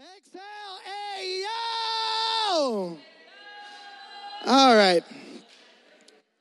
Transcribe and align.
Exhale, 0.00 0.40
hey, 0.82 1.42
yo! 1.42 2.96
All 4.46 4.74
right. 4.74 5.04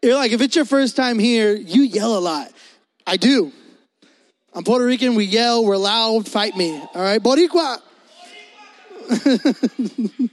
You're 0.02 0.16
like, 0.16 0.32
if 0.32 0.40
it's 0.40 0.56
your 0.56 0.64
first 0.64 0.96
time 0.96 1.20
here, 1.20 1.54
you 1.54 1.82
yell 1.82 2.18
a 2.18 2.20
lot. 2.20 2.54
I 3.06 3.18
do. 3.18 3.52
I'm 4.54 4.64
Puerto 4.64 4.86
Rican, 4.86 5.14
we 5.16 5.26
yell, 5.26 5.66
we're 5.66 5.76
loud, 5.76 6.26
fight 6.26 6.56
me. 6.56 6.72
All 6.72 7.02
right, 7.02 7.22
Boricua. 7.22 7.82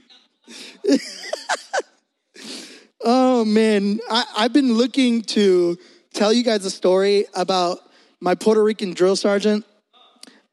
oh 3.03 3.43
man, 3.43 3.99
I, 4.09 4.23
I've 4.37 4.53
been 4.53 4.71
looking 4.75 5.21
to 5.23 5.77
tell 6.13 6.31
you 6.31 6.45
guys 6.45 6.63
a 6.63 6.71
story 6.71 7.25
about 7.33 7.79
my 8.21 8.35
Puerto 8.35 8.63
Rican 8.63 8.93
drill 8.93 9.17
sergeant. 9.17 9.65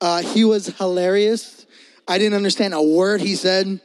Uh, 0.01 0.23
he 0.23 0.45
was 0.45 0.77
hilarious. 0.77 1.64
I 2.07 2.19
didn't 2.19 2.35
understand 2.35 2.75
a 2.75 2.83
word 2.83 3.21
he 3.21 3.35
said. 3.35 3.81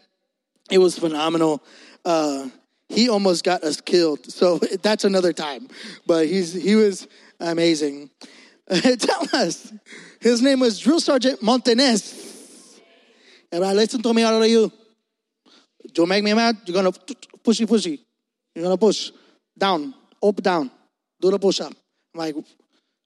It 0.69 0.77
was 0.77 0.97
phenomenal. 0.97 1.63
Uh, 2.05 2.49
he 2.89 3.09
almost 3.09 3.43
got 3.43 3.63
us 3.63 3.81
killed. 3.81 4.31
So 4.31 4.57
that's 4.81 5.05
another 5.05 5.33
time. 5.33 5.67
But 6.05 6.27
he's 6.27 6.53
he 6.53 6.75
was 6.75 7.07
amazing. 7.39 8.09
Tell 8.69 9.27
us. 9.33 9.73
His 10.19 10.41
name 10.41 10.59
was 10.59 10.79
Drill 10.79 10.99
Sergeant 10.99 11.41
Montanez. 11.41 12.79
And 13.51 13.63
I 13.63 13.73
listen 13.73 14.01
to 14.03 14.13
me, 14.13 14.21
how 14.21 14.39
of 14.39 14.47
you? 14.47 14.71
You 15.95 16.05
make 16.05 16.23
me 16.23 16.33
mad, 16.33 16.57
you're 16.65 16.75
gonna 16.75 16.91
pushy 16.91 17.65
pushy. 17.65 17.99
You're 18.53 18.63
gonna 18.63 18.77
push. 18.77 19.11
Down, 19.57 19.93
up, 20.21 20.41
down. 20.41 20.71
Do 21.19 21.31
the 21.31 21.39
push 21.39 21.59
up. 21.61 21.73
I'm 22.13 22.19
like, 22.19 22.35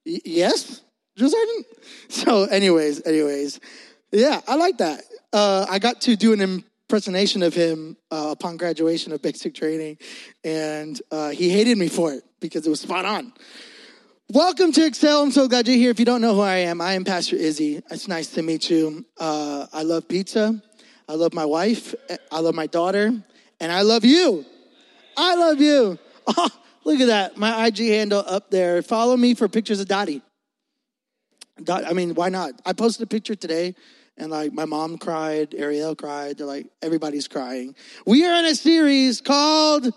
yes? 0.06 0.82
Drill 1.16 1.30
Sergeant? 1.30 1.66
So, 2.10 2.44
anyways, 2.44 3.06
anyways. 3.06 3.60
Yeah, 4.16 4.42
I 4.48 4.58
like 4.58 4.78
that. 4.78 5.02
Uh, 5.34 5.66
I 5.68 5.80
got 5.80 6.02
to 6.02 6.16
do 6.16 6.34
an 6.34 6.42
impersonation 6.42 7.42
of 7.42 7.56
him 7.56 7.98
uh, 8.12 8.28
upon 8.30 8.58
graduation 8.58 9.12
of 9.12 9.24
basic 9.24 9.56
training, 9.56 9.98
and 10.44 11.02
uh, 11.10 11.30
he 11.30 11.50
hated 11.50 11.80
me 11.80 11.88
for 11.88 12.14
it 12.14 12.24
because 12.40 12.68
it 12.68 12.70
was 12.70 12.80
spot 12.80 13.06
on. 13.06 13.34
Welcome 14.30 14.72
to 14.74 14.86
Excel. 14.86 15.24
I'm 15.24 15.32
so 15.32 15.48
glad 15.48 15.68
you're 15.68 15.78
here. 15.78 15.90
If 15.90 15.98
you 15.98 16.06
don't 16.06 16.22
know 16.22 16.36
who 16.36 16.42
I 16.42 16.58
am, 16.58 16.80
I 16.80 16.94
am 16.94 17.06
Pastor 17.06 17.38
Izzy. 17.38 17.82
It's 17.90 18.08
nice 18.08 18.28
to 18.34 18.44
meet 18.44 18.70
you. 18.70 19.04
Uh, 19.20 19.66
I 19.74 19.82
love 19.82 20.08
pizza. 20.08 20.62
I 21.10 21.14
love 21.16 21.34
my 21.34 21.46
wife. 21.46 21.96
I 22.32 22.40
love 22.40 22.54
my 22.54 22.68
daughter. 22.68 23.12
And 23.60 23.72
I 23.72 23.82
love 23.82 24.06
you. 24.06 24.46
I 25.18 25.36
love 25.36 25.60
you. 25.60 25.98
Oh, 26.26 26.50
look 26.86 27.02
at 27.02 27.08
that. 27.08 27.38
My 27.38 27.66
IG 27.66 27.80
handle 27.80 28.24
up 28.26 28.50
there. 28.50 28.82
Follow 28.82 29.18
me 29.18 29.34
for 29.34 29.50
pictures 29.50 29.82
of 29.82 29.88
Dottie. 29.88 30.22
Dot, 31.62 31.84
I 31.86 31.92
mean, 31.92 32.16
why 32.16 32.30
not? 32.30 32.54
I 32.66 32.72
posted 32.72 33.04
a 33.04 33.08
picture 33.08 33.36
today 33.36 33.76
and 34.18 34.32
like 34.32 34.54
my 34.54 34.66
mom 34.66 34.98
cried, 34.98 35.54
Ariel 35.56 35.96
cried. 35.96 36.38
They're 36.38 36.48
like, 36.48 36.68
everybody's 36.82 37.28
crying. 37.28 37.76
We 38.06 38.26
are 38.26 38.40
in 38.40 38.46
a 38.46 38.56
series 38.56 39.22
called 39.22 39.92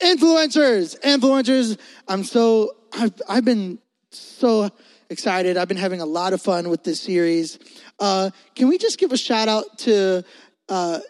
Influencers. 0.00 0.98
Influencers. 1.00 1.78
I'm 2.06 2.22
so, 2.22 2.76
I've, 2.92 3.14
I've 3.28 3.44
been 3.44 3.78
so 4.10 4.70
excited. 5.10 5.56
I've 5.56 5.68
been 5.68 5.76
having 5.76 6.00
a 6.00 6.06
lot 6.06 6.32
of 6.32 6.40
fun 6.40 6.68
with 6.68 6.84
this 6.84 7.00
series. 7.00 7.58
Uh, 7.98 8.30
can 8.54 8.68
we 8.68 8.78
just 8.78 8.98
give 8.98 9.12
a 9.12 9.16
shout 9.16 9.48
out 9.48 9.78
to 9.78 10.24
uh, 10.68 11.00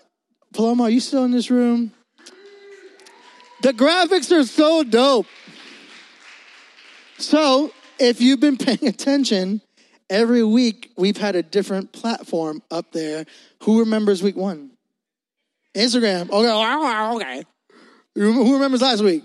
Paloma? 0.54 0.84
Are 0.84 0.90
you 0.90 1.00
still 1.00 1.24
in 1.24 1.32
this 1.32 1.50
room? 1.50 1.92
The 3.62 3.72
graphics 3.72 4.30
are 4.30 4.44
so 4.44 4.82
dope. 4.82 5.26
So, 7.18 7.72
if 7.98 8.20
you've 8.20 8.40
been 8.40 8.58
paying 8.58 8.86
attention, 8.86 9.62
every 10.10 10.42
week 10.44 10.92
we've 10.96 11.16
had 11.16 11.36
a 11.36 11.42
different 11.42 11.92
platform 11.92 12.62
up 12.70 12.92
there. 12.92 13.26
Who 13.62 13.80
remembers 13.80 14.22
week 14.22 14.36
one? 14.36 14.70
Instagram. 15.74 16.30
Okay, 16.30 17.16
okay. 17.16 17.44
Who 18.14 18.54
remembers 18.54 18.80
last 18.80 19.02
week? 19.02 19.24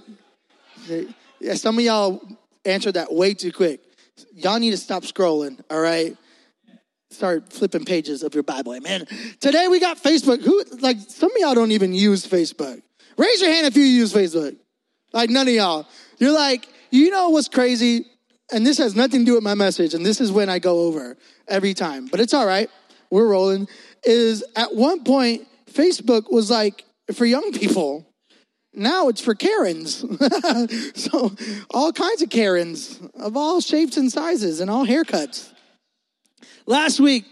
Yeah, 1.39 1.53
some 1.53 1.77
of 1.77 1.83
y'all 1.83 2.21
answered 2.65 2.95
that 2.95 3.13
way 3.13 3.33
too 3.33 3.51
quick. 3.51 3.79
Y'all 4.33 4.59
need 4.59 4.71
to 4.71 4.77
stop 4.77 5.03
scrolling, 5.03 5.59
all 5.69 5.79
right? 5.79 6.17
Start 7.09 7.51
flipping 7.51 7.85
pages 7.85 8.23
of 8.23 8.33
your 8.33 8.43
Bible, 8.43 8.73
amen. 8.75 9.05
Today 9.39 9.67
we 9.67 9.79
got 9.79 9.97
Facebook. 10.01 10.41
Who 10.41 10.63
like 10.79 10.97
some 11.07 11.31
of 11.31 11.37
y'all 11.37 11.55
don't 11.55 11.71
even 11.71 11.93
use 11.93 12.25
Facebook. 12.25 12.81
Raise 13.17 13.41
your 13.41 13.51
hand 13.51 13.67
if 13.67 13.75
you 13.75 13.83
use 13.83 14.13
Facebook. 14.13 14.55
Like 15.13 15.29
none 15.29 15.47
of 15.47 15.53
y'all. 15.53 15.87
You're 16.19 16.31
like, 16.31 16.67
you 16.89 17.09
know 17.09 17.29
what's 17.29 17.47
crazy? 17.47 18.05
And 18.51 18.65
this 18.65 18.77
has 18.79 18.95
nothing 18.95 19.21
to 19.21 19.25
do 19.25 19.33
with 19.35 19.43
my 19.43 19.55
message, 19.55 19.93
and 19.93 20.05
this 20.05 20.19
is 20.19 20.31
when 20.31 20.49
I 20.49 20.59
go 20.59 20.81
over 20.81 21.17
every 21.47 21.73
time. 21.73 22.07
But 22.07 22.19
it's 22.19 22.33
all 22.33 22.45
right. 22.45 22.69
We're 23.09 23.27
rolling. 23.27 23.67
Is 24.03 24.43
at 24.55 24.75
one 24.75 25.03
point, 25.03 25.47
Facebook 25.71 26.31
was 26.31 26.51
like 26.51 26.83
for 27.13 27.25
young 27.25 27.51
people. 27.53 28.05
Now 28.73 29.09
it's 29.09 29.21
for 29.21 29.35
Karens. 29.35 30.05
so 30.95 31.35
all 31.69 31.91
kinds 31.91 32.21
of 32.21 32.29
Karens 32.29 32.99
of 33.15 33.35
all 33.35 33.59
shapes 33.59 33.97
and 33.97 34.11
sizes 34.11 34.61
and 34.61 34.69
all 34.69 34.85
haircuts. 34.85 35.51
Last 36.65 36.99
week, 36.99 37.25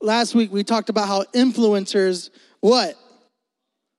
last 0.00 0.34
week 0.34 0.50
we 0.50 0.64
talked 0.64 0.88
about 0.88 1.08
how 1.08 1.24
influencers 1.34 2.30
what? 2.60 2.96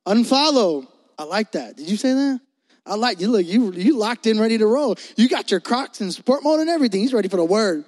Unfollow. 0.08 0.88
I 1.18 1.24
like 1.24 1.52
that. 1.52 1.78
Did 1.78 1.90
you 1.90 1.98
say 1.98 2.14
that? 2.14 2.42
I 2.86 2.96
like 2.96 3.22
you. 3.22 3.30
Look, 3.30 3.46
you 3.46 3.72
you 3.72 3.98
locked 3.98 4.28
in, 4.28 4.40
ready 4.40 4.58
to 4.58 4.68
roll. 4.68 4.96
You 5.16 5.30
got 5.30 5.52
your 5.52 5.60
Crocs 5.60 6.02
and 6.02 6.14
sport 6.14 6.44
mode 6.44 6.60
and 6.60 6.70
everything. 6.70 7.00
He's 7.02 7.14
ready 7.14 7.30
for 7.30 7.38
the 7.38 7.46
word. 7.46 7.86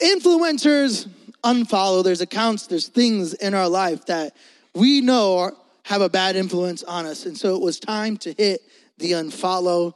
Influencers 0.00 1.08
unfollow. 1.42 2.04
There's 2.04 2.20
accounts. 2.20 2.66
There's 2.68 2.88
things 2.88 3.34
in 3.34 3.54
our 3.54 3.68
life 3.68 4.06
that 4.06 4.36
we 4.74 5.00
know 5.00 5.52
have 5.84 6.02
a 6.02 6.08
bad 6.08 6.36
influence 6.36 6.82
on 6.84 7.04
us, 7.04 7.26
and 7.26 7.36
so 7.36 7.56
it 7.56 7.60
was 7.60 7.80
time 7.80 8.16
to 8.18 8.32
hit 8.32 8.60
the 8.98 9.12
unfollow 9.12 9.94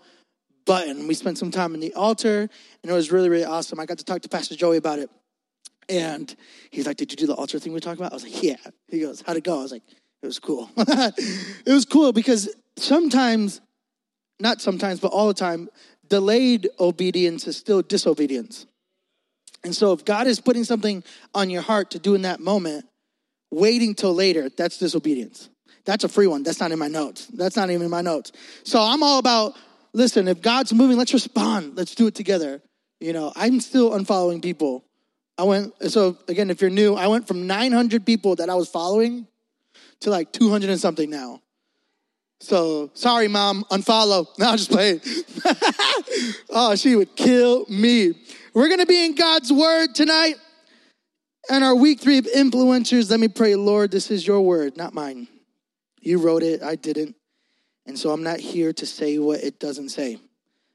button. 0.67 1.07
We 1.07 1.15
spent 1.15 1.39
some 1.39 1.51
time 1.51 1.73
in 1.75 1.81
the 1.81 1.95
altar, 1.95 2.41
and 2.83 2.91
it 2.91 2.95
was 2.95 3.13
really 3.13 3.29
really 3.29 3.45
awesome. 3.45 3.79
I 3.79 3.87
got 3.87 3.99
to 3.99 4.05
talk 4.05 4.23
to 4.23 4.29
Pastor 4.29 4.57
Joey 4.57 4.77
about 4.77 4.99
it, 4.99 5.09
and 5.89 6.35
he's 6.71 6.87
like, 6.87 6.97
"Did 6.97 7.13
you 7.13 7.17
do 7.17 7.29
the 7.29 7.35
altar 7.35 7.61
thing 7.61 7.73
we 7.73 7.79
talked 7.79 8.01
about?" 8.01 8.13
I 8.13 8.17
was 8.17 8.25
like, 8.25 8.43
"Yeah." 8.43 8.57
He 8.89 9.01
goes, 9.01 9.23
"How'd 9.25 9.37
it 9.37 9.45
go?" 9.45 9.61
I 9.61 9.63
was 9.63 9.73
like, 9.73 9.85
"It 10.21 10.27
was 10.27 10.41
cool." 10.41 10.69
it 10.77 11.73
was 11.73 11.85
cool 11.85 12.13
because 12.13 12.53
sometimes 12.77 13.61
not 14.41 14.61
sometimes, 14.61 15.01
but 15.01 15.09
all 15.09 15.29
the 15.29 15.35
time, 15.35 15.69
delayed 16.09 16.69
obedience 16.79 17.47
is 17.47 17.57
still 17.57 17.83
disobedience. 17.83 18.67
And 19.65 19.75
so 19.75 19.93
if 19.93 20.05
God 20.05 20.27
is 20.27 20.41
putting 20.41 20.65
something 20.65 21.03
on 21.35 21.51
your 21.51 21.63
heart 21.63 21.91
to 21.91 21.99
do 21.99 22.15
in 22.15 22.23
that 22.23 22.41
moment, 22.41 22.87
waiting 23.51 23.95
till 23.95 24.15
later, 24.15 24.49
that's 24.49 24.79
disobedience. 24.79 25.49
That's 25.85 26.05
a 26.05 26.09
free 26.09 26.27
one. 26.27 26.43
That's 26.43 26.61
not 26.61 26.71
in 26.71 26.79
my 26.79 26.89
notes. 26.89 27.27
That's 27.27 27.57
not 27.57 27.71
even 27.71 27.83
in 27.83 27.91
my 27.91 28.03
notes. 28.03 28.33
So 28.63 28.81
I'm 28.81 29.03
all 29.03 29.19
about, 29.19 29.57
listen, 29.93 30.29
if 30.29 30.41
God's 30.43 30.73
moving, 30.73 30.97
let's 30.97 31.15
respond. 31.15 31.77
Let's 31.77 31.95
do 31.95 32.07
it 32.07 32.15
together. 32.15 32.61
You 33.01 33.13
know, 33.13 33.33
I'm 33.35 33.61
still 33.61 33.91
unfollowing 33.93 34.43
people. 34.43 34.85
I 35.39 35.45
went, 35.45 35.73
so 35.91 36.19
again, 36.29 36.51
if 36.51 36.61
you're 36.61 36.71
new, 36.71 36.95
I 36.95 37.07
went 37.07 37.27
from 37.27 37.47
900 37.47 38.05
people 38.05 38.37
that 38.37 38.51
I 38.51 38.55
was 38.55 38.69
following 38.69 39.27
to 40.01 40.11
like 40.11 40.33
200 40.33 40.69
and 40.69 40.81
something 40.81 41.09
now. 41.09 41.41
So 42.41 42.91
sorry, 42.95 43.29
mom, 43.29 43.65
unfollow. 43.71 44.27
Now 44.39 44.53
I 44.53 44.57
just 44.57 44.71
play. 44.71 45.01
It. 45.03 46.37
Oh, 46.51 46.75
she 46.75 46.97
would 46.97 47.15
kill 47.15 47.67
me. 47.69 48.15
We're 48.55 48.69
gonna 48.69 48.87
be 48.87 49.05
in 49.05 49.15
God's 49.15 49.53
word 49.53 49.95
tonight. 49.95 50.37
And 51.51 51.65
our 51.65 51.75
week 51.75 52.01
three 52.01 52.19
of 52.19 52.27
influencers, 52.27 53.11
let 53.11 53.21
me 53.21 53.29
pray, 53.29 53.55
Lord, 53.55 53.91
this 53.91 54.11
is 54.11 54.27
your 54.27 54.41
word, 54.41 54.77
not 54.77 54.93
mine. 54.93 55.29
You 56.01 56.19
wrote 56.19 56.43
it, 56.43 56.63
I 56.63 56.75
didn't. 56.75 57.17
And 57.87 57.99
so 57.99 58.11
I'm 58.11 58.23
not 58.23 58.39
here 58.39 58.73
to 58.75 58.87
say 58.87 59.19
what 59.19 59.41
it 59.43 59.59
doesn't 59.59 59.89
say. 59.89 60.19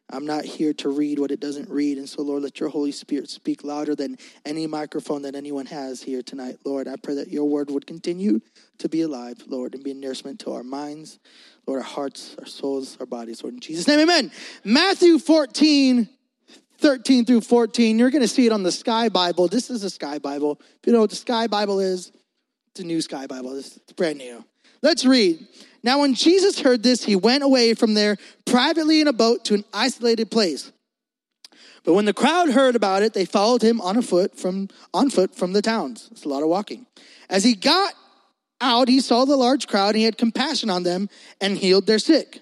I'm 0.09 0.25
not 0.25 0.45
here 0.45 0.73
to 0.73 0.89
read 0.89 1.17
what 1.17 1.31
it 1.31 1.39
doesn't 1.39 1.69
read. 1.69 1.97
And 1.97 2.07
so, 2.07 2.21
Lord, 2.21 2.43
let 2.43 2.59
your 2.59 2.69
Holy 2.69 2.91
Spirit 2.91 3.29
speak 3.29 3.63
louder 3.63 3.95
than 3.95 4.17
any 4.45 4.67
microphone 4.67 5.23
that 5.23 5.35
anyone 5.35 5.65
has 5.67 6.03
here 6.03 6.21
tonight. 6.21 6.57
Lord, 6.65 6.87
I 6.87 6.95
pray 6.97 7.15
that 7.15 7.29
your 7.29 7.45
word 7.45 7.71
would 7.71 7.87
continue 7.87 8.39
to 8.79 8.89
be 8.89 9.01
alive, 9.01 9.37
Lord, 9.47 9.73
and 9.73 9.83
be 9.83 9.91
a 9.91 9.95
nourishment 9.95 10.39
to 10.41 10.53
our 10.53 10.63
minds, 10.63 11.19
Lord, 11.65 11.79
our 11.79 11.85
hearts, 11.85 12.35
our 12.39 12.45
souls, 12.45 12.97
our 12.99 13.05
bodies. 13.05 13.43
Lord, 13.43 13.55
in 13.55 13.59
Jesus' 13.59 13.87
name, 13.87 13.99
amen. 13.99 14.31
Matthew 14.63 15.17
14, 15.17 16.09
13 16.79 17.25
through 17.25 17.41
14. 17.41 17.97
You're 17.97 18.11
going 18.11 18.21
to 18.21 18.27
see 18.27 18.45
it 18.45 18.51
on 18.51 18.63
the 18.63 18.71
Sky 18.71 19.09
Bible. 19.09 19.47
This 19.47 19.69
is 19.69 19.83
a 19.83 19.89
Sky 19.89 20.19
Bible. 20.19 20.59
If 20.59 20.87
you 20.87 20.93
know 20.93 21.01
what 21.01 21.09
the 21.09 21.15
Sky 21.15 21.47
Bible 21.47 21.79
is, 21.79 22.11
it's 22.71 22.81
a 22.81 22.83
new 22.83 23.01
Sky 23.01 23.27
Bible. 23.27 23.57
It's 23.57 23.77
brand 23.95 24.17
new. 24.17 24.43
Let's 24.81 25.05
read. 25.05 25.47
Now, 25.83 25.99
when 25.99 26.13
Jesus 26.13 26.59
heard 26.59 26.83
this, 26.83 27.03
he 27.03 27.15
went 27.15 27.43
away 27.43 27.73
from 27.73 27.93
there 27.93 28.17
privately 28.45 28.99
in 28.99 29.07
a 29.07 29.13
boat 29.13 29.45
to 29.45 29.53
an 29.53 29.63
isolated 29.73 30.31
place. 30.31 30.71
But 31.83 31.93
when 31.93 32.05
the 32.05 32.13
crowd 32.13 32.49
heard 32.49 32.75
about 32.75 33.03
it, 33.03 33.13
they 33.13 33.25
followed 33.25 33.61
him 33.61 33.81
on 33.81 33.97
a 33.97 34.01
foot 34.01 34.37
from 34.37 34.69
on 34.93 35.09
foot 35.09 35.35
from 35.35 35.53
the 35.53 35.61
towns. 35.61 36.07
It's 36.11 36.23
a 36.23 36.29
lot 36.29 36.43
of 36.43 36.49
walking. 36.49 36.85
As 37.29 37.43
he 37.43 37.55
got 37.55 37.93
out, 38.63 38.87
he 38.87 39.01
saw 39.01 39.25
the 39.25 39.35
large 39.35 39.67
crowd, 39.67 39.93
he 39.93 40.03
had 40.03 40.17
compassion 40.17 40.69
on 40.69 40.83
them 40.83 41.09
and 41.39 41.57
healed 41.57 41.85
their 41.85 41.99
sick. 41.99 42.39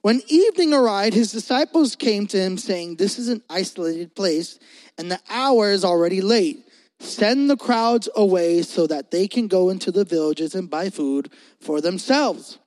When 0.00 0.22
evening 0.28 0.72
arrived, 0.72 1.16
his 1.16 1.32
disciples 1.32 1.96
came 1.96 2.28
to 2.28 2.38
him, 2.38 2.56
saying, 2.56 2.96
This 2.96 3.18
is 3.18 3.28
an 3.28 3.42
isolated 3.50 4.14
place, 4.14 4.60
and 4.96 5.10
the 5.10 5.18
hour 5.28 5.70
is 5.70 5.84
already 5.84 6.20
late. 6.20 6.64
Send 7.00 7.50
the 7.50 7.56
crowds 7.56 8.08
away 8.14 8.62
so 8.62 8.86
that 8.86 9.10
they 9.10 9.26
can 9.26 9.48
go 9.48 9.68
into 9.68 9.90
the 9.90 10.04
villages 10.04 10.54
and 10.54 10.70
buy 10.70 10.90
food 10.90 11.32
for 11.60 11.80
themselves. 11.80 12.58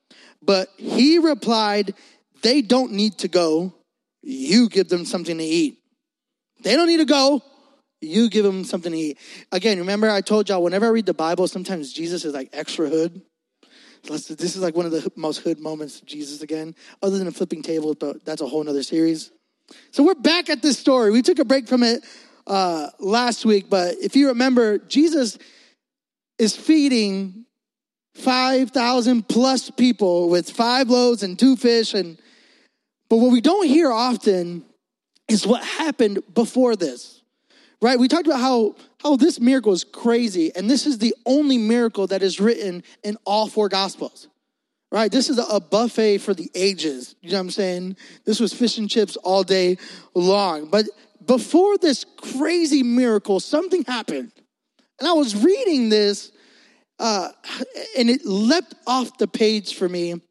But 0.41 0.67
he 0.77 1.17
replied, 1.17 1.93
They 2.41 2.61
don't 2.61 2.91
need 2.91 3.17
to 3.19 3.29
go. 3.29 3.73
You 4.21 4.67
give 4.67 4.89
them 4.89 5.05
something 5.05 5.37
to 5.37 5.43
eat. 5.43 5.79
They 6.61 6.75
don't 6.75 6.87
need 6.87 6.97
to 6.97 7.05
go. 7.05 7.41
You 8.01 8.29
give 8.29 8.45
them 8.45 8.63
something 8.63 8.91
to 8.91 8.97
eat. 8.97 9.17
Again, 9.51 9.77
remember 9.79 10.09
I 10.09 10.21
told 10.21 10.47
y'all, 10.49 10.63
whenever 10.63 10.85
I 10.85 10.89
read 10.89 11.05
the 11.05 11.13
Bible, 11.13 11.47
sometimes 11.47 11.91
Jesus 11.91 12.23
is 12.25 12.33
like 12.33 12.49
extra 12.53 12.87
hood. 12.87 13.21
This 14.03 14.55
is 14.55 14.59
like 14.59 14.75
one 14.75 14.85
of 14.85 14.91
the 14.91 15.11
most 15.15 15.39
hood 15.39 15.59
moments 15.59 15.99
of 15.99 16.07
Jesus 16.07 16.41
again, 16.41 16.75
other 17.01 17.17
than 17.17 17.27
a 17.27 17.31
flipping 17.31 17.61
tables, 17.61 17.97
but 17.99 18.23
that's 18.23 18.41
a 18.41 18.47
whole 18.47 18.63
nother 18.63 18.83
series. 18.83 19.31
So 19.91 20.03
we're 20.03 20.15
back 20.15 20.49
at 20.49 20.61
this 20.61 20.79
story. 20.79 21.11
We 21.11 21.21
took 21.21 21.39
a 21.39 21.45
break 21.45 21.67
from 21.67 21.83
it 21.83 22.03
uh, 22.47 22.87
last 22.99 23.45
week, 23.45 23.69
but 23.69 23.95
if 24.01 24.15
you 24.15 24.29
remember, 24.29 24.77
Jesus 24.77 25.37
is 26.37 26.55
feeding 26.55 27.45
5,000 28.15 29.27
plus 29.27 29.69
people 29.69 30.29
with 30.29 30.49
five 30.49 30.89
loaves 30.89 31.23
and 31.23 31.37
two 31.37 31.55
fish. 31.55 31.93
And, 31.93 32.17
but 33.09 33.17
what 33.17 33.31
we 33.31 33.41
don't 33.41 33.67
hear 33.67 33.91
often 33.91 34.65
is 35.27 35.45
what 35.45 35.63
happened 35.63 36.19
before 36.33 36.75
this, 36.75 37.18
right? 37.81 37.99
We 37.99 38.07
talked 38.07 38.27
about 38.27 38.39
how, 38.39 38.75
how 39.01 39.15
this 39.15 39.39
miracle 39.39 39.73
is 39.73 39.83
crazy, 39.83 40.51
and 40.55 40.69
this 40.69 40.85
is 40.85 40.97
the 40.97 41.15
only 41.25 41.57
miracle 41.57 42.07
that 42.07 42.21
is 42.21 42.39
written 42.39 42.83
in 43.03 43.17
all 43.25 43.47
four 43.47 43.69
gospels 43.69 44.27
right? 44.91 45.11
This 45.11 45.29
is 45.29 45.37
a 45.37 45.59
buffet 45.59 46.19
for 46.19 46.33
the 46.33 46.49
ages. 46.55 47.15
You 47.21 47.31
know 47.31 47.37
what 47.37 47.41
I'm 47.41 47.51
saying? 47.51 47.97
This 48.25 48.39
was 48.39 48.53
fish 48.53 48.77
and 48.77 48.89
chips 48.89 49.15
all 49.17 49.43
day 49.43 49.77
long. 50.13 50.69
But 50.69 50.85
before 51.25 51.77
this 51.77 52.05
crazy 52.17 52.83
miracle, 52.83 53.39
something 53.39 53.83
happened. 53.83 54.31
And 54.99 55.07
I 55.07 55.13
was 55.13 55.35
reading 55.35 55.89
this, 55.89 56.31
uh, 56.97 57.29
and 57.97 58.09
it 58.09 58.25
leapt 58.25 58.75
off 58.87 59.17
the 59.17 59.27
page 59.27 59.75
for 59.75 59.87
me. 59.87 60.21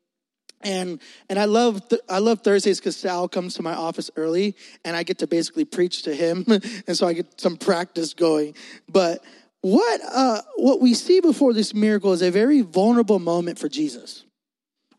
And 0.62 1.00
and 1.28 1.38
I 1.38 1.44
love 1.44 1.88
th- 1.88 2.02
I 2.08 2.18
love 2.18 2.40
Thursdays 2.40 2.80
because 2.80 2.96
Sal 2.96 3.28
comes 3.28 3.54
to 3.54 3.62
my 3.62 3.74
office 3.74 4.10
early, 4.16 4.56
and 4.84 4.96
I 4.96 5.04
get 5.04 5.18
to 5.18 5.26
basically 5.26 5.64
preach 5.64 6.02
to 6.02 6.14
him, 6.14 6.44
and 6.86 6.96
so 6.96 7.06
I 7.06 7.12
get 7.12 7.40
some 7.40 7.56
practice 7.56 8.12
going. 8.12 8.54
But 8.88 9.24
what 9.60 10.00
uh, 10.04 10.42
what 10.56 10.80
we 10.80 10.94
see 10.94 11.20
before 11.20 11.52
this 11.52 11.74
miracle 11.74 12.12
is 12.12 12.22
a 12.22 12.30
very 12.30 12.62
vulnerable 12.62 13.18
moment 13.18 13.58
for 13.58 13.68
Jesus. 13.68 14.24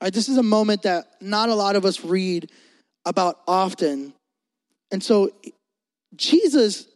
Right, 0.01 0.13
this 0.13 0.29
is 0.29 0.38
a 0.38 0.44
moment 0.44 0.83
that 0.83 1.07
not 1.19 1.50
a 1.50 1.56
lot 1.56 1.75
of 1.75 1.83
us 1.83 2.06
read 2.06 2.50
about 3.06 3.39
often. 3.45 4.13
And 4.91 5.03
so 5.03 5.31
Jesus, 6.15 6.88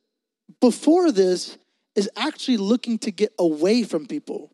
before 0.62 1.12
this, 1.12 1.58
is 1.96 2.10
actually 2.16 2.58
looking 2.58 2.98
to 3.00 3.12
get 3.12 3.34
away 3.38 3.84
from 3.84 4.08
people. 4.08 4.52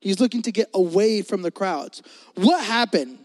He's 0.00 0.20
looking 0.20 0.42
to 0.42 0.52
get 0.52 0.68
away 0.74 1.22
from 1.22 1.42
the 1.42 1.50
crowds. 1.50 2.02
What 2.34 2.64
happened? 2.64 3.18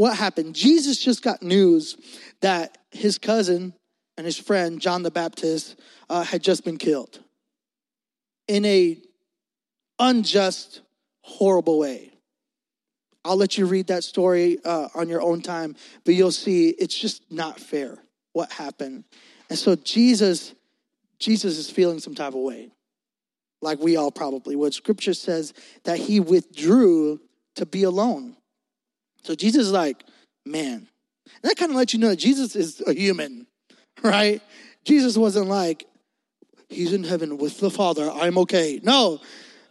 What 0.00 0.16
happened? 0.16 0.54
Jesus 0.54 0.96
just 0.96 1.22
got 1.22 1.42
news 1.42 1.94
that 2.40 2.78
his 2.90 3.18
cousin 3.18 3.74
and 4.16 4.24
his 4.24 4.38
friend, 4.38 4.80
John 4.80 5.02
the 5.02 5.10
Baptist, 5.10 5.78
uh, 6.08 6.24
had 6.24 6.42
just 6.42 6.64
been 6.64 6.78
killed 6.78 7.20
in 8.48 8.64
a 8.64 8.96
unjust, 9.98 10.80
horrible 11.20 11.78
way. 11.78 12.14
I'll 13.26 13.36
let 13.36 13.58
you 13.58 13.66
read 13.66 13.88
that 13.88 14.02
story 14.02 14.56
uh, 14.64 14.88
on 14.94 15.10
your 15.10 15.20
own 15.20 15.42
time, 15.42 15.76
but 16.06 16.14
you'll 16.14 16.32
see 16.32 16.70
it's 16.70 16.98
just 16.98 17.30
not 17.30 17.60
fair 17.60 17.98
what 18.32 18.50
happened. 18.50 19.04
And 19.50 19.58
so 19.58 19.76
Jesus, 19.76 20.54
Jesus 21.18 21.58
is 21.58 21.68
feeling 21.68 21.98
some 21.98 22.14
type 22.14 22.32
of 22.32 22.40
way, 22.40 22.70
like 23.60 23.78
we 23.80 23.98
all 23.98 24.10
probably 24.10 24.56
would. 24.56 24.72
Scripture 24.72 25.12
says 25.12 25.52
that 25.84 25.98
he 25.98 26.20
withdrew 26.20 27.20
to 27.56 27.66
be 27.66 27.82
alone. 27.82 28.38
So 29.22 29.34
Jesus 29.34 29.66
is 29.66 29.72
like, 29.72 30.02
man, 30.46 30.88
that 31.42 31.56
kind 31.56 31.70
of 31.70 31.76
lets 31.76 31.92
you 31.92 32.00
know 32.00 32.08
that 32.08 32.16
Jesus 32.16 32.56
is 32.56 32.82
a 32.86 32.92
human, 32.92 33.46
right? 34.02 34.42
Jesus 34.84 35.16
wasn't 35.16 35.48
like, 35.48 35.86
he's 36.68 36.92
in 36.92 37.04
heaven 37.04 37.38
with 37.38 37.58
the 37.60 37.70
Father, 37.70 38.10
I'm 38.10 38.38
okay. 38.38 38.80
No, 38.82 39.20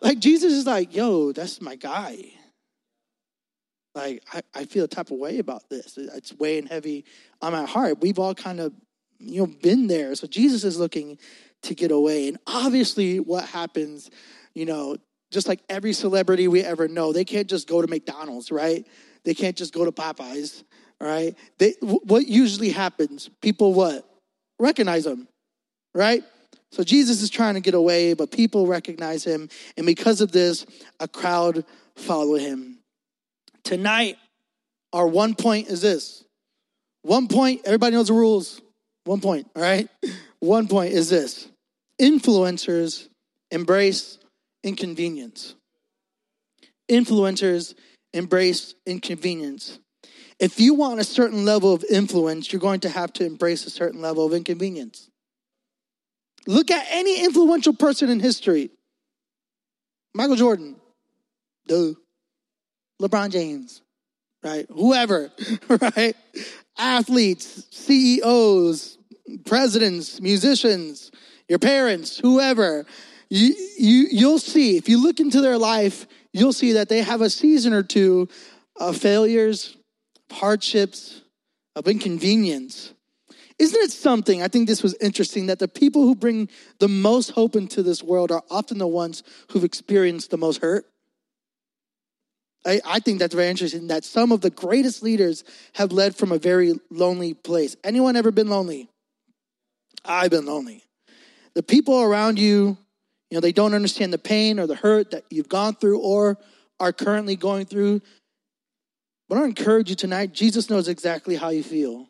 like 0.01 0.19
Jesus 0.19 0.53
is 0.53 0.65
like, 0.65 0.95
yo, 0.95 1.31
that's 1.31 1.61
my 1.61 1.75
guy 1.75 2.33
like 3.95 4.23
I, 4.33 4.41
I 4.55 4.65
feel 4.65 4.85
a 4.85 4.87
type 4.87 5.11
of 5.11 5.17
way 5.17 5.39
about 5.39 5.69
this. 5.69 5.97
It's 5.97 6.33
weighing 6.33 6.67
heavy 6.67 7.05
on 7.41 7.51
my 7.51 7.65
heart. 7.65 8.01
We've 8.01 8.19
all 8.19 8.35
kind 8.35 8.59
of, 8.59 8.73
you 9.19 9.41
know, 9.41 9.47
been 9.61 9.87
there. 9.87 10.15
So 10.15 10.27
Jesus 10.27 10.63
is 10.63 10.79
looking 10.79 11.17
to 11.63 11.75
get 11.75 11.91
away. 11.91 12.27
And 12.27 12.37
obviously 12.47 13.19
what 13.19 13.45
happens, 13.45 14.09
you 14.53 14.65
know, 14.65 14.97
just 15.31 15.47
like 15.47 15.61
every 15.69 15.93
celebrity 15.93 16.47
we 16.47 16.63
ever 16.63 16.87
know, 16.87 17.11
they 17.11 17.25
can't 17.25 17.47
just 17.47 17.67
go 17.67 17.81
to 17.81 17.87
McDonald's, 17.87 18.51
right? 18.51 18.87
They 19.29 19.35
can't 19.35 19.55
just 19.55 19.75
go 19.75 19.85
to 19.85 19.91
Popeyes, 19.91 20.63
right? 20.99 21.35
They 21.59 21.75
what 21.81 22.25
usually 22.25 22.71
happens, 22.71 23.29
people 23.43 23.75
what? 23.75 24.03
Recognize 24.57 25.03
them, 25.03 25.27
right? 25.93 26.23
So 26.71 26.83
Jesus 26.83 27.21
is 27.21 27.29
trying 27.29 27.53
to 27.53 27.59
get 27.59 27.75
away, 27.75 28.15
but 28.15 28.31
people 28.31 28.65
recognize 28.65 29.23
him, 29.23 29.47
and 29.77 29.85
because 29.85 30.21
of 30.21 30.31
this, 30.31 30.65
a 30.99 31.07
crowd 31.07 31.63
follow 31.95 32.37
him. 32.37 32.79
Tonight, 33.63 34.17
our 34.93 35.05
one 35.05 35.35
point 35.35 35.67
is 35.67 35.81
this. 35.81 36.23
One 37.03 37.27
point, 37.27 37.61
everybody 37.65 37.95
knows 37.95 38.07
the 38.07 38.15
rules. 38.15 38.61
One 39.03 39.21
point, 39.21 39.47
all 39.55 39.61
right? 39.61 39.87
One 40.39 40.67
point 40.67 40.93
is 40.93 41.07
this 41.07 41.47
influencers 42.01 43.09
embrace 43.51 44.17
inconvenience. 44.63 45.53
Influencers 46.89 47.75
embrace 48.13 48.75
inconvenience. 48.85 49.79
If 50.39 50.59
you 50.59 50.73
want 50.73 50.99
a 50.99 51.03
certain 51.03 51.45
level 51.45 51.73
of 51.73 51.83
influence, 51.89 52.51
you're 52.51 52.61
going 52.61 52.79
to 52.81 52.89
have 52.89 53.11
to 53.13 53.25
embrace 53.25 53.65
a 53.65 53.69
certain 53.69 54.01
level 54.01 54.25
of 54.25 54.33
inconvenience. 54.33 55.09
Look 56.47 56.71
at 56.71 56.85
any 56.89 57.23
influential 57.23 57.73
person 57.73 58.09
in 58.09 58.19
history 58.19 58.71
Michael 60.13 60.35
Jordan, 60.35 60.75
duh. 61.67 61.93
LeBron 63.01 63.31
James, 63.31 63.81
right? 64.43 64.65
Whoever, 64.69 65.31
right? 65.69 66.15
Athletes, 66.77 67.67
CEOs, 67.71 68.97
presidents, 69.45 70.19
musicians, 70.19 71.11
your 71.47 71.59
parents, 71.59 72.17
whoever. 72.17 72.85
You, 73.29 73.55
you, 73.77 74.07
you'll 74.11 74.39
see, 74.39 74.75
if 74.75 74.89
you 74.89 75.01
look 75.01 75.19
into 75.19 75.39
their 75.39 75.57
life, 75.57 76.07
you'll 76.33 76.53
see 76.53 76.73
that 76.73 76.89
they 76.89 77.01
have 77.01 77.21
a 77.21 77.29
season 77.29 77.73
or 77.73 77.83
two 77.83 78.27
of 78.75 78.97
failures, 78.97 79.77
hardships, 80.31 81.21
of 81.75 81.87
inconvenience. 81.87 82.93
Isn't 83.57 83.81
it 83.81 83.91
something? 83.91 84.41
I 84.41 84.47
think 84.47 84.67
this 84.67 84.81
was 84.81 84.95
interesting 85.01 85.47
that 85.47 85.59
the 85.59 85.67
people 85.67 86.03
who 86.03 86.15
bring 86.15 86.49
the 86.79 86.87
most 86.87 87.31
hope 87.31 87.55
into 87.55 87.83
this 87.83 88.01
world 88.01 88.31
are 88.31 88.43
often 88.49 88.77
the 88.77 88.87
ones 88.87 89.21
who've 89.51 89.65
experienced 89.65 90.31
the 90.31 90.37
most 90.37 90.61
hurt. 90.61 90.85
I, 92.65 92.81
I 92.85 92.99
think 92.99 93.19
that's 93.19 93.35
very 93.35 93.49
interesting 93.49 93.87
that 93.87 94.03
some 94.03 94.31
of 94.31 94.41
the 94.41 94.49
greatest 94.49 95.03
leaders 95.03 95.43
have 95.73 95.91
led 95.91 96.15
from 96.15 96.31
a 96.31 96.37
very 96.37 96.79
lonely 96.89 97.33
place. 97.33 97.75
Anyone 97.83 98.15
ever 98.15 98.31
been 98.31 98.49
lonely? 98.49 98.89
I've 100.05 100.31
been 100.31 100.45
lonely. 100.45 100.83
The 101.53 101.63
people 101.63 102.01
around 102.01 102.39
you, 102.39 102.77
you 103.29 103.35
know, 103.35 103.41
they 103.41 103.51
don't 103.51 103.73
understand 103.73 104.11
the 104.11 104.17
pain 104.17 104.59
or 104.59 104.67
the 104.67 104.75
hurt 104.75 105.11
that 105.11 105.25
you've 105.29 105.49
gone 105.49 105.75
through 105.75 105.99
or 105.99 106.37
are 106.79 106.93
currently 106.93 107.35
going 107.35 107.65
through. 107.65 108.01
But 109.27 109.37
I 109.37 109.45
encourage 109.45 109.89
you 109.89 109.95
tonight, 109.95 110.33
Jesus 110.33 110.69
knows 110.69 110.87
exactly 110.87 111.35
how 111.35 111.49
you 111.49 111.61
feel. 111.61 112.07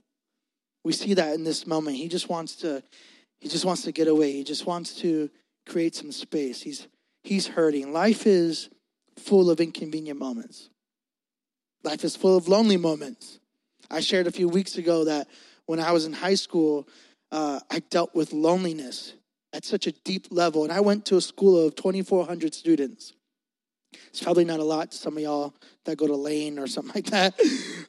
We 0.85 0.93
see 0.93 1.13
that 1.15 1.33
in 1.33 1.43
this 1.43 1.67
moment. 1.67 1.97
He 1.97 2.07
just 2.07 2.29
wants 2.29 2.55
to, 2.57 2.81
he 3.39 3.49
just 3.49 3.65
wants 3.65 3.81
to 3.83 3.91
get 3.91 4.07
away. 4.07 4.31
He 4.31 4.43
just 4.45 4.65
wants 4.65 4.95
to 5.01 5.29
create 5.67 5.95
some 5.95 6.11
space. 6.11 6.61
He's 6.61 6.87
he's 7.23 7.47
hurting. 7.47 7.91
Life 7.91 8.25
is 8.25 8.69
full 9.17 9.49
of 9.49 9.59
inconvenient 9.59 10.17
moments. 10.17 10.69
Life 11.83 12.03
is 12.03 12.15
full 12.15 12.37
of 12.37 12.47
lonely 12.47 12.77
moments. 12.77 13.39
I 13.91 13.99
shared 13.99 14.27
a 14.27 14.31
few 14.31 14.47
weeks 14.47 14.77
ago 14.77 15.05
that 15.05 15.27
when 15.65 15.79
I 15.79 15.91
was 15.91 16.05
in 16.05 16.13
high 16.13 16.35
school, 16.35 16.87
uh, 17.31 17.59
I 17.69 17.79
dealt 17.79 18.15
with 18.15 18.33
loneliness 18.33 19.13
at 19.53 19.65
such 19.65 19.87
a 19.87 19.91
deep 19.91 20.27
level. 20.31 20.63
And 20.63 20.71
I 20.71 20.79
went 20.79 21.05
to 21.07 21.17
a 21.17 21.21
school 21.21 21.67
of 21.67 21.75
2,400 21.75 22.53
students. 22.53 23.13
It's 24.09 24.21
probably 24.21 24.45
not 24.45 24.59
a 24.59 24.63
lot 24.63 24.91
to 24.91 24.97
some 24.97 25.17
of 25.17 25.23
y'all 25.23 25.53
that 25.85 25.97
go 25.97 26.07
to 26.07 26.15
Lane 26.15 26.59
or 26.59 26.67
something 26.67 26.93
like 26.95 27.07
that. 27.07 27.33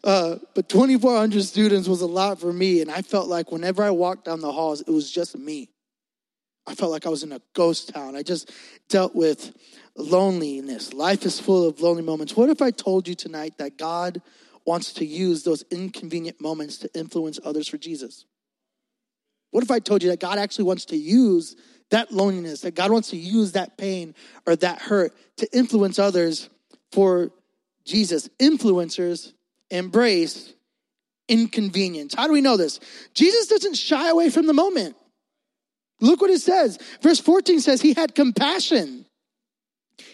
Uh, 0.03 0.37
but 0.55 0.69
2,400 0.69 1.43
students 1.43 1.89
was 1.89 2.01
a 2.01 2.07
lot 2.07 2.41
for 2.41 2.53
me. 2.53 2.81
And 2.81 2.91
I 2.91 3.03
felt 3.03 3.29
like 3.29 3.53
whenever 3.53 3.83
I 3.83 3.91
walked 3.91 4.25
down 4.25 4.41
the 4.41 4.53
halls, 4.53 4.81
it 4.81 4.91
was 4.91 5.11
just 5.11 5.37
me. 5.37 5.71
I 6.67 6.75
felt 6.75 6.91
like 6.91 7.07
I 7.07 7.09
was 7.09 7.23
in 7.23 7.33
a 7.33 7.41
ghost 7.55 7.93
town. 7.93 8.17
I 8.17 8.23
just 8.23 8.53
dealt 8.89 9.15
with 9.15 9.57
loneliness. 9.97 10.93
Life 10.93 11.25
is 11.25 11.41
full 11.41 11.69
of 11.69 11.81
lonely 11.81 12.03
moments. 12.03 12.37
What 12.37 12.49
if 12.49 12.63
I 12.63 12.71
told 12.71 13.09
you 13.09 13.15
tonight 13.15 13.59
that 13.59 13.77
God 13.77 14.23
wants 14.65 14.93
to 14.95 15.05
use 15.05 15.43
those 15.43 15.65
inconvenient 15.71 16.41
moments 16.41 16.79
to 16.79 16.99
influence 16.99 17.41
others 17.45 17.67
for 17.67 17.79
Jesus? 17.79 18.25
What 19.51 19.65
if 19.65 19.71
I 19.71 19.79
told 19.79 20.03
you 20.03 20.11
that 20.11 20.21
God 20.21 20.39
actually 20.39 20.65
wants 20.65 20.87
to 20.87 20.97
use 20.97 21.57
that 21.91 22.13
loneliness, 22.13 22.63
that 22.63 22.75
God 22.75 22.91
wants 22.91 23.11
to 23.11 23.17
use 23.17 23.53
that 23.53 23.77
pain 23.77 24.15
or 24.47 24.57
that 24.57 24.81
hurt 24.81 25.13
to 25.39 25.57
influence 25.57 25.99
others 25.99 26.49
for 26.93 27.31
Jesus. 27.85 28.29
Influencers 28.39 29.33
embrace 29.71 30.53
inconvenience. 31.29 32.15
How 32.15 32.27
do 32.27 32.33
we 32.33 32.41
know 32.41 32.57
this? 32.57 32.81
Jesus 33.15 33.49
doesn't 33.49 33.77
shy 33.77 34.09
away 34.09 34.31
from 34.31 34.47
the 34.47 34.53
moment. 34.53 34.97
Look 36.01 36.21
what 36.21 36.31
it 36.31 36.41
says. 36.41 36.79
Verse 37.03 37.21
14 37.21 37.61
says 37.61 37.81
he 37.81 37.93
had 37.93 38.15
compassion. 38.15 39.05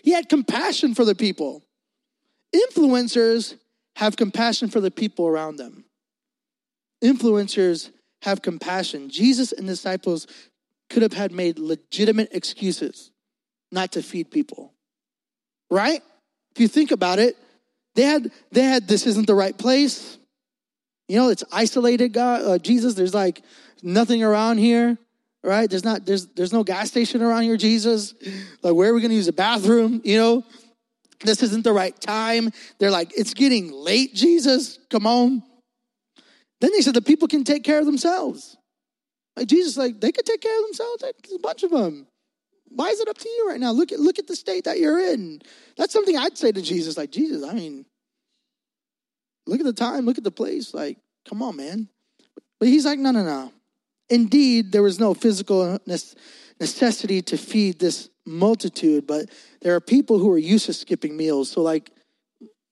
He 0.02 0.12
had 0.12 0.28
compassion 0.28 0.94
for 0.94 1.04
the 1.04 1.14
people. 1.14 1.62
Influencers 2.54 3.56
have 3.96 4.16
compassion 4.16 4.68
for 4.68 4.80
the 4.80 4.90
people 4.90 5.26
around 5.26 5.56
them. 5.56 5.84
Influencers 7.02 7.90
have 8.22 8.42
compassion. 8.42 9.08
Jesus 9.08 9.52
and 9.52 9.66
disciples 9.66 10.26
could 10.90 11.02
have 11.02 11.12
had 11.12 11.32
made 11.32 11.58
legitimate 11.58 12.28
excuses 12.32 13.10
not 13.72 13.92
to 13.92 14.02
feed 14.02 14.30
people. 14.30 14.72
Right? 15.70 16.02
If 16.54 16.60
you 16.60 16.68
think 16.68 16.90
about 16.90 17.18
it, 17.18 17.36
they 17.94 18.02
had 18.02 18.30
they 18.52 18.62
had 18.62 18.86
this 18.86 19.06
isn't 19.06 19.26
the 19.26 19.34
right 19.34 19.56
place. 19.56 20.18
You 21.08 21.16
know, 21.16 21.28
it's 21.30 21.44
isolated 21.52 22.12
God 22.12 22.42
uh, 22.42 22.58
Jesus, 22.58 22.94
there's 22.94 23.14
like 23.14 23.42
nothing 23.82 24.22
around 24.22 24.58
here, 24.58 24.96
right? 25.42 25.68
There's 25.68 25.84
not 25.84 26.06
there's 26.06 26.26
there's 26.28 26.52
no 26.52 26.62
gas 26.62 26.88
station 26.88 27.22
around 27.22 27.42
here, 27.42 27.56
Jesus. 27.56 28.14
Like 28.62 28.74
where 28.74 28.90
are 28.90 28.94
we 28.94 29.00
going 29.00 29.10
to 29.10 29.16
use 29.16 29.28
a 29.28 29.32
bathroom, 29.32 30.00
you 30.04 30.16
know? 30.16 30.44
This 31.20 31.42
isn't 31.42 31.64
the 31.64 31.72
right 31.72 31.98
time. 32.00 32.50
They're 32.78 32.90
like 32.90 33.12
it's 33.16 33.34
getting 33.34 33.72
late, 33.72 34.14
Jesus. 34.14 34.78
Come 34.90 35.06
on. 35.06 35.42
Then 36.60 36.70
they 36.72 36.80
said 36.80 36.94
the 36.94 37.02
people 37.02 37.28
can 37.28 37.44
take 37.44 37.64
care 37.64 37.78
of 37.78 37.86
themselves. 37.86 38.56
Like 39.36 39.48
Jesus, 39.48 39.76
like 39.76 40.00
they 40.00 40.12
could 40.12 40.24
take 40.24 40.40
care 40.40 40.58
of 40.58 40.64
themselves. 40.64 41.02
There's 41.02 41.34
a 41.34 41.38
bunch 41.38 41.62
of 41.62 41.70
them. 41.70 42.06
Why 42.68 42.88
is 42.88 43.00
it 43.00 43.08
up 43.08 43.18
to 43.18 43.28
you 43.28 43.48
right 43.48 43.60
now? 43.60 43.72
Look 43.72 43.92
at 43.92 44.00
look 44.00 44.18
at 44.18 44.26
the 44.26 44.36
state 44.36 44.64
that 44.64 44.80
you're 44.80 44.98
in. 44.98 45.40
That's 45.76 45.92
something 45.92 46.16
I'd 46.16 46.38
say 46.38 46.52
to 46.52 46.62
Jesus. 46.62 46.96
Like 46.96 47.10
Jesus, 47.10 47.44
I 47.44 47.52
mean, 47.52 47.84
look 49.46 49.60
at 49.60 49.66
the 49.66 49.72
time, 49.72 50.04
look 50.06 50.18
at 50.18 50.24
the 50.24 50.30
place. 50.30 50.74
Like, 50.74 50.98
come 51.28 51.42
on, 51.42 51.56
man. 51.56 51.88
But 52.58 52.68
he's 52.68 52.86
like, 52.86 52.98
no, 52.98 53.10
no, 53.10 53.22
no. 53.22 53.52
Indeed, 54.08 54.72
there 54.72 54.82
was 54.82 54.98
no 55.00 55.14
physical 55.14 55.78
necessity 56.58 57.22
to 57.22 57.36
feed 57.36 57.78
this 57.78 58.08
multitude, 58.24 59.06
but 59.06 59.28
there 59.62 59.74
are 59.74 59.80
people 59.80 60.18
who 60.18 60.30
are 60.32 60.38
used 60.38 60.66
to 60.66 60.72
skipping 60.72 61.16
meals. 61.16 61.50
So, 61.50 61.60
like, 61.60 61.90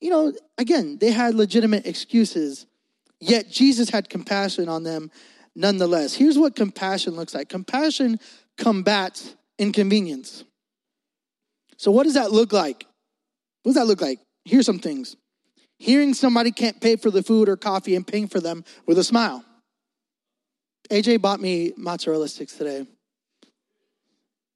you 0.01 0.11
know, 0.11 0.33
again, 0.59 0.99
they 1.01 1.11
had 1.11 1.35
legitimate 1.35 1.87
excuses, 1.87 2.67
yet 3.25 3.51
Jesus 3.51 3.91
had 3.91 4.09
compassion 4.09 4.69
on 4.69 4.83
them 4.83 5.11
nonetheless. 5.55 6.15
Here's 6.15 6.39
what 6.39 6.57
compassion 6.57 7.15
looks 7.15 7.35
like 7.35 7.49
compassion 7.49 8.19
combats 8.57 9.35
inconvenience. 9.59 10.45
So, 11.77 11.91
what 11.91 12.05
does 12.05 12.15
that 12.15 12.31
look 12.31 12.53
like? 12.53 12.87
What 13.63 13.71
does 13.71 13.83
that 13.83 13.87
look 13.87 14.01
like? 14.01 14.21
Here's 14.45 14.67
some 14.67 14.79
things. 14.79 15.17
Hearing 15.79 16.15
somebody 16.15 16.53
can't 16.53 16.81
pay 16.81 16.97
for 16.97 17.11
the 17.11 17.23
food 17.23 17.49
or 17.49 17.57
coffee 17.57 17.97
and 17.97 18.07
paying 18.07 18.29
for 18.29 18.41
them 18.41 18.65
with 18.87 18.99
a 18.99 19.05
smile. 19.05 19.45
AJ 20.91 21.21
bought 21.21 21.41
me 21.41 21.73
mozzarella 21.77 22.29
sticks 22.29 22.57
today. 22.57 22.87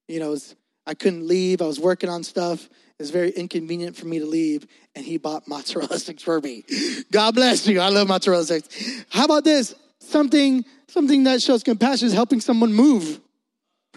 You 0.07 0.21
know, 0.21 0.31
was, 0.31 0.55
I 0.87 0.95
couldn't 0.95 1.27
leave. 1.27 1.61
I 1.61 1.67
was 1.67 1.81
working 1.81 2.09
on 2.09 2.23
stuff. 2.23 2.69
It 2.99 3.03
was 3.03 3.11
very 3.11 3.31
inconvenient 3.31 3.97
for 3.97 4.07
me 4.07 4.19
to 4.19 4.27
leave, 4.27 4.67
and 4.97 5.05
he 5.05 5.19
bought 5.19 5.47
mozzarella 5.47 5.99
sticks 6.01 6.23
for 6.23 6.41
me. 6.41 6.65
God 7.13 7.35
bless 7.35 7.67
you. 7.67 7.81
I 7.81 7.91
love 7.91 8.09
mozzarella 8.09 8.45
sticks. 8.45 9.05
How 9.09 9.25
about 9.25 9.45
this? 9.45 9.75
Something, 10.01 10.65
something 10.89 11.25
that 11.25 11.41
shows 11.41 11.63
compassion 11.63 12.09
is 12.09 12.13
helping 12.13 12.41
someone 12.41 12.73
move. 12.73 13.21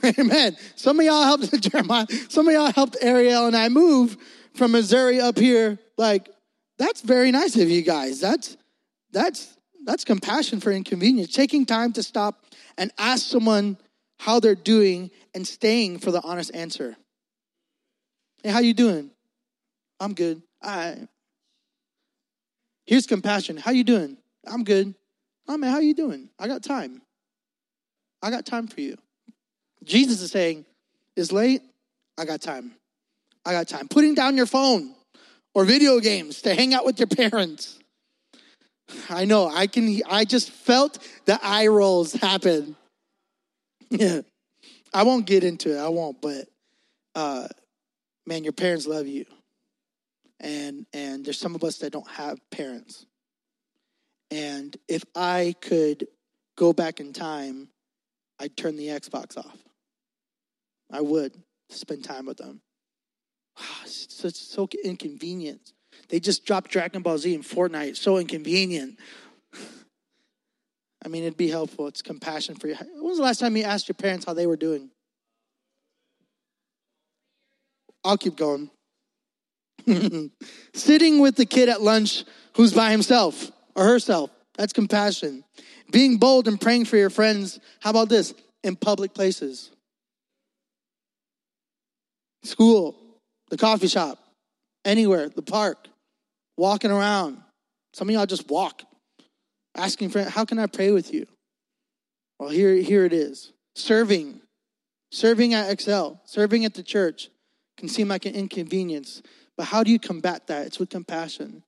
Amen. 0.19 0.55
Some 0.75 0.99
of 0.99 1.05
y'all 1.05 1.23
helped 1.23 1.59
Jeremiah. 1.71 2.07
Some 2.29 2.47
of 2.47 2.53
y'all 2.53 2.71
helped 2.71 2.97
Ariel 3.01 3.47
and 3.47 3.55
I 3.55 3.69
move 3.69 4.17
from 4.53 4.71
Missouri 4.71 5.19
up 5.19 5.37
here. 5.37 5.79
Like 5.97 6.29
that's 6.77 7.01
very 7.01 7.31
nice 7.31 7.55
of 7.55 7.69
you 7.69 7.81
guys. 7.81 8.19
That's 8.19 8.57
that's 9.11 9.55
that's 9.85 10.03
compassion 10.03 10.59
for 10.59 10.71
inconvenience. 10.71 11.33
Taking 11.33 11.65
time 11.65 11.93
to 11.93 12.03
stop 12.03 12.45
and 12.77 12.91
ask 12.97 13.25
someone 13.25 13.77
how 14.19 14.39
they're 14.39 14.55
doing 14.55 15.11
and 15.33 15.47
staying 15.47 15.99
for 15.99 16.11
the 16.11 16.21
honest 16.21 16.53
answer. 16.53 16.95
Hey, 18.43 18.49
how 18.49 18.59
you 18.59 18.73
doing? 18.73 19.11
I'm 19.99 20.13
good. 20.13 20.41
All 20.63 20.75
right. 20.75 21.07
Here's 22.85 23.05
compassion. 23.05 23.57
How 23.57 23.71
you 23.71 23.83
doing? 23.83 24.17
I'm 24.45 24.63
good. 24.63 24.95
Oh 25.47 25.57
man, 25.57 25.71
how 25.71 25.79
you 25.79 25.93
doing? 25.93 26.29
I 26.39 26.47
got 26.47 26.63
time. 26.63 27.01
I 28.21 28.31
got 28.31 28.45
time 28.45 28.67
for 28.67 28.81
you. 28.81 28.97
Jesus 29.83 30.21
is 30.21 30.31
saying, 30.31 30.65
It's 31.15 31.31
late, 31.31 31.61
I 32.17 32.25
got 32.25 32.41
time. 32.41 32.71
I 33.45 33.51
got 33.53 33.67
time. 33.67 33.87
Putting 33.87 34.15
down 34.15 34.37
your 34.37 34.45
phone 34.45 34.93
or 35.53 35.65
video 35.65 35.99
games 35.99 36.41
to 36.43 36.55
hang 36.55 36.73
out 36.73 36.85
with 36.85 36.99
your 36.99 37.07
parents. 37.07 37.79
I 39.09 39.25
know, 39.25 39.47
I 39.47 39.67
can 39.67 40.01
I 40.09 40.25
just 40.25 40.51
felt 40.51 40.97
the 41.25 41.39
eye 41.41 41.67
rolls 41.67 42.13
happen. 42.13 42.75
Yeah. 43.89 44.21
I 44.93 45.03
won't 45.03 45.25
get 45.25 45.45
into 45.45 45.73
it, 45.73 45.79
I 45.79 45.87
won't, 45.87 46.21
but 46.21 46.47
uh 47.15 47.47
man, 48.31 48.45
your 48.45 48.53
parents 48.53 48.87
love 48.87 49.07
you. 49.07 49.25
And 50.39 50.85
and 50.93 51.25
there's 51.25 51.37
some 51.37 51.53
of 51.53 51.65
us 51.65 51.79
that 51.79 51.91
don't 51.91 52.09
have 52.11 52.39
parents. 52.49 53.05
And 54.31 54.75
if 54.87 55.03
I 55.13 55.53
could 55.59 56.07
go 56.55 56.71
back 56.71 57.01
in 57.01 57.11
time, 57.11 57.67
I'd 58.39 58.55
turn 58.55 58.77
the 58.77 58.87
Xbox 58.87 59.37
off. 59.37 59.57
I 60.89 61.01
would 61.01 61.33
spend 61.69 62.05
time 62.05 62.25
with 62.25 62.37
them. 62.37 62.61
Ah, 63.59 63.81
it's 63.83 64.15
such 64.15 64.35
so 64.35 64.69
inconvenient. 64.81 65.73
They 66.07 66.21
just 66.21 66.45
dropped 66.45 66.71
Dragon 66.71 67.01
Ball 67.01 67.17
Z 67.17 67.33
in 67.33 67.43
Fortnite. 67.43 67.97
So 67.97 68.17
inconvenient. 68.17 68.97
I 71.05 71.09
mean, 71.09 71.23
it'd 71.23 71.35
be 71.35 71.49
helpful. 71.49 71.87
It's 71.87 72.01
compassion 72.01 72.55
for 72.55 72.69
you. 72.69 72.75
When 72.75 73.03
was 73.03 73.17
the 73.17 73.23
last 73.23 73.39
time 73.39 73.57
you 73.57 73.63
asked 73.63 73.89
your 73.89 73.95
parents 73.95 74.25
how 74.25 74.33
they 74.33 74.47
were 74.47 74.55
doing? 74.55 74.89
I'll 78.03 78.17
keep 78.17 78.35
going. 78.35 78.69
Sitting 80.73 81.19
with 81.19 81.35
the 81.35 81.45
kid 81.45 81.69
at 81.69 81.81
lunch 81.81 82.23
who's 82.55 82.73
by 82.73 82.91
himself 82.91 83.51
or 83.75 83.85
herself. 83.85 84.29
That's 84.57 84.73
compassion. 84.73 85.43
Being 85.91 86.17
bold 86.17 86.47
and 86.47 86.59
praying 86.59 86.85
for 86.85 86.97
your 86.97 87.09
friends. 87.09 87.59
How 87.79 87.89
about 87.89 88.09
this? 88.09 88.33
In 88.63 88.75
public 88.75 89.13
places 89.13 89.71
school, 92.43 92.95
the 93.49 93.57
coffee 93.57 93.87
shop, 93.87 94.17
anywhere, 94.85 95.29
the 95.29 95.41
park, 95.41 95.87
walking 96.57 96.91
around. 96.91 97.37
Some 97.93 98.09
of 98.09 98.15
y'all 98.15 98.25
just 98.25 98.49
walk, 98.49 98.83
asking 99.75 100.09
for, 100.09 100.23
how 100.23 100.45
can 100.45 100.59
I 100.59 100.67
pray 100.67 100.91
with 100.91 101.13
you? 101.13 101.27
Well, 102.39 102.49
here, 102.49 102.73
here 102.75 103.05
it 103.05 103.13
is. 103.13 103.51
Serving, 103.75 104.41
serving 105.11 105.53
at 105.53 105.69
Excel, 105.69 106.21
serving 106.25 106.65
at 106.65 106.73
the 106.73 106.83
church 106.83 107.29
can 107.77 107.87
seem 107.87 108.07
like 108.07 108.25
an 108.25 108.35
inconvenience, 108.35 109.21
but 109.57 109.65
how 109.65 109.83
do 109.83 109.91
you 109.91 109.99
combat 109.99 110.47
that? 110.47 110.67
It's 110.67 110.79
with 110.79 110.89
compassion. 110.89 111.63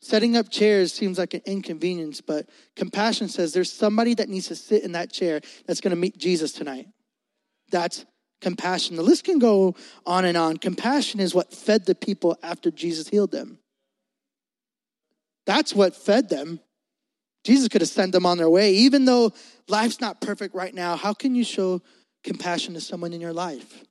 Setting 0.00 0.36
up 0.36 0.48
chairs 0.48 0.92
seems 0.92 1.18
like 1.18 1.34
an 1.34 1.42
inconvenience, 1.44 2.20
but 2.20 2.48
compassion 2.76 3.28
says 3.28 3.52
there's 3.52 3.72
somebody 3.72 4.14
that 4.14 4.28
needs 4.28 4.48
to 4.48 4.54
sit 4.54 4.84
in 4.84 4.92
that 4.92 5.12
chair 5.12 5.40
that's 5.66 5.80
going 5.80 5.90
to 5.90 5.96
meet 5.96 6.16
Jesus 6.16 6.52
tonight. 6.52 6.86
That's 7.70 8.06
compassion. 8.40 8.96
The 8.96 9.02
list 9.02 9.24
can 9.24 9.38
go 9.38 9.74
on 10.06 10.24
and 10.24 10.36
on. 10.36 10.56
Compassion 10.56 11.18
is 11.18 11.34
what 11.34 11.52
fed 11.52 11.84
the 11.84 11.96
people 11.96 12.38
after 12.42 12.70
Jesus 12.70 13.08
healed 13.08 13.32
them. 13.32 13.58
That's 15.46 15.74
what 15.74 15.96
fed 15.96 16.28
them. 16.28 16.60
Jesus 17.44 17.68
could 17.68 17.80
have 17.80 17.88
sent 17.88 18.12
them 18.12 18.26
on 18.26 18.38
their 18.38 18.50
way. 18.50 18.74
Even 18.74 19.04
though 19.04 19.32
life's 19.68 20.00
not 20.00 20.20
perfect 20.20 20.54
right 20.54 20.74
now, 20.74 20.96
how 20.96 21.12
can 21.12 21.34
you 21.34 21.42
show 21.44 21.80
compassion 22.22 22.74
to 22.74 22.80
someone 22.80 23.12
in 23.12 23.20
your 23.20 23.32
life? 23.32 23.84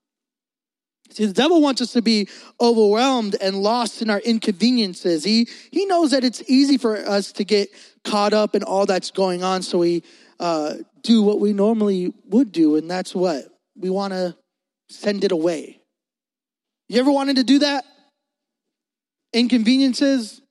See, 1.09 1.25
the 1.25 1.33
devil 1.33 1.61
wants 1.61 1.81
us 1.81 1.93
to 1.93 2.01
be 2.01 2.27
overwhelmed 2.59 3.35
and 3.39 3.55
lost 3.55 4.01
in 4.01 4.09
our 4.09 4.19
inconveniences. 4.19 5.23
He, 5.23 5.47
he 5.71 5.85
knows 5.85 6.11
that 6.11 6.23
it's 6.23 6.43
easy 6.47 6.77
for 6.77 6.97
us 6.97 7.31
to 7.33 7.43
get 7.43 7.69
caught 8.03 8.33
up 8.33 8.55
in 8.55 8.63
all 8.63 8.85
that's 8.85 9.11
going 9.11 9.43
on, 9.43 9.61
so 9.61 9.79
we 9.79 10.03
uh, 10.39 10.75
do 11.03 11.23
what 11.23 11.39
we 11.39 11.53
normally 11.53 12.13
would 12.25 12.51
do, 12.51 12.75
and 12.75 12.89
that's 12.89 13.15
what? 13.15 13.47
we 13.77 13.89
want 13.89 14.13
to 14.13 14.35
send 14.89 15.23
it 15.23 15.31
away. 15.31 15.79
You 16.89 16.99
ever 16.99 17.11
wanted 17.11 17.37
to 17.37 17.43
do 17.43 17.59
that? 17.59 17.85
Inconveniences, 19.33 20.41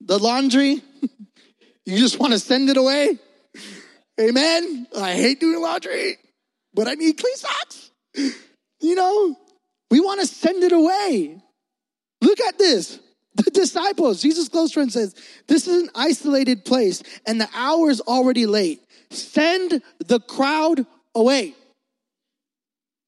the 0.00 0.18
laundry, 0.18 0.82
you 1.86 1.98
just 1.98 2.18
want 2.18 2.32
to 2.32 2.38
send 2.38 2.68
it 2.68 2.76
away. 2.76 3.18
Amen. 4.20 4.86
I 4.96 5.14
hate 5.14 5.40
doing 5.40 5.60
laundry, 5.62 6.18
but 6.74 6.88
I 6.88 6.94
need 6.94 7.16
clean 7.16 7.36
socks. 7.36 7.90
You 8.82 8.94
know, 8.96 9.36
we 9.90 10.00
want 10.00 10.20
to 10.20 10.26
send 10.26 10.62
it 10.62 10.72
away. 10.72 11.40
Look 12.20 12.40
at 12.40 12.58
this. 12.58 12.98
The 13.34 13.50
disciples, 13.50 14.20
Jesus' 14.20 14.48
close 14.48 14.72
friend 14.72 14.92
says, 14.92 15.14
This 15.48 15.66
is 15.66 15.82
an 15.82 15.90
isolated 15.94 16.64
place 16.66 17.02
and 17.26 17.40
the 17.40 17.48
hour 17.54 17.88
is 17.88 18.00
already 18.02 18.44
late. 18.44 18.82
Send 19.10 19.82
the 20.06 20.20
crowd 20.20 20.84
away. 21.14 21.54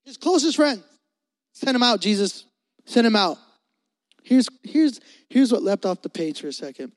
His 0.04 0.16
closest 0.16 0.57
friend. 0.57 0.83
Send 1.52 1.76
him 1.76 1.83
out, 1.83 2.00
Jesus. 2.00 2.45
Send 2.87 3.07
him 3.07 3.16
out. 3.16 3.38
Here's, 4.23 4.49
here's, 4.62 5.00
here's 5.28 5.52
what 5.52 5.62
leapt 5.62 5.85
off 5.85 6.02
the 6.02 6.09
page 6.09 6.40
for 6.40 6.49
a 6.49 6.52
second. 6.52 6.93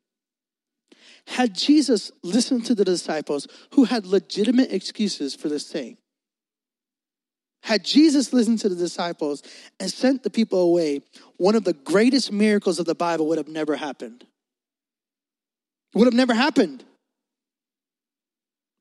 Had 1.28 1.54
Jesus 1.54 2.12
listened 2.24 2.66
to 2.68 2.76
the 2.76 2.86
disciples 2.86 3.48
who 3.74 3.84
had 3.84 4.06
legitimate 4.06 4.72
excuses 4.72 5.36
for 5.36 5.50
this 5.50 5.70
thing, 5.70 5.98
had 7.64 7.84
Jesus 7.84 8.34
listened 8.34 8.60
to 8.60 8.70
the 8.70 8.76
disciples 8.76 9.44
and 9.80 9.92
sent 9.92 10.24
the 10.24 10.30
people 10.30 10.60
away, 10.60 11.02
one 11.38 11.56
of 11.56 11.64
the 11.64 11.74
greatest 11.74 12.32
miracles 12.32 12.80
of 12.80 12.86
the 12.86 12.96
Bible 12.96 13.28
would 13.28 13.38
have 13.38 13.48
never 13.48 13.76
happened. 13.76 14.26
It 15.94 15.98
would 15.98 16.06
have 16.06 16.14
never 16.14 16.34
happened. 16.34 16.84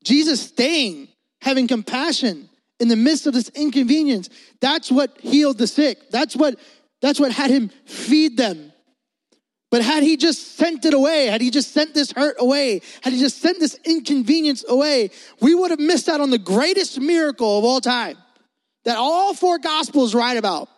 Jesus 0.03 0.41
staying, 0.41 1.09
having 1.41 1.67
compassion 1.67 2.49
in 2.79 2.87
the 2.87 2.95
midst 2.95 3.27
of 3.27 3.33
this 3.33 3.49
inconvenience, 3.49 4.29
that's 4.61 4.91
what 4.91 5.19
healed 5.19 5.57
the 5.57 5.67
sick. 5.67 6.09
That's 6.11 6.35
what 6.35 6.57
that's 7.01 7.19
what 7.19 7.31
had 7.31 7.51
him 7.51 7.69
feed 7.85 8.37
them. 8.37 8.71
But 9.69 9.81
had 9.81 10.01
he 10.01 10.15
just 10.15 10.55
sent 10.55 10.85
it 10.85 10.93
away, 10.93 11.25
had 11.25 11.41
he 11.41 11.51
just 11.51 11.73
sent 11.73 11.93
this 11.93 12.11
hurt 12.11 12.37
away, 12.39 12.81
had 13.01 13.11
he 13.11 13.19
just 13.19 13.41
sent 13.41 13.59
this 13.59 13.77
inconvenience 13.83 14.63
away, 14.67 15.11
we 15.41 15.53
would 15.53 15.71
have 15.71 15.79
missed 15.79 16.07
out 16.07 16.21
on 16.21 16.29
the 16.29 16.37
greatest 16.37 16.99
miracle 16.99 17.57
of 17.57 17.65
all 17.65 17.81
time 17.81 18.17
that 18.87 18.97
all 18.97 19.33
four 19.33 19.59
gospels 19.59 20.15
write 20.15 20.37
about. 20.37 20.69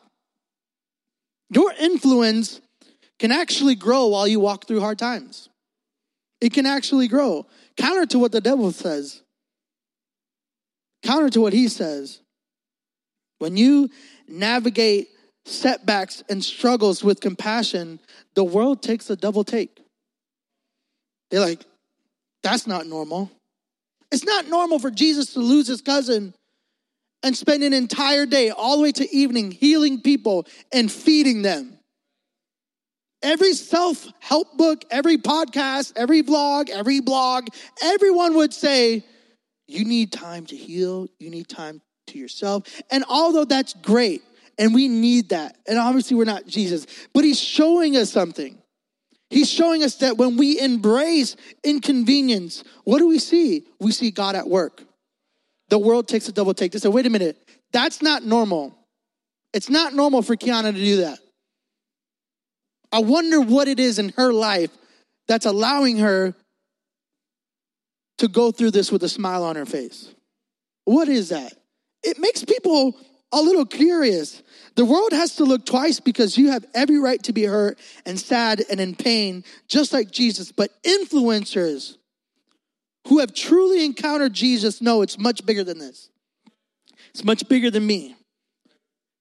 Your 1.53 1.71
influence 1.79 2.59
can 3.19 3.31
actually 3.31 3.75
grow 3.75 4.07
while 4.07 4.27
you 4.27 4.39
walk 4.39 4.65
through 4.65 4.79
hard 4.79 4.97
times. 4.97 5.47
It 6.41 6.51
can 6.51 6.65
actually 6.65 7.07
grow. 7.07 7.45
Counter 7.77 8.07
to 8.07 8.17
what 8.17 8.31
the 8.31 8.41
devil 8.41 8.71
says. 8.71 9.21
Counter 11.03 11.29
to 11.29 11.39
what 11.39 11.53
he 11.53 11.67
says. 11.67 12.19
When 13.37 13.55
you 13.55 13.91
navigate 14.27 15.09
setbacks 15.45 16.23
and 16.29 16.43
struggles 16.43 17.03
with 17.03 17.21
compassion, 17.21 17.99
the 18.33 18.43
world 18.43 18.81
takes 18.81 19.07
a 19.11 19.15
double 19.15 19.43
take. 19.43 19.79
They're 21.29 21.41
like, 21.41 21.63
that's 22.41 22.65
not 22.65 22.87
normal. 22.87 23.29
It's 24.11 24.25
not 24.25 24.47
normal 24.47 24.79
for 24.79 24.89
Jesus 24.89 25.33
to 25.33 25.41
lose 25.41 25.67
his 25.67 25.83
cousin 25.83 26.33
and 27.23 27.35
spend 27.35 27.63
an 27.63 27.73
entire 27.73 28.25
day, 28.25 28.49
all 28.49 28.77
the 28.77 28.83
way 28.83 28.91
to 28.93 29.15
evening, 29.15 29.51
healing 29.51 30.01
people 30.01 30.47
and 30.73 30.91
feeding 30.91 31.41
them. 31.41 31.77
Every 33.21 33.53
self 33.53 34.07
help 34.19 34.57
book, 34.57 34.85
every 34.89 35.17
podcast, 35.17 35.93
every 35.95 36.23
vlog, 36.23 36.69
every 36.69 37.01
blog, 37.01 37.47
everyone 37.83 38.35
would 38.35 38.53
say, 38.53 39.03
you 39.67 39.85
need 39.85 40.11
time 40.11 40.45
to 40.47 40.55
heal, 40.55 41.07
you 41.19 41.29
need 41.29 41.47
time 41.47 41.81
to 42.07 42.17
yourself. 42.17 42.63
And 42.89 43.03
although 43.09 43.45
that's 43.45 43.73
great, 43.73 44.23
and 44.57 44.73
we 44.73 44.87
need 44.87 45.29
that, 45.29 45.57
and 45.67 45.77
obviously 45.77 46.17
we're 46.17 46.25
not 46.25 46.47
Jesus, 46.47 46.85
but 47.13 47.23
He's 47.23 47.39
showing 47.39 47.97
us 47.97 48.09
something. 48.09 48.57
He's 49.29 49.49
showing 49.49 49.83
us 49.83 49.95
that 49.97 50.17
when 50.17 50.37
we 50.37 50.59
embrace 50.59 51.35
inconvenience, 51.63 52.63
what 52.83 52.97
do 52.97 53.07
we 53.07 53.19
see? 53.19 53.67
We 53.79 53.91
see 53.91 54.09
God 54.11 54.35
at 54.35 54.49
work. 54.49 54.83
The 55.69 55.79
world 55.79 56.07
takes 56.07 56.27
a 56.27 56.31
double 56.31 56.53
take. 56.53 56.71
They 56.71 56.79
say, 56.79 56.89
wait 56.89 57.05
a 57.05 57.09
minute, 57.09 57.37
that's 57.71 58.01
not 58.01 58.23
normal. 58.23 58.75
It's 59.53 59.69
not 59.69 59.93
normal 59.93 60.21
for 60.21 60.35
Kiana 60.35 60.73
to 60.73 60.79
do 60.79 60.97
that. 60.97 61.19
I 62.91 62.99
wonder 62.99 63.39
what 63.39 63.67
it 63.67 63.79
is 63.79 63.99
in 63.99 64.09
her 64.17 64.33
life 64.33 64.71
that's 65.27 65.45
allowing 65.45 65.97
her 65.97 66.33
to 68.17 68.27
go 68.27 68.51
through 68.51 68.71
this 68.71 68.91
with 68.91 69.03
a 69.03 69.09
smile 69.09 69.43
on 69.43 69.55
her 69.55 69.65
face. 69.65 70.13
What 70.85 71.07
is 71.07 71.29
that? 71.29 71.53
It 72.03 72.19
makes 72.19 72.43
people 72.43 72.95
a 73.31 73.41
little 73.41 73.65
curious. 73.65 74.41
The 74.75 74.85
world 74.85 75.11
has 75.11 75.35
to 75.35 75.43
look 75.43 75.65
twice 75.65 75.99
because 75.99 76.37
you 76.37 76.49
have 76.49 76.65
every 76.73 76.99
right 76.99 77.21
to 77.23 77.33
be 77.33 77.43
hurt 77.43 77.77
and 78.05 78.19
sad 78.19 78.63
and 78.69 78.79
in 78.79 78.95
pain, 78.95 79.43
just 79.67 79.93
like 79.93 80.09
Jesus. 80.09 80.51
But 80.51 80.71
influencers 80.83 81.97
who 83.07 83.19
have 83.19 83.33
truly 83.33 83.85
encountered 83.85 84.33
Jesus 84.33 84.81
know 84.81 85.01
it's 85.01 85.17
much 85.17 85.45
bigger 85.45 85.63
than 85.63 85.79
this. 85.79 86.09
It's 87.11 87.23
much 87.23 87.47
bigger 87.47 87.71
than 87.71 87.85
me. 87.85 88.15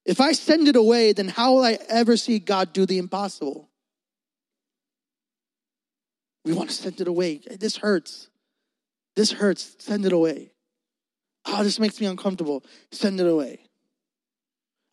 If 0.05 0.21
I 0.21 0.31
send 0.31 0.67
it 0.67 0.75
away, 0.75 1.13
then 1.13 1.27
how 1.27 1.53
will 1.53 1.63
I 1.63 1.77
ever 1.87 2.17
see 2.17 2.39
God 2.39 2.73
do 2.73 2.85
the 2.85 2.97
impossible? 2.97 3.69
We 6.45 6.53
want 6.53 6.69
to 6.69 6.75
send 6.75 6.99
it 6.99 7.07
away. 7.07 7.41
This 7.59 7.77
hurts. 7.77 8.29
This 9.15 9.31
hurts. 9.31 9.75
Send 9.79 10.05
it 10.05 10.13
away. 10.13 10.51
Oh, 11.45 11.63
this 11.63 11.79
makes 11.79 11.99
me 11.99 12.07
uncomfortable. 12.07 12.63
Send 12.91 13.19
it 13.19 13.27
away. 13.27 13.59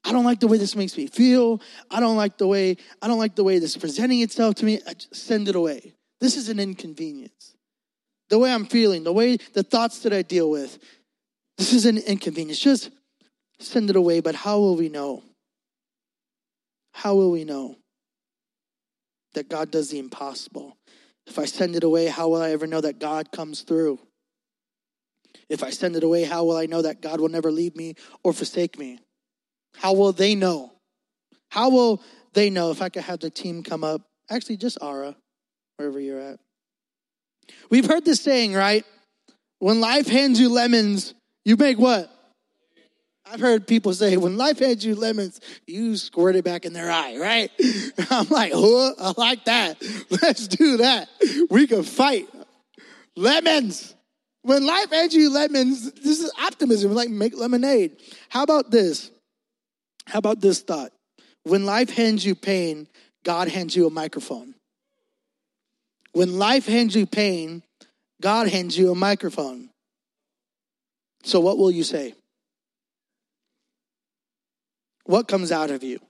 I 0.04 0.12
don't 0.12 0.24
like 0.24 0.38
the 0.38 0.46
way 0.46 0.56
this 0.56 0.76
makes 0.76 0.96
me 0.96 1.08
feel. 1.08 1.60
I 1.90 1.98
don't 1.98 2.16
like 2.16 2.38
the 2.38 2.46
way 2.46 2.76
I 3.02 3.08
don't 3.08 3.18
like 3.18 3.34
the 3.34 3.42
way 3.42 3.58
this 3.58 3.70
is 3.70 3.76
presenting 3.76 4.20
itself 4.20 4.54
to 4.56 4.64
me. 4.64 4.80
I 4.86 4.94
just 4.94 5.16
send 5.16 5.48
it 5.48 5.56
away. 5.56 5.94
This 6.20 6.36
is 6.36 6.48
an 6.48 6.60
inconvenience. 6.60 7.55
The 8.28 8.38
way 8.38 8.52
I'm 8.52 8.66
feeling, 8.66 9.04
the 9.04 9.12
way 9.12 9.36
the 9.36 9.62
thoughts 9.62 10.00
that 10.00 10.12
I 10.12 10.22
deal 10.22 10.50
with, 10.50 10.78
this 11.58 11.72
is 11.72 11.86
an 11.86 11.98
inconvenience. 11.98 12.58
Just 12.58 12.90
send 13.58 13.88
it 13.90 13.96
away, 13.96 14.20
but 14.20 14.34
how 14.34 14.58
will 14.58 14.76
we 14.76 14.88
know? 14.88 15.22
How 16.92 17.14
will 17.14 17.30
we 17.30 17.44
know 17.44 17.76
that 19.34 19.48
God 19.48 19.70
does 19.70 19.90
the 19.90 19.98
impossible? 19.98 20.76
If 21.26 21.38
I 21.38 21.44
send 21.44 21.76
it 21.76 21.84
away, 21.84 22.06
how 22.06 22.28
will 22.28 22.42
I 22.42 22.50
ever 22.50 22.66
know 22.66 22.80
that 22.80 22.98
God 22.98 23.30
comes 23.32 23.62
through? 23.62 23.98
If 25.48 25.62
I 25.62 25.70
send 25.70 25.96
it 25.96 26.02
away, 26.02 26.24
how 26.24 26.44
will 26.44 26.56
I 26.56 26.66
know 26.66 26.82
that 26.82 27.00
God 27.00 27.20
will 27.20 27.28
never 27.28 27.52
leave 27.52 27.76
me 27.76 27.94
or 28.24 28.32
forsake 28.32 28.78
me? 28.78 28.98
How 29.76 29.92
will 29.92 30.12
they 30.12 30.34
know? 30.34 30.72
How 31.50 31.70
will 31.70 32.02
they 32.32 32.50
know 32.50 32.70
if 32.70 32.82
I 32.82 32.88
could 32.88 33.04
have 33.04 33.20
the 33.20 33.30
team 33.30 33.62
come 33.62 33.84
up? 33.84 34.02
Actually, 34.30 34.56
just 34.56 34.78
Ara, 34.82 35.14
wherever 35.76 36.00
you're 36.00 36.20
at. 36.20 36.40
We've 37.70 37.86
heard 37.86 38.04
this 38.04 38.20
saying, 38.20 38.54
right? 38.54 38.84
When 39.58 39.80
life 39.80 40.06
hands 40.06 40.38
you 40.38 40.48
lemons, 40.48 41.14
you 41.44 41.56
make 41.56 41.78
what? 41.78 42.10
I've 43.28 43.40
heard 43.40 43.66
people 43.66 43.92
say, 43.92 44.16
when 44.16 44.36
life 44.36 44.60
hands 44.60 44.84
you 44.84 44.94
lemons, 44.94 45.40
you 45.66 45.96
squirt 45.96 46.36
it 46.36 46.44
back 46.44 46.64
in 46.64 46.72
their 46.72 46.90
eye, 46.90 47.16
right? 47.18 47.50
I'm 48.10 48.28
like, 48.28 48.52
oh, 48.54 48.94
I 49.00 49.20
like 49.20 49.44
that. 49.46 49.82
Let's 50.22 50.46
do 50.46 50.76
that. 50.78 51.08
We 51.50 51.66
can 51.66 51.82
fight. 51.82 52.28
Lemons. 53.16 53.94
When 54.42 54.64
life 54.64 54.90
hands 54.90 55.12
you 55.12 55.32
lemons, 55.32 55.90
this 55.92 56.20
is 56.20 56.30
optimism, 56.40 56.94
like 56.94 57.10
make 57.10 57.36
lemonade. 57.36 57.96
How 58.28 58.44
about 58.44 58.70
this? 58.70 59.10
How 60.06 60.20
about 60.20 60.40
this 60.40 60.60
thought? 60.60 60.92
When 61.42 61.66
life 61.66 61.90
hands 61.90 62.24
you 62.24 62.36
pain, 62.36 62.86
God 63.24 63.48
hands 63.48 63.74
you 63.74 63.88
a 63.88 63.90
microphone. 63.90 64.54
When 66.16 66.38
life 66.38 66.64
hands 66.64 66.96
you 66.96 67.04
pain, 67.04 67.62
God 68.22 68.48
hands 68.48 68.78
you 68.78 68.90
a 68.90 68.94
microphone. 68.94 69.68
So, 71.24 71.40
what 71.40 71.58
will 71.58 71.70
you 71.70 71.84
say? 71.84 72.14
What 75.04 75.28
comes 75.28 75.52
out 75.52 75.70
of 75.70 75.82
you? 75.82 76.00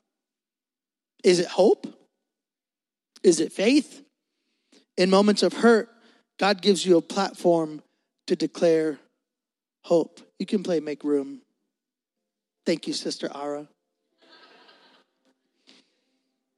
Is 1.25 1.41
it 1.41 1.49
hope? 1.49 1.89
Is 3.25 3.41
it 3.41 3.53
faith? 3.53 4.01
In 4.97 5.11
moments 5.11 5.43
of 5.43 5.53
hurt, 5.53 5.89
God 6.39 6.63
gives 6.63 6.87
you 6.87 6.99
a 6.99 7.03
platform 7.03 7.83
to 8.29 8.37
declare 8.37 9.01
hope. 9.83 10.21
You 10.39 10.47
can 10.47 10.63
play 10.63 10.79
Make 10.79 11.03
Room. 11.03 11.41
Thank 12.65 12.87
you, 12.87 12.93
Sister 12.93 13.29
Ara. 13.35 13.67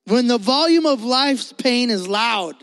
When 0.05 0.27
the 0.27 0.37
volume 0.37 0.85
of 0.85 1.03
life's 1.03 1.55
pain 1.55 1.89
is 1.89 2.07
loud, 2.07 2.63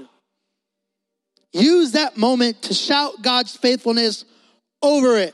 use 1.56 1.94
that 1.94 2.18
moment 2.18 2.64
to 2.64 2.74
shout 2.74 3.22
God's 3.22 3.56
faithfulness 3.56 4.26
over 4.82 5.18
it. 5.18 5.34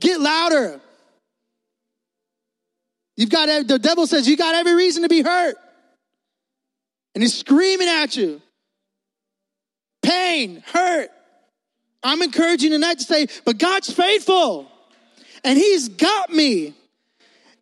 Get 0.00 0.20
louder. 0.20 0.80
You've 3.16 3.30
got 3.30 3.68
the 3.68 3.78
devil 3.78 4.06
says 4.06 4.28
you 4.28 4.36
got 4.36 4.54
every 4.54 4.74
reason 4.74 5.02
to 5.02 5.08
be 5.08 5.22
hurt. 5.22 5.56
And 7.14 7.22
he's 7.22 7.38
screaming 7.38 7.88
at 7.88 8.16
you. 8.16 8.40
Pain, 10.02 10.62
hurt. 10.66 11.10
I'm 12.02 12.22
encouraging 12.22 12.72
tonight 12.72 12.98
to 12.98 13.04
say, 13.04 13.28
but 13.44 13.58
God's 13.58 13.92
faithful. 13.92 14.66
And 15.44 15.56
he's 15.56 15.88
got 15.88 16.30
me. 16.30 16.74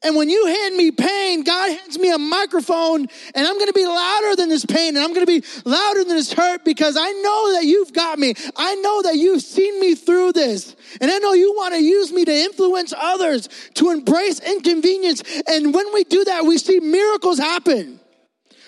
And 0.03 0.17
when 0.17 0.31
you 0.31 0.47
hand 0.47 0.77
me 0.77 0.91
pain, 0.91 1.45
God 1.45 1.77
hands 1.77 1.99
me 1.99 2.11
a 2.11 2.17
microphone 2.17 3.07
and 3.35 3.47
I'm 3.47 3.55
going 3.55 3.67
to 3.67 3.75
be 3.75 3.87
louder 3.87 4.35
than 4.35 4.49
this 4.49 4.65
pain 4.65 4.97
and 4.97 4.99
I'm 4.99 5.13
going 5.13 5.27
to 5.27 5.41
be 5.41 5.47
louder 5.67 6.05
than 6.05 6.17
this 6.17 6.33
hurt 6.33 6.65
because 6.65 6.97
I 6.97 7.11
know 7.13 7.53
that 7.55 7.65
you've 7.65 7.93
got 7.93 8.19
me. 8.19 8.33
I 8.57 8.77
know 8.77 9.03
that 9.03 9.17
you've 9.17 9.43
seen 9.43 9.79
me 9.79 9.95
through 9.95 10.33
this. 10.33 10.75
And 11.03 11.11
I 11.11 11.19
know 11.19 11.35
you 11.35 11.53
want 11.53 11.75
to 11.75 11.83
use 11.83 12.13
me 12.13 12.25
to 12.25 12.33
influence 12.33 12.95
others 12.97 13.49
to 13.75 13.91
embrace 13.91 14.41
inconvenience. 14.41 15.23
And 15.47 15.75
when 15.75 15.93
we 15.93 16.05
do 16.05 16.25
that, 16.25 16.47
we 16.47 16.57
see 16.57 16.81
miracles 16.81 17.39
happen. 17.39 18.01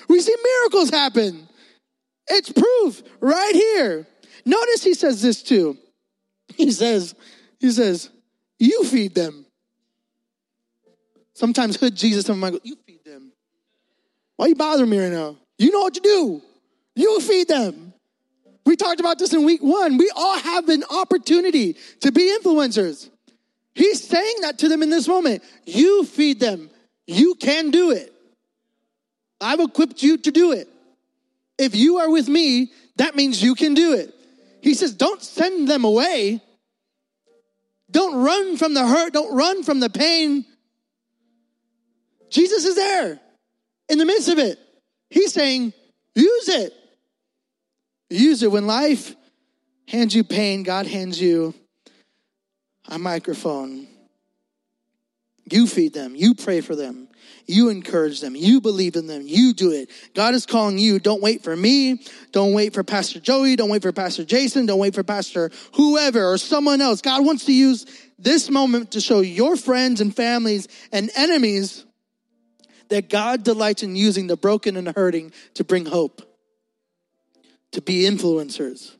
We 0.09 0.21
see 0.21 0.37
miracles 0.45 0.91
happen. 0.91 1.49
It's 2.29 2.53
proof 2.53 3.03
right 3.21 3.55
here. 3.55 4.07
Notice 4.45 4.85
he 4.85 4.93
says 4.93 5.23
this 5.23 5.43
too. 5.43 5.79
He 6.57 6.71
says, 6.73 7.15
he 7.59 7.71
says, 7.71 8.11
you 8.59 8.85
feed 8.85 9.15
them. 9.15 9.42
Sometimes 11.35 11.77
hood 11.77 11.97
Jesus 11.97 12.29
and 12.29 12.37
I'm 12.37 12.53
like, 12.53 12.65
you 12.65 12.77
feed 12.87 13.05
them. 13.05 13.33
Why 14.37 14.47
are 14.47 14.49
you 14.51 14.55
bothering 14.55 14.91
me 14.91 14.99
right 14.99 15.13
now? 15.13 15.37
You 15.59 15.71
know 15.71 15.81
what 15.81 15.95
to 15.95 16.01
do. 16.01 16.43
You 16.95 17.21
feed 17.21 17.49
them. 17.49 17.93
We 18.65 18.77
talked 18.77 19.01
about 19.01 19.19
this 19.19 19.33
in 19.33 19.45
week 19.45 19.63
one. 19.63 19.97
We 19.97 20.11
all 20.15 20.39
have 20.39 20.69
an 20.69 20.85
opportunity 20.91 21.77
to 22.01 22.13
be 22.13 22.37
influencers. 22.41 23.09
He's 23.75 24.03
saying 24.03 24.37
that 24.43 24.59
to 24.59 24.69
them 24.69 24.83
in 24.83 24.91
this 24.91 25.09
moment. 25.09 25.43
You 25.67 26.05
feed 26.05 26.41
them. 26.41 26.71
You 27.07 27.35
can 27.35 27.71
do 27.71 27.91
it. 27.91 28.13
I've 29.41 29.61
equipped 29.61 30.03
you 30.03 30.19
to 30.19 30.31
do 30.31 30.53
it. 30.53 30.69
If 31.59 31.75
you 31.75 31.99
are 31.99 32.11
with 32.11 32.29
me, 32.29 32.71
that 32.97 33.17
means 33.17 33.43
you 33.43 33.55
can 33.55 33.75
do 33.75 33.95
it. 33.95 34.15
He 34.61 34.75
says, 34.75 34.95
don't 34.95 35.23
send 35.23 35.69
them 35.69 35.85
away. 35.85 36.41
Don't 37.91 38.23
run 38.23 38.57
from 38.57 38.75
the 38.75 38.87
hurt. 38.87 39.13
Don't 39.13 39.35
run 39.35 39.65
from 39.65 39.81
the 39.81 39.91
pain. 39.91 40.45
Jesus 42.33 42.65
is 42.65 42.75
there 42.75 43.21
in 43.89 43.99
the 43.99 44.07
midst 44.07 44.29
of 44.29 44.39
it. 44.39 44.59
He's 45.11 45.33
saying, 45.33 45.73
use 46.15 46.49
it. 46.49 46.73
Use 48.09 48.43
it. 48.43 48.51
When 48.51 48.67
life 48.67 49.15
hands 49.87 50.15
you 50.15 50.25
pain, 50.25 50.63
God 50.63 50.87
hands 50.87 51.21
you 51.21 51.55
a 52.89 52.99
microphone. 52.99 53.87
You 55.51 55.67
feed 55.67 55.93
them. 55.93 56.17
You 56.17 56.35
pray 56.35 56.63
for 56.63 56.75
them. 56.75 57.09
You 57.47 57.69
encourage 57.69 58.21
them. 58.21 58.35
You 58.35 58.61
believe 58.61 58.97
in 58.97 59.07
them. 59.07 59.23
You 59.27 59.53
do 59.53 59.73
it. 59.73 59.91
God 60.15 60.35
is 60.35 60.47
calling 60.47 60.79
you. 60.79 60.99
Don't 60.99 61.21
wait 61.21 61.45
for 61.45 61.55
me. 61.55 62.03
Don't 62.31 62.55
wait 62.55 62.73
for 62.73 62.83
Pastor 62.83 63.21
Joey. 63.21 63.57
Don't 63.57 63.69
wait 63.69 63.83
for 63.83 63.93
Pastor 63.93 64.25
Jason. 64.25 64.65
Don't 64.65 64.79
wait 64.79 64.95
for 64.95 65.03
Pastor 65.03 65.51
whoever 65.75 66.33
or 66.33 66.39
someone 66.39 66.81
else. 66.81 67.03
God 67.03 67.27
wants 67.27 67.45
to 67.47 67.53
use 67.53 67.85
this 68.19 68.49
moment 68.49 68.93
to 68.93 69.01
show 69.01 69.21
your 69.21 69.57
friends 69.57 70.01
and 70.01 70.15
families 70.15 70.69
and 70.93 71.11
enemies 71.15 71.85
that 72.93 73.09
God 73.09 73.43
delights 73.43 73.83
in 73.83 73.97
using 73.97 74.27
the 74.27 74.37
broken 74.37 74.77
and 74.77 74.87
the 74.87 74.93
hurting 74.93 75.33
to 75.55 75.65
bring 75.65 75.87
hope, 75.87 76.21
to 77.73 77.81
be 77.81 78.03
influencers. 78.03 78.95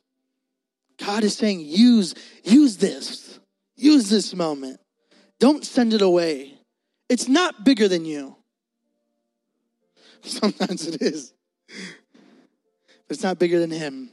God 0.99 1.25
is 1.25 1.37
saying, 1.37 1.61
use, 1.61 2.15
use 2.43 2.79
this. 2.79 3.39
Use 3.77 4.09
this 4.09 4.35
moment. 4.35 4.81
Don't 5.39 5.65
send 5.65 5.93
it 5.93 6.01
away. 6.01 6.55
It's 7.11 7.29
not 7.29 7.65
bigger 7.65 7.87
than 7.87 8.07
you. 8.07 8.37
Sometimes 10.23 10.87
it 10.87 11.03
is. 11.03 11.35
But 11.67 13.17
it's 13.17 13.23
not 13.23 13.39
bigger 13.39 13.61
than 13.61 13.71
him. 13.71 14.11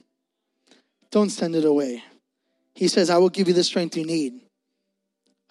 Don't 1.10 1.30
send 1.30 1.56
it 1.56 1.64
away. 1.64 2.04
He 2.74 2.90
says, 2.90 3.10
I 3.10 3.18
will 3.18 3.30
give 3.30 3.48
you 3.48 3.54
the 3.54 3.64
strength 3.64 3.96
you 3.96 4.06
need. 4.06 4.42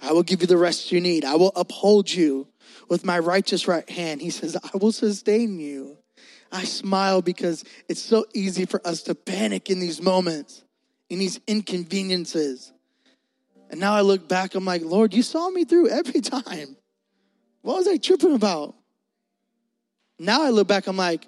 I 0.00 0.12
will 0.12 0.22
give 0.22 0.42
you 0.42 0.46
the 0.46 0.58
rest 0.58 0.92
you 0.92 1.00
need. 1.00 1.24
I 1.24 1.36
will 1.36 1.52
uphold 1.56 2.12
you 2.12 2.46
with 2.88 3.04
my 3.04 3.18
righteous 3.18 3.68
right 3.68 3.88
hand. 3.88 4.20
He 4.20 4.31
says, 4.31 4.57
I 4.57 4.76
will 4.76 4.92
sustain 4.92 5.59
you. 5.59 5.98
I 6.50 6.64
smile 6.64 7.22
because 7.22 7.64
it's 7.88 8.02
so 8.02 8.24
easy 8.35 8.64
for 8.64 8.87
us 8.87 9.02
to 9.04 9.14
panic 9.14 9.70
in 9.70 9.81
these 9.81 10.00
moments, 10.00 10.64
in 11.11 11.18
these 11.18 11.40
inconveniences. 11.46 12.72
And 13.70 13.81
now 13.81 13.92
I 13.92 14.00
look 14.00 14.28
back, 14.28 14.54
I'm 14.54 14.64
like, 14.64 14.83
Lord, 14.83 15.12
you 15.12 15.22
saw 15.22 15.50
me 15.50 15.64
through 15.64 15.90
every 15.90 16.20
time. 16.22 16.76
What 17.62 17.76
was 17.76 17.88
I 17.88 17.96
tripping 17.96 18.35
about? 18.35 18.74
Now 20.18 20.42
I 20.42 20.50
look 20.50 20.66
back, 20.66 20.87
I'm 20.87 20.96
like, 20.96 21.26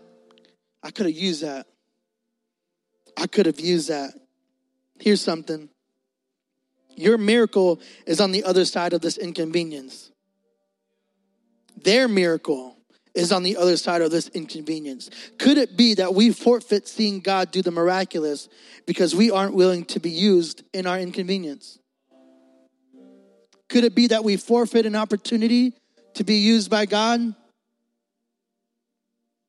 I 0.83 0.91
could 0.91 1.07
have 1.07 1.15
used 1.15 1.43
that. 1.43 1.67
I 3.17 3.27
could 3.27 3.47
have 3.47 3.61
used 3.61 3.89
that. 3.89 4.15
Here's 4.99 5.21
something 5.21 5.69
your 6.97 7.19
miracle 7.19 7.81
is 8.07 8.21
on 8.21 8.33
the 8.33 8.45
other 8.45 8.65
side 8.65 8.93
of 8.93 9.01
this 9.01 9.17
inconvenience. 9.17 10.11
Their 11.83 12.09
miracle 12.09 12.77
is 13.15 13.33
on 13.33 13.43
the 13.43 13.57
other 13.57 13.77
side 13.77 14.03
of 14.03 14.11
this 14.11 14.29
inconvenience. 14.29 15.11
Could 15.39 15.59
it 15.59 15.77
be 15.77 15.95
that 15.95 16.15
we 16.15 16.31
forfeit 16.31 16.87
seeing 16.87 17.21
God 17.21 17.51
do 17.51 17.63
the 17.63 17.71
miraculous 17.71 18.49
because 18.87 19.15
we 19.15 19.31
aren't 19.31 19.55
willing 19.55 19.85
to 19.87 20.01
be 20.01 20.11
used 20.11 20.63
in 20.73 20.87
our 20.87 20.99
inconvenience? 20.99 21.79
Could 23.69 23.85
it 23.85 23.95
be 23.95 24.09
that 24.09 24.25
we 24.25 24.37
forfeit 24.37 24.87
an 24.87 24.97
opportunity 24.97 25.75
to 26.15 26.25
be 26.25 26.37
used 26.37 26.71
by 26.71 26.87
God? 26.87 27.35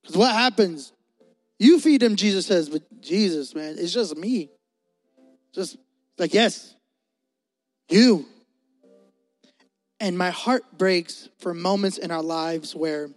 Because 0.02 0.18
what 0.18 0.34
happens? 0.34 0.94
You 1.60 1.80
feed 1.80 2.02
him, 2.02 2.16
Jesus 2.16 2.48
says, 2.48 2.70
but 2.70 2.82
Jesus, 3.02 3.54
man, 3.54 3.76
it's 3.78 3.94
just 3.94 4.18
me. 4.18 4.50
Just 5.54 5.78
like, 6.18 6.34
yes, 6.34 6.76
you. 7.90 8.26
And 10.02 10.18
my 10.18 10.32
heart 10.32 10.64
breaks 10.80 11.30
for 11.38 11.54
moments 11.54 12.00
in 12.00 12.10
our 12.10 12.24
lives 12.24 12.76
where 12.76 13.12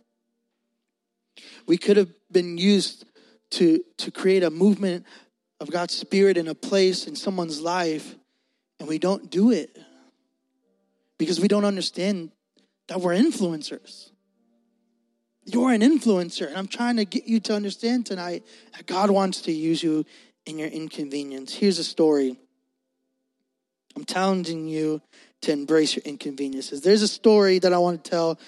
we 1.66 1.78
could 1.78 1.96
have 1.96 2.10
been 2.30 2.58
used 2.58 3.06
to, 3.52 3.82
to 3.96 4.10
create 4.10 4.42
a 4.42 4.50
movement 4.50 5.06
of 5.60 5.70
God's 5.70 5.94
Spirit 5.94 6.36
in 6.36 6.46
a 6.46 6.54
place 6.54 7.06
in 7.06 7.16
someone's 7.16 7.58
life, 7.58 8.16
and 8.78 8.86
we 8.86 8.98
don't 8.98 9.30
do 9.30 9.50
it 9.50 9.78
because 11.16 11.40
we 11.40 11.48
don't 11.48 11.64
understand 11.64 12.30
that 12.88 13.00
we're 13.00 13.14
influencers. 13.14 14.10
You're 15.46 15.72
an 15.72 15.80
influencer, 15.80 16.48
and 16.48 16.56
I'm 16.58 16.68
trying 16.68 16.96
to 16.96 17.06
get 17.06 17.26
you 17.26 17.40
to 17.40 17.54
understand 17.54 18.04
tonight 18.04 18.44
that 18.76 18.84
God 18.86 19.10
wants 19.10 19.40
to 19.42 19.52
use 19.52 19.82
you 19.82 20.04
in 20.44 20.58
your 20.58 20.68
inconvenience. 20.68 21.54
Here's 21.54 21.78
a 21.78 21.84
story. 21.84 22.36
I'm 23.96 24.04
challenging 24.04 24.66
you 24.66 25.00
to 25.42 25.52
embrace 25.52 25.94
your 25.96 26.02
inconveniences. 26.04 26.80
There's 26.80 27.02
a 27.02 27.08
story 27.08 27.58
that 27.60 27.72
I 27.72 27.78
want 27.78 28.04
to 28.04 28.10
tell. 28.10 28.38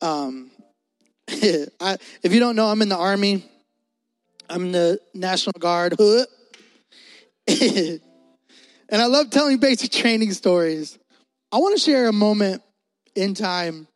Um, 0.00 0.50
I, 1.28 1.96
if 2.22 2.32
you 2.32 2.40
don't 2.40 2.56
know, 2.56 2.66
I'm 2.66 2.82
in 2.82 2.88
the 2.88 2.96
Army, 2.96 3.44
I'm 4.48 4.66
in 4.66 4.72
the 4.72 5.00
National 5.14 5.58
Guard. 5.58 5.94
and 7.48 8.00
I 8.90 9.06
love 9.06 9.30
telling 9.30 9.58
basic 9.58 9.90
training 9.90 10.32
stories. 10.32 10.98
I 11.50 11.58
want 11.58 11.76
to 11.76 11.80
share 11.80 12.08
a 12.08 12.12
moment 12.12 12.62
in 13.14 13.34
time. 13.34 13.88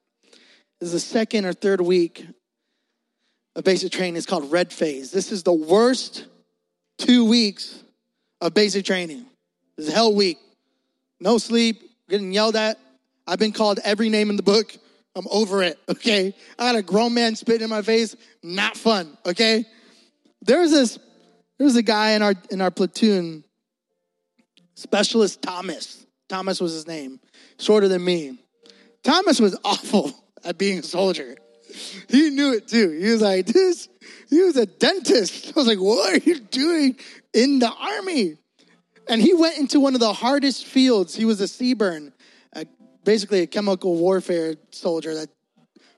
This 0.81 0.89
is 0.89 0.93
the 0.93 1.01
second 1.01 1.45
or 1.45 1.53
third 1.53 1.81
week 1.81 2.27
of 3.57 3.65
basic 3.65 3.93
training. 3.93 4.17
It's 4.17 4.27
called 4.27 4.51
Red 4.51 4.73
Phase. 4.73 5.11
This 5.11 5.33
is 5.33 5.43
the 5.43 5.53
worst 5.53 6.27
two 6.99 7.25
weeks 7.25 7.83
of 8.41 8.55
basic 8.55 8.85
training. 8.85 9.27
This 9.77 9.89
is 9.89 9.95
hell 9.95 10.15
week. 10.15 10.39
No 11.21 11.39
sleep, 11.39 11.83
getting 12.09 12.33
yelled 12.33 12.57
at. 12.57 12.79
I've 13.27 13.39
been 13.39 13.53
called 13.53 13.81
every 13.85 14.09
name 14.09 14.31
in 14.31 14.37
the 14.37 14.43
book. 14.43 14.75
I'm 15.15 15.27
over 15.31 15.63
it, 15.63 15.79
okay? 15.89 16.35
I 16.59 16.67
had 16.67 16.77
a 16.77 16.83
grown 16.83 17.13
man 17.15 17.35
spit 17.35 17.61
in 17.61 17.69
my 17.69 17.83
face. 17.83 18.15
Not 18.43 18.77
fun, 18.77 19.19
okay? 19.27 19.65
There's 20.43 20.71
this, 20.71 20.99
there's 21.59 21.77
a 21.77 21.83
guy 21.83 22.13
in 22.13 22.23
our 22.23 22.35
in 22.51 22.61
our 22.61 22.71
platoon, 22.71 23.43
Specialist 24.75 25.43
Thomas. 25.43 26.07
Thomas 26.29 26.61
was 26.61 26.73
his 26.73 26.87
name, 26.87 27.19
shorter 27.59 27.89
than 27.89 28.05
me. 28.05 28.39
Thomas 29.03 29.41
was 29.41 29.59
awful 29.65 30.13
at 30.45 30.57
being 30.57 30.79
a 30.79 30.83
soldier. 30.83 31.37
He 32.09 32.31
knew 32.31 32.53
it 32.55 32.69
too. 32.69 32.91
He 32.91 33.11
was 33.11 33.21
like, 33.21 33.47
this, 33.47 33.89
he 34.31 34.41
was 34.41 34.57
a 34.57 34.67
dentist. 34.67 35.49
I 35.57 35.59
was 35.59 35.67
like, 35.67 35.79
what 35.79 36.15
are 36.15 36.19
you 36.19 36.39
doing 36.39 36.97
in 37.35 37.59
the 37.59 37.71
army? 37.71 38.37
And 39.09 39.23
he 39.23 39.35
went 39.35 39.59
into 39.59 39.81
one 39.81 39.95
of 39.95 40.01
the 40.01 40.13
hardest 40.13 40.67
fields. 40.67 41.15
He 41.15 41.25
was 41.25 41.41
a 41.41 41.49
a, 42.55 42.67
basically 43.05 43.41
a 43.41 43.47
chemical 43.47 43.97
warfare 43.97 44.57
soldier 44.71 45.15
that 45.15 45.29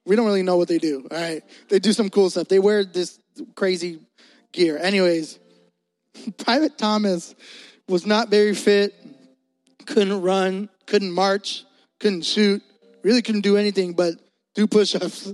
we 0.06 0.16
don't 0.16 0.26
really 0.26 0.42
know 0.42 0.56
what 0.56 0.68
they 0.68 0.78
do. 0.78 1.06
All 1.10 1.16
right. 1.16 1.42
They 1.68 1.78
do 1.78 1.92
some 1.92 2.10
cool 2.10 2.30
stuff. 2.30 2.48
They 2.48 2.58
wear 2.58 2.84
this 2.84 3.18
crazy 3.54 4.00
gear. 4.52 4.78
Anyways, 4.78 5.38
Private 6.38 6.78
Thomas 6.78 7.34
was 7.88 8.06
not 8.06 8.28
very 8.28 8.54
fit, 8.54 8.94
couldn't 9.86 10.22
run, 10.22 10.68
couldn't 10.86 11.12
march, 11.12 11.64
couldn't 11.98 12.24
shoot, 12.24 12.62
really 13.02 13.22
couldn't 13.22 13.40
do 13.42 13.56
anything 13.56 13.92
but 13.92 14.14
do 14.54 14.66
push 14.66 14.94
ups. 14.94 15.32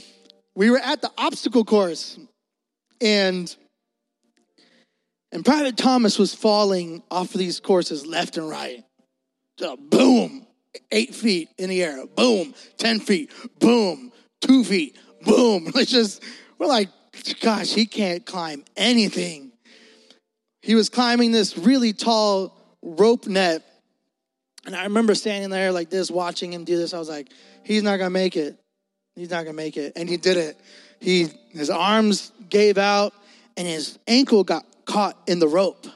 we 0.54 0.70
were 0.70 0.78
at 0.78 1.02
the 1.02 1.10
obstacle 1.18 1.64
course 1.64 2.18
and 3.00 3.54
and 5.32 5.44
Private 5.44 5.76
Thomas 5.76 6.18
was 6.18 6.34
falling 6.34 7.02
off 7.10 7.34
of 7.34 7.38
these 7.38 7.60
courses 7.60 8.06
left 8.06 8.36
and 8.36 8.48
right. 8.48 8.84
Just 9.58 9.78
boom, 9.90 10.46
eight 10.90 11.14
feet 11.14 11.48
in 11.58 11.68
the 11.70 11.82
air. 11.82 12.06
Boom, 12.06 12.54
10 12.78 13.00
feet. 13.00 13.30
Boom, 13.58 14.12
two 14.40 14.64
feet. 14.64 14.96
Boom. 15.22 15.70
It's 15.74 15.90
just, 15.90 16.22
we're 16.58 16.66
like, 16.66 16.88
gosh, 17.40 17.72
he 17.72 17.86
can't 17.86 18.24
climb 18.24 18.64
anything. 18.76 19.52
He 20.62 20.74
was 20.74 20.88
climbing 20.88 21.32
this 21.32 21.56
really 21.56 21.92
tall 21.92 22.56
rope 22.82 23.26
net. 23.26 23.62
And 24.64 24.74
I 24.74 24.84
remember 24.84 25.14
standing 25.14 25.50
there 25.50 25.72
like 25.72 25.90
this, 25.90 26.10
watching 26.10 26.52
him 26.52 26.64
do 26.64 26.76
this. 26.76 26.92
I 26.92 26.98
was 26.98 27.08
like, 27.08 27.28
he's 27.62 27.82
not 27.82 27.98
going 27.98 28.08
to 28.08 28.10
make 28.10 28.36
it. 28.36 28.58
He's 29.14 29.30
not 29.30 29.44
going 29.44 29.56
to 29.56 29.62
make 29.62 29.76
it. 29.76 29.92
And 29.96 30.08
he 30.08 30.16
did 30.16 30.36
it. 30.36 30.60
He, 31.00 31.28
his 31.50 31.70
arms 31.70 32.32
gave 32.48 32.78
out 32.78 33.12
and 33.56 33.66
his 33.66 33.98
ankle 34.06 34.44
got 34.44 34.64
caught 34.86 35.20
in 35.26 35.38
the 35.38 35.48
rope 35.48 35.86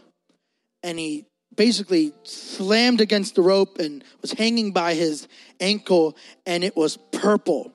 and 0.82 0.98
he 0.98 1.26
basically 1.56 2.12
slammed 2.22 3.00
against 3.00 3.34
the 3.34 3.42
rope 3.42 3.78
and 3.78 4.04
was 4.20 4.32
hanging 4.32 4.72
by 4.72 4.94
his 4.94 5.28
ankle 5.60 6.16
and 6.46 6.64
it 6.64 6.76
was 6.76 6.96
purple 7.12 7.72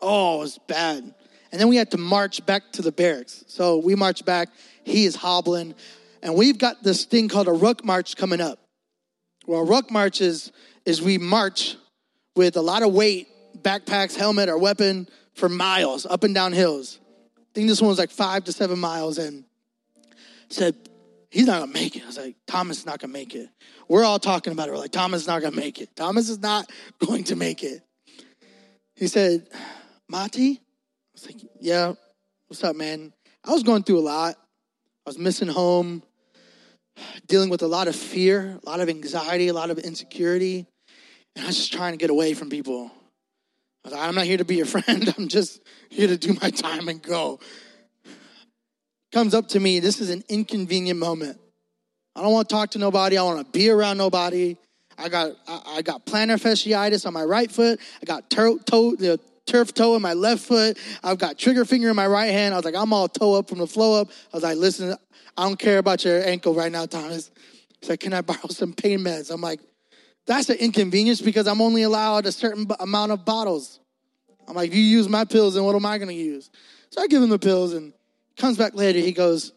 Oh, 0.00 0.36
it 0.36 0.38
was 0.40 0.58
bad. 0.66 1.14
And 1.52 1.60
then 1.60 1.68
we 1.68 1.76
had 1.76 1.90
to 1.90 1.98
march 1.98 2.44
back 2.46 2.72
to 2.72 2.82
the 2.82 2.92
barracks. 2.92 3.44
So 3.48 3.78
we 3.78 3.94
marched 3.94 4.24
back. 4.24 4.48
He 4.84 5.04
is 5.04 5.16
hobbling. 5.16 5.74
And 6.22 6.34
we've 6.34 6.58
got 6.58 6.82
this 6.82 7.04
thing 7.04 7.28
called 7.28 7.48
a 7.48 7.52
ruck 7.52 7.84
march 7.84 8.16
coming 8.16 8.40
up. 8.40 8.58
Well, 9.46 9.66
ruck 9.66 9.90
march 9.90 10.20
is, 10.20 10.52
is 10.84 11.02
we 11.02 11.18
march 11.18 11.76
with 12.36 12.56
a 12.56 12.60
lot 12.60 12.82
of 12.82 12.92
weight, 12.92 13.28
backpacks, 13.58 14.14
helmet, 14.16 14.48
or 14.48 14.58
weapon 14.58 15.08
for 15.34 15.48
miles 15.48 16.06
up 16.06 16.24
and 16.24 16.34
down 16.34 16.52
hills. 16.52 17.00
I 17.36 17.42
think 17.54 17.68
this 17.68 17.80
one 17.80 17.88
was 17.88 17.98
like 17.98 18.10
five 18.10 18.44
to 18.44 18.52
seven 18.52 18.78
miles 18.78 19.18
and 19.18 19.44
said, 20.50 20.74
he's 21.30 21.46
not 21.46 21.60
gonna 21.60 21.72
make 21.72 21.96
it. 21.96 22.02
I 22.02 22.06
was 22.06 22.18
like, 22.18 22.36
Thomas 22.46 22.78
is 22.78 22.86
not 22.86 22.98
gonna 22.98 23.12
make 23.12 23.34
it. 23.34 23.48
We're 23.88 24.04
all 24.04 24.18
talking 24.18 24.52
about 24.52 24.68
it. 24.68 24.72
We're 24.72 24.78
like, 24.78 24.92
Thomas 24.92 25.22
is 25.22 25.26
not 25.26 25.42
gonna 25.42 25.56
make 25.56 25.80
it. 25.80 25.94
Thomas 25.96 26.28
is 26.28 26.38
not 26.38 26.70
going 27.06 27.24
to 27.24 27.36
make 27.36 27.62
it. 27.62 27.82
He 28.96 29.06
said, 29.06 29.46
Mati? 30.08 30.52
I 30.52 30.58
was 31.14 31.26
like, 31.26 31.40
yeah, 31.60 31.94
what's 32.48 32.62
up, 32.64 32.76
man? 32.76 33.12
I 33.44 33.52
was 33.52 33.62
going 33.62 33.82
through 33.82 33.98
a 33.98 34.00
lot. 34.00 34.34
I 35.06 35.08
was 35.08 35.18
missing 35.18 35.48
home, 35.48 36.02
dealing 37.26 37.48
with 37.48 37.62
a 37.62 37.66
lot 37.66 37.88
of 37.88 37.96
fear, 37.96 38.58
a 38.62 38.68
lot 38.68 38.80
of 38.80 38.88
anxiety, 38.88 39.48
a 39.48 39.54
lot 39.54 39.70
of 39.70 39.78
insecurity. 39.78 40.66
And 41.34 41.44
I 41.44 41.48
was 41.48 41.56
just 41.56 41.72
trying 41.72 41.92
to 41.92 41.96
get 41.96 42.10
away 42.10 42.34
from 42.34 42.50
people. 42.50 42.90
I 43.84 43.88
was 43.88 43.94
like, 43.94 44.08
I'm 44.08 44.14
not 44.14 44.24
here 44.24 44.36
to 44.36 44.44
be 44.44 44.56
your 44.56 44.66
friend. 44.66 45.14
I'm 45.16 45.28
just 45.28 45.60
here 45.88 46.08
to 46.08 46.16
do 46.16 46.36
my 46.42 46.50
time 46.50 46.88
and 46.88 47.00
go. 47.00 47.40
Comes 49.12 49.34
up 49.34 49.48
to 49.48 49.60
me. 49.60 49.80
This 49.80 50.00
is 50.00 50.10
an 50.10 50.22
inconvenient 50.28 50.98
moment. 50.98 51.38
I 52.14 52.22
don't 52.22 52.32
want 52.32 52.48
to 52.48 52.54
talk 52.54 52.70
to 52.72 52.78
nobody. 52.78 53.18
I 53.18 53.22
want 53.22 53.44
to 53.44 53.58
be 53.58 53.70
around 53.70 53.98
nobody. 53.98 54.56
I 54.98 55.08
got 55.08 55.32
I, 55.48 55.82
got 55.82 56.04
plantar 56.04 56.40
fasciitis 56.40 57.06
on 57.06 57.12
my 57.12 57.24
right 57.24 57.50
foot. 57.50 57.80
I 58.02 58.04
got 58.04 58.28
toe, 58.30 58.58
turf 59.46 59.74
toe 59.74 59.96
in 59.96 60.02
my 60.02 60.12
left 60.12 60.44
foot. 60.44 60.78
I've 61.02 61.18
got 61.18 61.38
trigger 61.38 61.64
finger 61.64 61.88
in 61.88 61.96
my 61.96 62.06
right 62.06 62.30
hand. 62.30 62.54
I 62.54 62.56
was 62.56 62.64
like, 62.64 62.74
I'm 62.74 62.92
all 62.92 63.08
toe 63.08 63.34
up 63.34 63.48
from 63.48 63.58
the 63.58 63.66
flow 63.66 64.00
up. 64.00 64.08
I 64.32 64.36
was 64.36 64.42
like, 64.42 64.58
listen, 64.58 64.94
I 65.36 65.42
don't 65.44 65.58
care 65.58 65.78
about 65.78 66.04
your 66.04 66.22
ankle 66.24 66.54
right 66.54 66.70
now, 66.70 66.86
Thomas. 66.86 67.30
He's 67.80 67.88
like, 67.88 68.00
can 68.00 68.12
I 68.12 68.20
borrow 68.20 68.38
some 68.48 68.72
pain 68.72 69.00
meds? 69.00 69.32
I'm 69.32 69.40
like, 69.40 69.60
that's 70.26 70.48
an 70.50 70.58
inconvenience 70.58 71.20
because 71.20 71.46
I'm 71.46 71.60
only 71.60 71.82
allowed 71.82 72.26
a 72.26 72.32
certain 72.32 72.68
amount 72.78 73.12
of 73.12 73.24
bottles. 73.24 73.80
I'm 74.46 74.54
like, 74.54 74.72
you 74.72 74.80
use 74.80 75.08
my 75.08 75.24
pills, 75.24 75.56
and 75.56 75.64
what 75.64 75.74
am 75.74 75.86
I 75.86 75.98
going 75.98 76.08
to 76.08 76.14
use? 76.14 76.50
So 76.90 77.00
I 77.00 77.06
give 77.06 77.22
him 77.22 77.30
the 77.30 77.38
pills, 77.38 77.72
and 77.72 77.92
comes 78.40 78.56
back 78.56 78.74
later. 78.74 78.98
He 78.98 79.12
goes, 79.12 79.52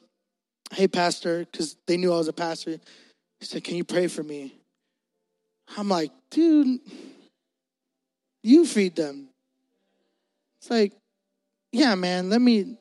hey, 0.71 0.87
pastor, 0.87 1.39
because 1.39 1.75
they 1.87 1.97
knew 1.97 2.13
I 2.13 2.17
was 2.17 2.27
a 2.27 2.33
pastor. 2.33 2.79
He 3.39 3.45
said, 3.45 3.63
can 3.63 3.75
you 3.75 3.83
pray 3.83 4.07
for 4.07 4.23
me? 4.23 4.53
I'm 5.77 5.89
like, 5.89 6.11
dude, 6.29 6.79
you 8.43 8.65
feed 8.65 8.95
them. 8.95 9.29
It's 10.59 10.69
like, 10.69 10.93
yeah, 11.71 11.95
man, 11.95 12.29
let 12.29 12.41
me. 12.41 12.77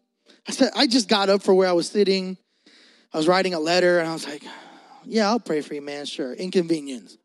I 0.47 0.53
said, 0.53 0.71
I 0.75 0.87
just 0.87 1.09
got 1.09 1.29
up 1.29 1.43
for 1.43 1.55
where 1.55 1.69
I 1.69 1.73
was 1.73 1.88
sitting. 1.88 2.37
I 3.12 3.17
was 3.17 3.29
writing 3.29 3.55
a 3.55 3.61
letter, 3.61 3.99
and 3.99 4.09
I 4.09 4.12
was 4.12 4.27
like, 4.27 4.43
yeah, 5.05 5.29
I'll 5.29 5.41
pray 5.41 5.61
for 5.61 5.75
you, 5.75 5.83
man, 5.83 6.05
sure. 6.05 6.33
Inconvenience. 6.33 7.17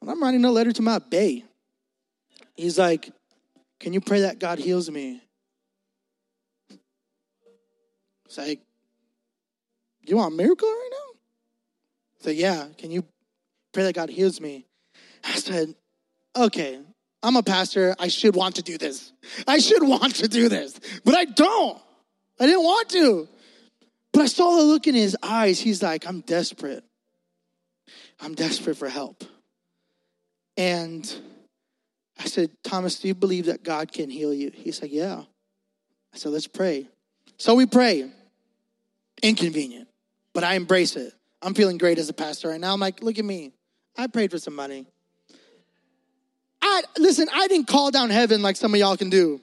And 0.00 0.10
I'm 0.10 0.22
writing 0.22 0.44
a 0.44 0.50
letter 0.50 0.72
to 0.72 0.82
my 0.82 0.98
bay. 0.98 1.44
He's 2.54 2.78
like, 2.78 3.10
can 3.80 3.92
you 3.92 4.00
pray 4.00 4.22
that 4.22 4.38
God 4.38 4.58
heals 4.58 4.90
me? 4.90 5.22
Like, 8.36 8.60
you 10.02 10.16
want 10.16 10.34
a 10.34 10.36
miracle 10.36 10.68
right 10.68 10.90
now? 10.90 11.18
So 12.20 12.30
yeah, 12.30 12.66
can 12.76 12.90
you 12.90 13.04
pray 13.72 13.84
that 13.84 13.94
God 13.94 14.10
heals 14.10 14.40
me? 14.40 14.66
I 15.24 15.34
said, 15.34 15.74
okay, 16.36 16.80
I'm 17.22 17.36
a 17.36 17.42
pastor. 17.42 17.94
I 17.98 18.08
should 18.08 18.34
want 18.34 18.56
to 18.56 18.62
do 18.62 18.78
this. 18.78 19.12
I 19.46 19.58
should 19.58 19.82
want 19.82 20.16
to 20.16 20.28
do 20.28 20.48
this, 20.48 20.78
but 21.04 21.14
I 21.14 21.24
don't. 21.24 21.80
I 22.40 22.46
didn't 22.46 22.62
want 22.62 22.88
to. 22.90 23.28
But 24.12 24.22
I 24.22 24.26
saw 24.26 24.56
the 24.56 24.62
look 24.62 24.86
in 24.86 24.94
his 24.94 25.16
eyes. 25.22 25.60
He's 25.60 25.82
like, 25.82 26.06
I'm 26.06 26.20
desperate. 26.20 26.84
I'm 28.20 28.34
desperate 28.34 28.76
for 28.76 28.88
help. 28.88 29.24
And 30.56 31.12
I 32.18 32.24
said, 32.24 32.50
Thomas, 32.64 32.98
do 32.98 33.08
you 33.08 33.14
believe 33.14 33.46
that 33.46 33.62
God 33.62 33.92
can 33.92 34.10
heal 34.10 34.34
you? 34.34 34.50
He 34.52 34.72
said, 34.72 34.90
Yeah. 34.90 35.22
I 36.12 36.16
said, 36.16 36.32
Let's 36.32 36.48
pray. 36.48 36.88
So 37.36 37.54
we 37.54 37.66
pray. 37.66 38.10
Inconvenient, 39.22 39.88
but 40.32 40.44
I 40.44 40.54
embrace 40.54 40.96
it. 40.96 41.12
I'm 41.42 41.54
feeling 41.54 41.78
great 41.78 41.98
as 41.98 42.08
a 42.08 42.12
pastor 42.12 42.48
right 42.48 42.60
now. 42.60 42.72
I'm 42.72 42.80
like, 42.80 43.02
Look 43.02 43.18
at 43.18 43.24
me. 43.24 43.52
I 43.96 44.06
prayed 44.06 44.30
for 44.30 44.38
some 44.38 44.54
money. 44.54 44.86
I 46.62 46.82
listen, 46.98 47.28
I 47.32 47.48
didn't 47.48 47.68
call 47.68 47.90
down 47.90 48.10
heaven 48.10 48.42
like 48.42 48.56
some 48.56 48.74
of 48.74 48.80
y'all 48.80 48.96
can 48.96 49.10
do. 49.10 49.40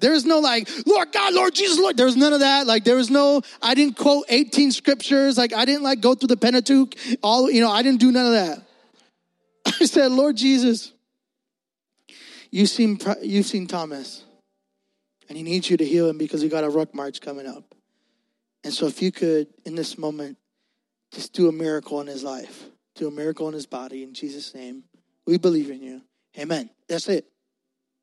There's 0.00 0.24
no 0.24 0.38
like, 0.38 0.68
Lord 0.86 1.12
God, 1.12 1.34
Lord 1.34 1.54
Jesus, 1.54 1.78
Lord. 1.78 1.96
There 1.96 2.06
was 2.06 2.16
none 2.16 2.32
of 2.32 2.40
that. 2.40 2.66
Like, 2.66 2.84
there 2.84 2.96
was 2.96 3.10
no, 3.10 3.42
I 3.60 3.74
didn't 3.74 3.96
quote 3.96 4.24
18 4.28 4.72
scriptures. 4.72 5.36
Like, 5.36 5.52
I 5.52 5.66
didn't 5.66 5.82
like 5.82 6.00
go 6.00 6.14
through 6.14 6.28
the 6.28 6.38
Pentateuch. 6.38 6.94
All, 7.22 7.50
you 7.50 7.60
know, 7.60 7.70
I 7.70 7.82
didn't 7.82 8.00
do 8.00 8.10
none 8.10 8.26
of 8.26 8.32
that. 8.32 8.62
I 9.80 9.84
said, 9.84 10.10
Lord 10.10 10.36
Jesus, 10.36 10.92
you've 12.50 12.70
seen, 12.70 12.98
you've 13.20 13.46
seen 13.46 13.66
Thomas, 13.66 14.24
and 15.28 15.36
he 15.36 15.44
needs 15.44 15.68
you 15.68 15.76
to 15.76 15.84
heal 15.84 16.08
him 16.08 16.16
because 16.16 16.42
we 16.42 16.48
got 16.48 16.64
a 16.64 16.70
ruck 16.70 16.94
march 16.94 17.20
coming 17.20 17.46
up. 17.46 17.74
And 18.62 18.72
so, 18.72 18.86
if 18.86 19.00
you 19.00 19.10
could, 19.10 19.48
in 19.64 19.74
this 19.74 19.96
moment, 19.96 20.36
just 21.12 21.32
do 21.32 21.48
a 21.48 21.52
miracle 21.52 22.00
in 22.00 22.06
his 22.06 22.22
life, 22.22 22.64
do 22.94 23.08
a 23.08 23.10
miracle 23.10 23.48
in 23.48 23.54
his 23.54 23.66
body, 23.66 24.02
in 24.02 24.14
Jesus' 24.14 24.54
name, 24.54 24.84
we 25.26 25.38
believe 25.38 25.70
in 25.70 25.82
you. 25.82 26.02
Amen. 26.38 26.70
That's 26.88 27.08
it. 27.08 27.26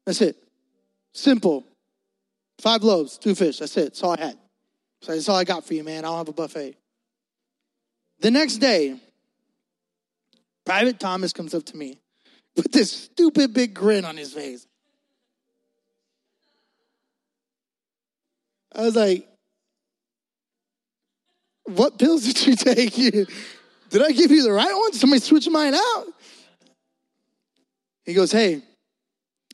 That's 0.05 0.21
it. 0.21 0.35
Simple. 1.13 1.65
Five 2.59 2.83
loaves, 2.83 3.17
two 3.17 3.35
fish. 3.35 3.59
That's 3.59 3.75
it. 3.77 3.83
That's 3.83 4.03
all 4.03 4.13
I 4.13 4.19
had. 4.19 4.37
So 5.01 5.13
that's 5.13 5.29
all 5.29 5.35
I 5.35 5.43
got 5.43 5.65
for 5.65 5.73
you, 5.73 5.83
man. 5.83 6.05
I 6.05 6.07
don't 6.07 6.17
have 6.17 6.27
a 6.27 6.33
buffet. 6.33 6.75
The 8.19 8.31
next 8.31 8.57
day, 8.57 8.99
Private 10.65 10.99
Thomas 10.99 11.33
comes 11.33 11.53
up 11.53 11.65
to 11.65 11.77
me 11.77 11.99
with 12.55 12.71
this 12.71 12.91
stupid 12.91 13.53
big 13.53 13.73
grin 13.73 14.05
on 14.05 14.17
his 14.17 14.33
face. 14.33 14.67
I 18.73 18.81
was 18.81 18.95
like, 18.95 19.27
What 21.67 21.99
pills 21.99 22.23
did 22.23 22.47
you 22.47 22.55
take? 22.55 22.93
did 23.89 24.01
I 24.01 24.11
give 24.11 24.31
you 24.31 24.43
the 24.43 24.51
right 24.51 24.73
ones? 24.73 24.99
Somebody 24.99 25.19
switch 25.19 25.49
mine 25.49 25.73
out. 25.73 26.05
He 28.05 28.13
goes, 28.13 28.31
Hey, 28.31 28.61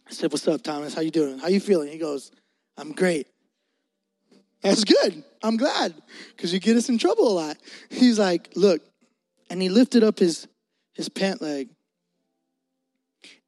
I 0.07 0.11
said, 0.11 0.31
What's 0.31 0.47
up, 0.47 0.61
Thomas? 0.61 0.93
How 0.93 1.01
you 1.01 1.09
doing? 1.09 1.39
How 1.39 1.47
you 1.47 1.59
feeling? 1.59 1.89
He 1.89 1.97
goes, 1.97 2.31
I'm 2.77 2.91
great. 2.91 3.27
That's 4.61 4.83
good. 4.83 5.23
I'm 5.41 5.57
glad 5.57 5.93
because 6.35 6.53
you 6.53 6.59
get 6.59 6.77
us 6.77 6.87
in 6.87 6.99
trouble 6.99 7.27
a 7.27 7.33
lot. 7.33 7.57
He's 7.89 8.19
like, 8.19 8.51
Look, 8.55 8.81
and 9.49 9.59
he 9.59 9.69
lifted 9.69 10.03
up 10.03 10.19
his, 10.19 10.47
his 10.93 11.09
pant 11.09 11.41
leg, 11.41 11.69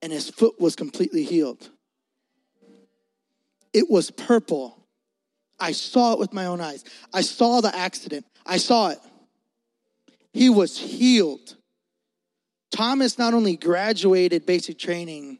and 0.01 0.11
his 0.11 0.29
foot 0.29 0.59
was 0.59 0.75
completely 0.75 1.23
healed. 1.23 1.69
It 3.73 3.91
was 3.91 4.09
purple. 4.09 4.84
I 5.59 5.71
saw 5.71 6.13
it 6.13 6.19
with 6.19 6.33
my 6.33 6.45
own 6.45 6.61
eyes. 6.61 6.83
I 7.13 7.21
saw 7.21 7.61
the 7.61 7.75
accident. 7.75 8.25
I 8.45 8.57
saw 8.57 8.89
it. 8.89 8.99
He 10.33 10.49
was 10.49 10.77
healed. 10.77 11.55
Thomas 12.71 13.17
not 13.17 13.33
only 13.33 13.55
graduated 13.55 14.45
basic 14.45 14.77
training, 14.77 15.39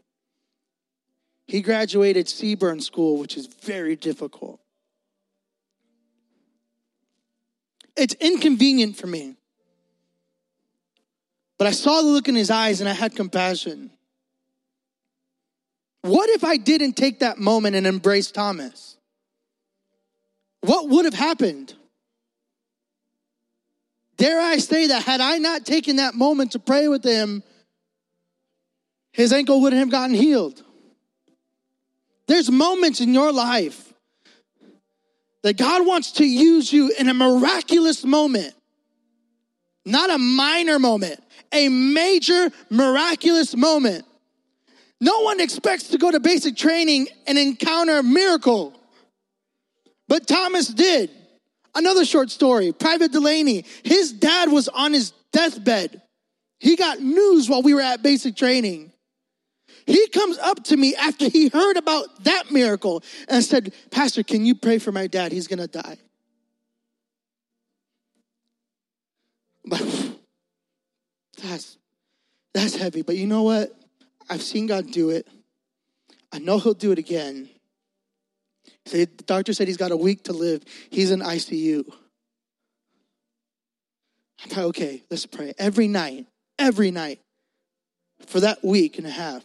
he 1.47 1.61
graduated 1.61 2.27
CBRN 2.27 2.81
school, 2.81 3.17
which 3.17 3.37
is 3.37 3.47
very 3.47 3.95
difficult. 3.95 4.59
It's 7.95 8.13
inconvenient 8.15 8.97
for 8.97 9.07
me. 9.07 9.35
But 11.57 11.67
I 11.67 11.71
saw 11.71 12.01
the 12.01 12.07
look 12.07 12.27
in 12.27 12.35
his 12.35 12.49
eyes 12.49 12.81
and 12.81 12.89
I 12.89 12.93
had 12.93 13.15
compassion. 13.15 13.91
What 16.01 16.29
if 16.29 16.43
I 16.43 16.57
didn't 16.57 16.93
take 16.93 17.19
that 17.19 17.37
moment 17.37 17.75
and 17.75 17.87
embrace 17.87 18.31
Thomas? 18.31 18.94
What 20.65 20.89
would 20.89 21.05
have 21.05 21.13
happened? 21.13 21.73
Dare 24.17 24.39
I 24.39 24.57
say 24.57 24.87
that 24.87 25.03
had 25.03 25.21
I 25.21 25.37
not 25.37 25.65
taken 25.65 25.97
that 25.97 26.15
moment 26.15 26.53
to 26.53 26.59
pray 26.59 26.87
with 26.87 27.03
him, 27.03 27.43
his 29.11 29.31
ankle 29.31 29.61
wouldn't 29.61 29.79
have 29.79 29.91
gotten 29.91 30.15
healed. 30.15 30.63
There's 32.27 32.49
moments 32.49 33.01
in 33.01 33.13
your 33.13 33.31
life 33.31 33.93
that 35.43 35.57
God 35.57 35.85
wants 35.85 36.13
to 36.13 36.25
use 36.25 36.73
you 36.73 36.91
in 36.97 37.07
a 37.09 37.13
miraculous 37.13 38.03
moment, 38.03 38.53
not 39.85 40.09
a 40.09 40.17
minor 40.17 40.79
moment, 40.79 41.21
a 41.51 41.69
major 41.69 42.49
miraculous 42.69 43.55
moment. 43.55 44.05
No 44.99 45.21
one 45.21 45.39
expects 45.39 45.89
to 45.89 45.97
go 45.97 46.09
to 46.09 46.19
basic 46.19 46.55
training 46.55 47.07
and 47.27 47.37
encounter 47.37 47.99
a 47.99 48.03
miracle. 48.03 48.73
But 50.07 50.27
Thomas 50.27 50.67
did. 50.67 51.09
Another 51.73 52.05
short 52.05 52.31
story 52.31 52.71
Private 52.71 53.11
Delaney, 53.11 53.65
his 53.83 54.13
dad 54.13 54.51
was 54.51 54.67
on 54.69 54.93
his 54.93 55.11
deathbed. 55.31 56.01
He 56.59 56.75
got 56.75 57.01
news 57.01 57.49
while 57.49 57.61
we 57.61 57.73
were 57.73 57.81
at 57.81 58.01
basic 58.01 58.35
training. 58.35 58.93
He 59.85 60.07
comes 60.07 60.37
up 60.39 60.63
to 60.65 60.77
me 60.77 60.95
after 60.95 61.29
he 61.29 61.49
heard 61.49 61.77
about 61.77 62.23
that 62.23 62.49
miracle 62.49 63.03
and 63.27 63.43
said, 63.43 63.73
Pastor, 63.91 64.23
can 64.23 64.45
you 64.45 64.55
pray 64.55 64.79
for 64.79 64.91
my 64.91 65.05
dad? 65.07 65.31
He's 65.31 65.47
going 65.47 65.59
to 65.59 65.67
die. 65.67 65.97
But 69.65 69.81
that's, 71.43 71.77
that's 72.53 72.75
heavy. 72.75 73.03
But 73.03 73.17
you 73.17 73.27
know 73.27 73.43
what? 73.43 73.77
I've 74.27 74.41
seen 74.41 74.65
God 74.65 74.91
do 74.91 75.11
it. 75.11 75.27
I 76.31 76.39
know 76.39 76.57
he'll 76.57 76.73
do 76.73 76.91
it 76.91 76.97
again. 76.97 77.49
The 78.91 79.07
doctor 79.07 79.53
said 79.53 79.67
he's 79.67 79.77
got 79.77 79.91
a 79.91 79.97
week 79.97 80.23
to 80.25 80.33
live. 80.33 80.63
He's 80.89 81.11
in 81.11 81.21
ICU. 81.21 81.91
I'm 84.43 84.65
okay, 84.65 85.03
let's 85.09 85.25
pray. 85.25 85.53
Every 85.57 85.87
night, 85.87 86.27
every 86.59 86.91
night, 86.91 87.19
for 88.27 88.39
that 88.41 88.63
week 88.63 88.97
and 88.97 89.07
a 89.07 89.11
half, 89.11 89.43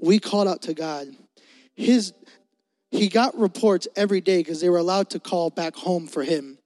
we 0.00 0.18
called 0.18 0.48
out 0.48 0.62
to 0.62 0.74
God. 0.74 1.08
His 1.76 2.12
he 2.90 3.08
got 3.08 3.38
reports 3.38 3.86
every 3.96 4.20
day 4.20 4.38
because 4.38 4.60
they 4.60 4.70
were 4.70 4.78
allowed 4.78 5.10
to 5.10 5.20
call 5.20 5.50
back 5.50 5.76
home 5.76 6.06
for 6.06 6.22
him. 6.22 6.58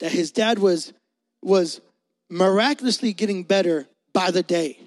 That 0.00 0.12
his 0.12 0.30
dad 0.30 0.58
was 0.58 0.92
was 1.42 1.80
miraculously 2.30 3.12
getting 3.12 3.44
better 3.44 3.86
by 4.12 4.30
the 4.30 4.42
day. 4.42 4.78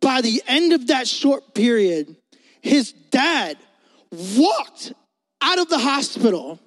By 0.00 0.20
the 0.20 0.42
end 0.46 0.72
of 0.72 0.88
that 0.88 1.06
short 1.06 1.54
period, 1.54 2.16
his 2.62 2.92
dad 2.92 3.58
walked 4.10 4.92
out 5.40 5.58
of 5.58 5.68
the 5.68 5.78
hospital. 5.78 6.58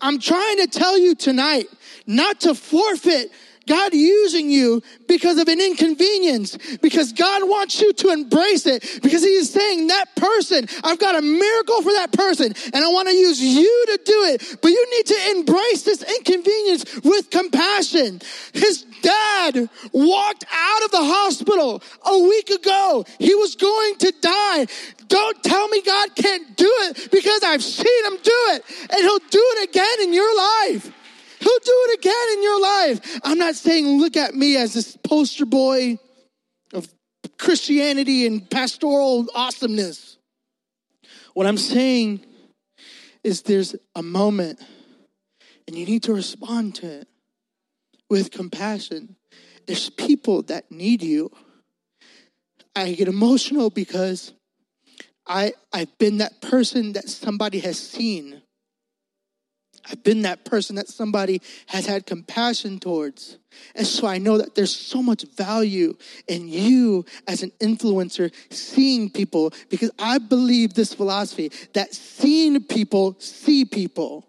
I'm 0.00 0.18
trying 0.18 0.58
to 0.58 0.66
tell 0.66 0.98
you 0.98 1.14
tonight 1.14 1.66
not 2.06 2.40
to 2.40 2.54
forfeit 2.54 3.30
God 3.66 3.94
using 3.94 4.50
you 4.50 4.82
because 5.08 5.38
of 5.38 5.48
an 5.48 5.60
inconvenience, 5.60 6.58
because 6.82 7.12
God 7.12 7.48
wants 7.48 7.80
you 7.80 7.92
to 7.94 8.10
embrace 8.10 8.66
it, 8.66 9.00
because 9.02 9.22
He 9.22 9.30
is 9.30 9.50
saying 9.50 9.86
that 9.88 10.14
person, 10.16 10.66
I've 10.82 10.98
got 10.98 11.16
a 11.16 11.22
miracle 11.22 11.82
for 11.82 11.92
that 11.92 12.12
person, 12.12 12.52
and 12.72 12.84
I 12.84 12.88
want 12.88 13.08
to 13.08 13.14
use 13.14 13.40
you 13.40 13.84
to 13.88 14.00
do 14.04 14.24
it. 14.24 14.58
But 14.60 14.68
you 14.68 14.86
need 14.96 15.06
to 15.06 15.38
embrace 15.38 15.82
this 15.82 16.02
inconvenience 16.02 17.02
with 17.02 17.30
compassion. 17.30 18.20
His 18.52 18.84
dad 19.02 19.68
walked 19.92 20.44
out 20.52 20.84
of 20.84 20.90
the 20.90 21.04
hospital 21.04 21.82
a 22.04 22.18
week 22.18 22.50
ago. 22.50 23.04
He 23.18 23.34
was 23.34 23.54
going 23.54 23.96
to 23.96 24.12
die. 24.20 24.66
Don't 25.08 25.42
tell 25.42 25.68
me 25.68 25.82
God 25.82 26.14
can't 26.14 26.56
do 26.56 26.70
it 26.82 27.10
because 27.10 27.42
I've 27.42 27.62
seen 27.62 28.04
Him 28.06 28.18
do 28.22 28.40
it, 28.52 28.64
and 28.90 29.00
He'll 29.00 29.18
do 29.18 29.44
it 29.56 29.68
again 29.70 30.08
in 30.08 30.14
your 30.14 30.36
life. 30.36 30.92
He'll 31.44 31.58
do 31.58 31.86
it 31.88 31.98
again 31.98 32.38
in 32.38 32.42
your 32.42 32.60
life. 32.60 33.20
I'm 33.22 33.36
not 33.36 33.54
saying 33.54 33.86
look 34.00 34.16
at 34.16 34.34
me 34.34 34.56
as 34.56 34.72
this 34.72 34.96
poster 34.96 35.44
boy 35.44 35.98
of 36.72 36.88
Christianity 37.38 38.26
and 38.26 38.48
pastoral 38.48 39.26
awesomeness. 39.34 40.16
What 41.34 41.46
I'm 41.46 41.58
saying 41.58 42.24
is 43.22 43.42
there's 43.42 43.76
a 43.94 44.02
moment 44.02 44.58
and 45.66 45.76
you 45.76 45.84
need 45.84 46.04
to 46.04 46.14
respond 46.14 46.76
to 46.76 47.00
it 47.00 47.08
with 48.08 48.30
compassion. 48.30 49.16
There's 49.66 49.90
people 49.90 50.42
that 50.44 50.70
need 50.70 51.02
you. 51.02 51.30
I 52.74 52.92
get 52.92 53.08
emotional 53.08 53.68
because 53.68 54.32
I 55.26 55.52
I've 55.74 55.96
been 55.98 56.18
that 56.18 56.40
person 56.40 56.94
that 56.94 57.10
somebody 57.10 57.58
has 57.58 57.78
seen 57.78 58.40
I've 59.90 60.02
been 60.02 60.22
that 60.22 60.44
person 60.44 60.76
that 60.76 60.88
somebody 60.88 61.42
has 61.66 61.86
had 61.86 62.06
compassion 62.06 62.78
towards. 62.78 63.38
And 63.74 63.86
so 63.86 64.06
I 64.06 64.18
know 64.18 64.38
that 64.38 64.54
there's 64.54 64.74
so 64.74 65.02
much 65.02 65.24
value 65.36 65.96
in 66.26 66.48
you 66.48 67.04
as 67.28 67.42
an 67.42 67.52
influencer 67.60 68.32
seeing 68.50 69.10
people 69.10 69.52
because 69.68 69.90
I 69.98 70.18
believe 70.18 70.74
this 70.74 70.94
philosophy 70.94 71.52
that 71.74 71.94
seeing 71.94 72.62
people 72.62 73.16
see 73.18 73.64
people. 73.64 74.26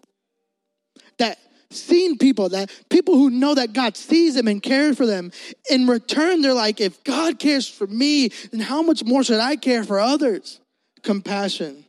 That 1.18 1.38
seeing 1.70 2.18
people, 2.18 2.50
that 2.50 2.70
people 2.90 3.14
who 3.14 3.30
know 3.30 3.54
that 3.54 3.72
God 3.72 3.96
sees 3.96 4.34
them 4.34 4.48
and 4.48 4.62
cares 4.62 4.96
for 4.96 5.06
them, 5.06 5.32
in 5.70 5.86
return, 5.86 6.42
they're 6.42 6.54
like, 6.54 6.80
if 6.80 7.02
God 7.02 7.38
cares 7.38 7.68
for 7.68 7.86
me, 7.86 8.28
then 8.50 8.60
how 8.60 8.82
much 8.82 9.04
more 9.04 9.24
should 9.24 9.40
I 9.40 9.56
care 9.56 9.84
for 9.84 9.98
others? 9.98 10.60
Compassion. 11.02 11.84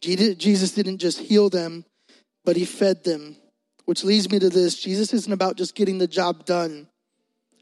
Jesus 0.00 0.72
didn't 0.72 0.98
just 0.98 1.20
heal 1.20 1.48
them, 1.48 1.84
but 2.44 2.56
he 2.56 2.64
fed 2.64 3.04
them. 3.04 3.36
Which 3.84 4.04
leads 4.04 4.30
me 4.30 4.38
to 4.38 4.48
this 4.48 4.78
Jesus 4.80 5.12
isn't 5.12 5.32
about 5.32 5.56
just 5.56 5.74
getting 5.74 5.98
the 5.98 6.06
job 6.06 6.44
done 6.44 6.88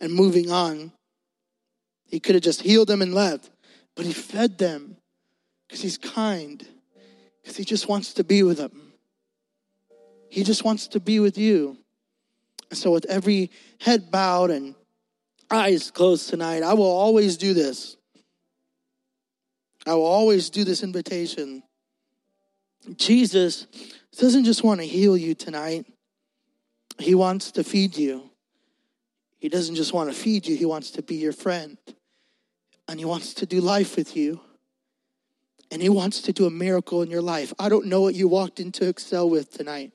and 0.00 0.12
moving 0.12 0.50
on. 0.50 0.92
He 2.06 2.20
could 2.20 2.34
have 2.34 2.44
just 2.44 2.62
healed 2.62 2.88
them 2.88 3.02
and 3.02 3.14
left, 3.14 3.50
but 3.94 4.04
he 4.04 4.12
fed 4.12 4.58
them 4.58 4.96
because 5.66 5.80
he's 5.80 5.98
kind, 5.98 6.66
because 7.40 7.56
he 7.56 7.64
just 7.64 7.88
wants 7.88 8.14
to 8.14 8.24
be 8.24 8.42
with 8.42 8.58
them. 8.58 8.92
He 10.28 10.44
just 10.44 10.64
wants 10.64 10.88
to 10.88 11.00
be 11.00 11.20
with 11.20 11.38
you. 11.38 11.78
So, 12.72 12.92
with 12.92 13.06
every 13.06 13.50
head 13.80 14.10
bowed 14.10 14.50
and 14.50 14.74
eyes 15.50 15.90
closed 15.90 16.28
tonight, 16.28 16.62
I 16.62 16.74
will 16.74 16.84
always 16.84 17.36
do 17.36 17.52
this. 17.52 17.96
I 19.86 19.94
will 19.94 20.06
always 20.06 20.50
do 20.50 20.62
this 20.62 20.82
invitation. 20.82 21.62
Jesus 22.96 23.66
doesn't 24.18 24.44
just 24.44 24.64
want 24.64 24.80
to 24.80 24.86
heal 24.86 25.16
you 25.16 25.34
tonight, 25.34 25.86
He 26.98 27.14
wants 27.14 27.52
to 27.52 27.64
feed 27.64 27.96
you. 27.96 28.30
He 29.38 29.48
doesn't 29.48 29.74
just 29.74 29.94
want 29.94 30.10
to 30.10 30.16
feed 30.16 30.46
you, 30.46 30.56
He 30.56 30.66
wants 30.66 30.90
to 30.92 31.02
be 31.02 31.16
your 31.16 31.32
friend. 31.32 31.78
And 32.88 32.98
He 32.98 33.04
wants 33.04 33.34
to 33.34 33.46
do 33.46 33.60
life 33.60 33.96
with 33.96 34.16
you. 34.16 34.40
And 35.70 35.80
He 35.80 35.88
wants 35.88 36.22
to 36.22 36.32
do 36.32 36.46
a 36.46 36.50
miracle 36.50 37.02
in 37.02 37.10
your 37.10 37.22
life. 37.22 37.52
I 37.58 37.68
don't 37.68 37.86
know 37.86 38.00
what 38.00 38.14
you 38.14 38.28
walked 38.28 38.60
into 38.60 38.88
Excel 38.88 39.30
with 39.30 39.52
tonight. 39.52 39.92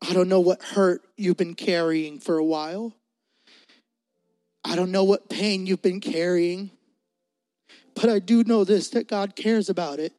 I 0.00 0.12
don't 0.12 0.28
know 0.28 0.40
what 0.40 0.62
hurt 0.62 1.02
you've 1.16 1.36
been 1.36 1.54
carrying 1.54 2.20
for 2.20 2.38
a 2.38 2.44
while. 2.44 2.94
I 4.64 4.76
don't 4.76 4.92
know 4.92 5.04
what 5.04 5.28
pain 5.28 5.66
you've 5.66 5.82
been 5.82 6.00
carrying. 6.00 6.70
But 7.94 8.08
I 8.08 8.20
do 8.20 8.44
know 8.44 8.62
this 8.64 8.90
that 8.90 9.08
God 9.08 9.34
cares 9.34 9.68
about 9.68 9.98
it. 9.98 10.12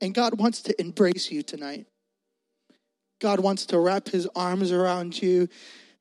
And 0.00 0.14
God 0.14 0.38
wants 0.38 0.62
to 0.62 0.80
embrace 0.80 1.30
you 1.30 1.42
tonight. 1.42 1.86
God 3.20 3.40
wants 3.40 3.66
to 3.66 3.78
wrap 3.78 4.08
his 4.08 4.26
arms 4.34 4.72
around 4.72 5.20
you 5.20 5.48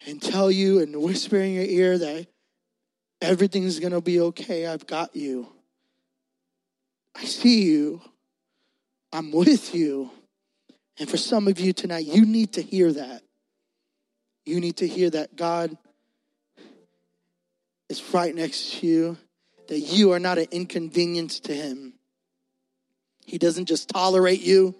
and 0.07 0.21
tell 0.21 0.49
you 0.49 0.79
and 0.79 0.95
whisper 1.01 1.37
in 1.37 1.53
your 1.53 1.65
ear 1.65 1.97
that 1.97 2.27
everything's 3.21 3.79
going 3.79 3.91
to 3.91 4.01
be 4.01 4.21
okay. 4.21 4.65
I've 4.65 4.87
got 4.87 5.15
you. 5.15 5.47
I 7.15 7.25
see 7.25 7.63
you. 7.63 8.01
I'm 9.11 9.31
with 9.31 9.75
you. 9.75 10.11
And 10.97 11.09
for 11.09 11.17
some 11.17 11.47
of 11.47 11.59
you 11.59 11.73
tonight, 11.73 12.05
you 12.05 12.25
need 12.25 12.53
to 12.53 12.61
hear 12.61 12.91
that. 12.93 13.21
You 14.45 14.59
need 14.59 14.77
to 14.77 14.87
hear 14.87 15.09
that 15.09 15.35
God 15.35 15.77
is 17.89 18.01
right 18.13 18.33
next 18.33 18.79
to 18.79 18.87
you, 18.87 19.17
that 19.67 19.79
you 19.79 20.11
are 20.13 20.19
not 20.19 20.37
an 20.37 20.47
inconvenience 20.51 21.39
to 21.41 21.53
Him. 21.53 21.93
He 23.29 23.37
doesn't 23.37 23.65
just 23.65 23.89
tolerate 23.89 24.41
you, 24.41 24.73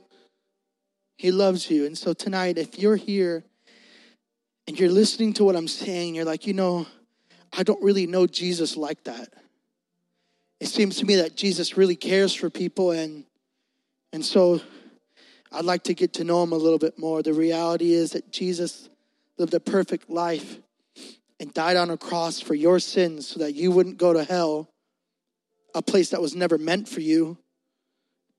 He 1.20 1.32
loves 1.32 1.70
you. 1.70 1.86
And 1.86 1.96
so 1.96 2.14
tonight, 2.14 2.58
if 2.58 2.80
you're 2.80 2.96
here 2.96 3.44
and 4.68 4.80
you're 4.80 4.90
listening 4.90 5.34
to 5.34 5.44
what 5.44 5.56
I'm 5.56 5.68
saying, 5.68 6.16
you're 6.16 6.26
like, 6.26 6.48
you 6.48 6.54
know, 6.54 6.88
I 7.56 7.62
don't 7.62 7.82
really 7.84 8.08
know 8.08 8.26
Jesus 8.26 8.76
like 8.76 9.04
that. 9.04 9.32
It 10.60 10.66
seems 10.66 10.98
to 10.98 11.06
me 11.06 11.18
that 11.18 11.36
Jesus 11.36 11.78
really 11.78 11.96
cares 11.96 12.34
for 12.34 12.50
people 12.50 12.90
and 12.90 13.24
and 14.14 14.26
so 14.26 14.62
I'd 15.52 15.66
like 15.66 15.84
to 15.84 15.94
get 15.94 16.14
to 16.14 16.24
know 16.24 16.42
him 16.42 16.52
a 16.52 16.58
little 16.58 16.80
bit 16.80 16.98
more. 16.98 17.22
The 17.22 17.34
reality 17.34 17.94
is 17.94 18.14
that 18.14 18.32
Jesus 18.32 18.90
lived 19.38 19.54
a 19.54 19.60
perfect 19.60 20.10
life 20.10 20.58
and 21.40 21.54
died 21.54 21.78
on 21.78 21.92
a 21.92 21.98
cross 21.98 22.40
for 22.40 22.56
your 22.56 22.80
sins 22.80 23.28
so 23.28 23.42
that 23.42 23.54
you 23.54 23.70
wouldn't 23.70 24.00
go 24.00 24.12
to 24.12 24.24
hell, 24.24 24.70
a 25.76 25.84
place 25.84 26.10
that 26.10 26.22
was 26.22 26.36
never 26.36 26.58
meant 26.58 26.90
for 26.90 27.02
you 27.02 27.38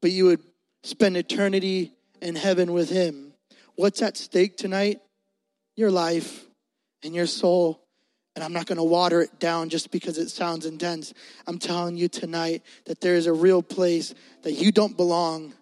but 0.01 0.11
you 0.11 0.25
would 0.27 0.43
spend 0.83 1.17
eternity 1.17 1.93
in 2.21 2.37
heaven 2.37 2.73
with 2.73 2.91
Him. 2.91 3.33
What's 3.77 4.03
at 4.03 4.17
stake 4.17 4.57
tonight? 4.57 5.01
Your 5.77 5.91
life 5.91 6.45
and 7.03 7.15
your 7.15 7.27
soul. 7.27 7.81
And 8.35 8.45
I'm 8.45 8.53
not 8.53 8.67
going 8.67 8.79
to 8.79 8.85
water 8.85 9.23
it 9.23 9.39
down 9.39 9.69
just 9.69 9.91
because 9.91 10.17
it 10.19 10.31
sounds 10.31 10.65
intense. 10.65 11.13
I'm 11.47 11.59
telling 11.59 11.97
you 11.97 12.09
tonight 12.09 12.63
that 12.87 13.01
there 13.01 13.17
is 13.17 13.27
a 13.27 13.33
real 13.33 13.63
place 13.63 14.15
that 14.43 14.53
you 14.53 14.71
don't 14.71 14.97
belong. 14.97 15.53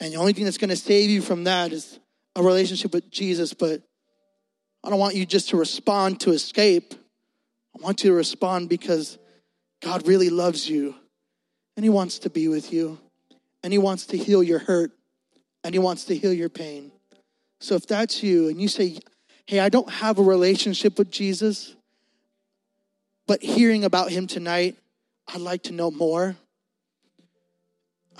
And 0.00 0.12
the 0.12 0.16
only 0.16 0.32
thing 0.32 0.44
that's 0.44 0.58
going 0.58 0.70
to 0.70 0.76
save 0.76 1.10
you 1.10 1.20
from 1.20 1.44
that 1.44 1.72
is 1.72 1.98
a 2.34 2.42
relationship 2.42 2.92
with 2.92 3.10
Jesus. 3.10 3.52
But 3.54 3.82
I 4.82 4.90
don't 4.90 4.98
want 4.98 5.14
you 5.14 5.26
just 5.26 5.50
to 5.50 5.56
respond 5.56 6.20
to 6.20 6.30
escape. 6.30 6.94
I 7.78 7.82
want 7.82 8.04
you 8.04 8.10
to 8.10 8.16
respond 8.16 8.68
because 8.68 9.18
God 9.82 10.06
really 10.06 10.30
loves 10.30 10.68
you 10.68 10.94
and 11.76 11.84
He 11.84 11.90
wants 11.90 12.20
to 12.20 12.30
be 12.30 12.48
with 12.48 12.72
you 12.72 12.98
and 13.64 13.72
He 13.72 13.78
wants 13.78 14.06
to 14.06 14.16
heal 14.16 14.44
your 14.44 14.60
hurt 14.60 14.92
and 15.64 15.74
He 15.74 15.80
wants 15.80 16.04
to 16.04 16.16
heal 16.16 16.32
your 16.32 16.48
pain. 16.48 16.92
So 17.58 17.74
if 17.74 17.88
that's 17.88 18.22
you 18.22 18.48
and 18.48 18.60
you 18.60 18.68
say, 18.68 19.00
hey, 19.46 19.58
I 19.58 19.68
don't 19.68 19.90
have 19.90 20.18
a 20.18 20.22
relationship 20.22 20.98
with 20.98 21.10
Jesus, 21.10 21.74
but 23.26 23.42
hearing 23.42 23.82
about 23.82 24.12
Him 24.12 24.28
tonight 24.28 24.76
I'd 25.28 25.40
like 25.40 25.64
to 25.64 25.72
know 25.72 25.90
more. 25.90 26.36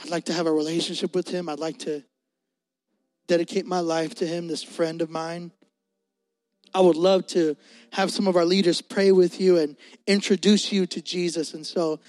I'd 0.01 0.11
like 0.11 0.25
to 0.25 0.33
have 0.33 0.47
a 0.47 0.53
relationship 0.53 1.15
with 1.15 1.29
him. 1.29 1.49
I'd 1.49 1.59
like 1.59 1.79
to 1.81 2.03
dedicate 3.27 3.67
my 3.67 3.81
life 3.81 4.15
to 4.17 4.27
him, 4.27 4.49
this 4.49 4.63
friend 4.63 5.03
of 5.03 5.11
mine. 5.11 5.51
I 6.75 6.81
would 6.81 6.97
love 6.97 7.27
to 7.29 7.57
have 7.93 8.11
some 8.11 8.27
of 8.27 8.37
our 8.37 8.45
leaders 8.45 8.81
pray 8.83 9.13
with 9.13 9.41
you 9.41 9.59
and 9.59 9.77
introduce 10.07 10.73
you 10.73 10.87
to 10.87 11.01
Jesus. 11.01 11.55
And 11.55 11.65
so 11.65 12.01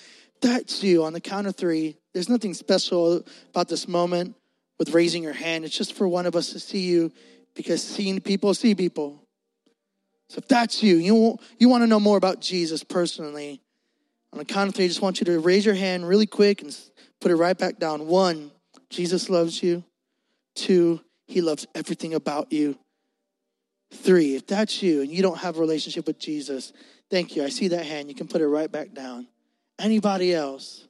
that's 0.41 0.83
you 0.83 1.03
on 1.03 1.13
the 1.13 1.21
count 1.21 1.45
of 1.45 1.55
three. 1.55 1.97
There's 2.15 2.29
nothing 2.29 2.53
special 2.53 3.25
about 3.49 3.67
this 3.67 3.89
moment 3.89 4.37
with 4.79 4.93
raising 4.93 5.21
your 5.21 5.33
hand. 5.33 5.65
It's 5.65 5.77
just 5.77 5.91
for 5.91 6.07
one 6.07 6.25
of 6.25 6.33
us 6.33 6.53
to 6.53 6.61
see 6.61 6.79
you 6.79 7.11
because 7.55 7.83
seeing 7.83 8.21
people 8.21 8.53
see 8.53 8.73
people. 8.73 9.21
So 10.29 10.37
if 10.37 10.47
that's 10.47 10.81
you, 10.81 10.95
you, 10.95 11.37
you 11.59 11.67
want 11.67 11.83
to 11.83 11.87
know 11.87 11.99
more 11.99 12.15
about 12.15 12.39
Jesus 12.39 12.85
personally, 12.85 13.59
on 14.31 14.39
the 14.39 14.45
count 14.45 14.69
of 14.69 14.75
three, 14.75 14.85
I 14.85 14.87
just 14.87 15.01
want 15.01 15.19
you 15.19 15.25
to 15.25 15.39
raise 15.39 15.65
your 15.65 15.75
hand 15.75 16.07
really 16.07 16.25
quick 16.25 16.61
and 16.61 16.73
put 17.19 17.31
it 17.31 17.35
right 17.35 17.57
back 17.57 17.79
down. 17.79 18.07
One, 18.07 18.49
Jesus 18.89 19.29
loves 19.29 19.61
you. 19.61 19.83
Two, 20.55 21.01
he 21.27 21.41
loves 21.41 21.67
everything 21.75 22.13
about 22.13 22.53
you. 22.53 22.77
Three, 23.91 24.35
if 24.35 24.47
that's 24.47 24.81
you 24.81 25.01
and 25.01 25.11
you 25.11 25.21
don't 25.21 25.39
have 25.39 25.57
a 25.57 25.59
relationship 25.59 26.07
with 26.07 26.17
Jesus, 26.17 26.71
thank 27.11 27.35
you. 27.35 27.43
I 27.43 27.49
see 27.49 27.67
that 27.67 27.85
hand. 27.85 28.07
You 28.07 28.15
can 28.15 28.29
put 28.29 28.39
it 28.39 28.47
right 28.47 28.71
back 28.71 28.93
down. 28.93 29.27
Anybody 29.77 30.33
else? 30.33 30.87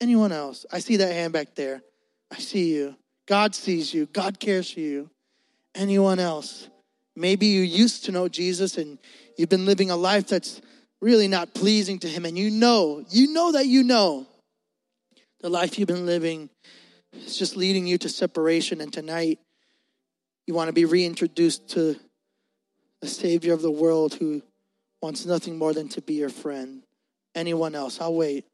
Anyone 0.00 0.32
else? 0.32 0.66
I 0.72 0.80
see 0.80 0.96
that 0.96 1.12
hand 1.12 1.32
back 1.32 1.54
there. 1.54 1.82
I 2.30 2.38
see 2.38 2.74
you. 2.74 2.96
God 3.26 3.54
sees 3.54 3.94
you. 3.94 4.06
God 4.06 4.38
cares 4.38 4.70
for 4.70 4.80
you. 4.80 5.10
Anyone 5.74 6.18
else? 6.18 6.68
Maybe 7.16 7.46
you 7.46 7.62
used 7.62 8.04
to 8.04 8.12
know 8.12 8.28
Jesus 8.28 8.76
and 8.76 8.98
you've 9.38 9.48
been 9.48 9.66
living 9.66 9.90
a 9.90 9.96
life 9.96 10.26
that's 10.26 10.60
really 11.04 11.28
not 11.28 11.52
pleasing 11.52 11.98
to 11.98 12.08
Him, 12.08 12.24
and 12.24 12.38
you 12.38 12.50
know, 12.50 13.04
you 13.10 13.32
know 13.32 13.52
that 13.52 13.66
you 13.66 13.82
know 13.82 14.26
the 15.40 15.50
life 15.50 15.78
you've 15.78 15.86
been 15.86 16.06
living 16.06 16.48
is 17.12 17.38
just 17.38 17.56
leading 17.56 17.86
you 17.86 17.98
to 17.98 18.08
separation, 18.08 18.80
and 18.80 18.90
tonight 18.90 19.38
you 20.46 20.54
want 20.54 20.68
to 20.68 20.72
be 20.72 20.86
reintroduced 20.86 21.68
to 21.68 21.96
the 23.02 23.06
Savior 23.06 23.52
of 23.52 23.60
the 23.60 23.70
world 23.70 24.14
who 24.14 24.42
wants 25.02 25.26
nothing 25.26 25.58
more 25.58 25.74
than 25.74 25.88
to 25.90 26.00
be 26.00 26.14
your 26.14 26.30
friend. 26.30 26.82
Anyone 27.34 27.74
else? 27.74 28.00
I'll 28.00 28.14
wait. 28.14 28.46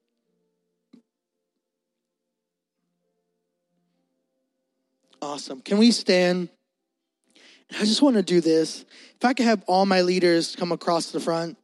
Awesome. 5.23 5.61
Can 5.61 5.79
we 5.79 5.91
stand? 5.91 6.49
I 7.73 7.85
just 7.85 8.03
want 8.03 8.17
to 8.17 8.23
do 8.23 8.41
this. 8.41 8.85
If 9.17 9.25
I 9.25 9.35
could 9.35 9.47
have 9.47 9.63
all 9.67 9.87
my 9.87 10.03
leaders 10.03 10.57
come 10.57 10.73
across 10.73 11.13
the 11.13 11.21
front. 11.21 11.57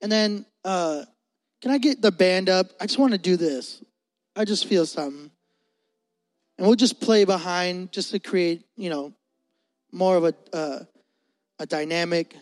And 0.00 0.10
then, 0.10 0.46
uh, 0.64 1.04
can 1.60 1.70
I 1.70 1.78
get 1.78 2.02
the 2.02 2.10
band 2.10 2.48
up? 2.48 2.66
I 2.80 2.86
just 2.86 2.98
want 2.98 3.12
to 3.12 3.18
do 3.18 3.36
this. 3.36 3.82
I 4.34 4.44
just 4.44 4.66
feel 4.66 4.86
something. 4.86 5.30
And 6.58 6.66
we'll 6.66 6.76
just 6.76 7.00
play 7.00 7.24
behind 7.24 7.92
just 7.92 8.10
to 8.10 8.18
create, 8.18 8.64
you 8.76 8.90
know, 8.90 9.12
more 9.92 10.16
of 10.16 10.24
a, 10.24 10.34
uh, 10.52 10.78
a 11.58 11.66
dynamic. 11.66 12.34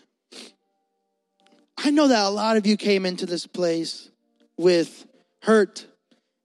I 1.76 1.90
know 1.90 2.08
that 2.08 2.24
a 2.24 2.30
lot 2.30 2.56
of 2.56 2.66
you 2.66 2.76
came 2.76 3.04
into 3.04 3.26
this 3.26 3.46
place 3.46 4.08
with 4.56 5.06
hurt 5.42 5.86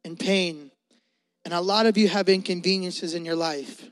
and 0.04 0.18
pain, 0.18 0.72
and 1.46 1.54
a 1.54 1.62
lot 1.62 1.86
of 1.86 1.96
you 1.96 2.10
have 2.10 2.28
inconveniences 2.28 3.14
in 3.14 3.24
your 3.24 3.36
life. 3.36 3.88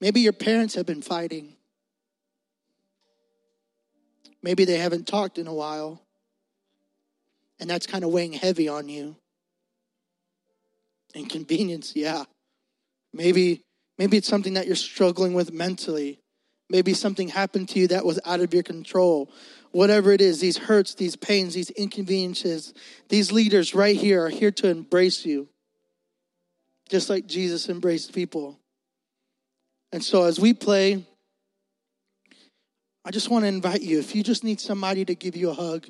Maybe 0.00 0.20
your 0.20 0.32
parents 0.32 0.76
have 0.76 0.86
been 0.86 1.02
fighting. 1.02 1.56
Maybe 4.42 4.64
they 4.64 4.78
haven't 4.78 5.08
talked 5.08 5.36
in 5.36 5.46
a 5.46 5.54
while, 5.54 6.00
and 7.58 7.68
that's 7.68 7.86
kind 7.86 8.04
of 8.04 8.10
weighing 8.10 8.34
heavy 8.34 8.68
on 8.68 8.88
you. 8.88 9.16
Inconvenience, 11.14 11.96
yeah. 11.96 12.24
Maybe 13.12 13.62
maybe 13.98 14.16
it's 14.16 14.28
something 14.28 14.54
that 14.54 14.66
you're 14.66 14.76
struggling 14.76 15.34
with 15.34 15.52
mentally. 15.52 16.20
Maybe 16.68 16.94
something 16.94 17.28
happened 17.28 17.68
to 17.70 17.78
you 17.78 17.88
that 17.88 18.04
was 18.04 18.20
out 18.24 18.40
of 18.40 18.52
your 18.52 18.62
control. 18.62 19.30
Whatever 19.70 20.12
it 20.12 20.20
is, 20.20 20.40
these 20.40 20.56
hurts, 20.56 20.94
these 20.94 21.16
pains, 21.16 21.54
these 21.54 21.70
inconveniences, 21.70 22.74
these 23.08 23.32
leaders 23.32 23.74
right 23.74 23.96
here 23.96 24.24
are 24.24 24.30
here 24.30 24.50
to 24.52 24.68
embrace 24.68 25.24
you. 25.24 25.48
Just 26.88 27.08
like 27.10 27.26
Jesus 27.26 27.68
embraced 27.68 28.12
people. 28.12 28.58
And 29.92 30.02
so 30.02 30.24
as 30.24 30.40
we 30.40 30.52
play, 30.52 31.04
I 33.04 33.10
just 33.10 33.30
want 33.30 33.44
to 33.44 33.48
invite 33.48 33.82
you 33.82 33.98
if 33.98 34.14
you 34.14 34.22
just 34.22 34.44
need 34.44 34.60
somebody 34.60 35.04
to 35.04 35.14
give 35.14 35.36
you 35.36 35.50
a 35.50 35.54
hug, 35.54 35.86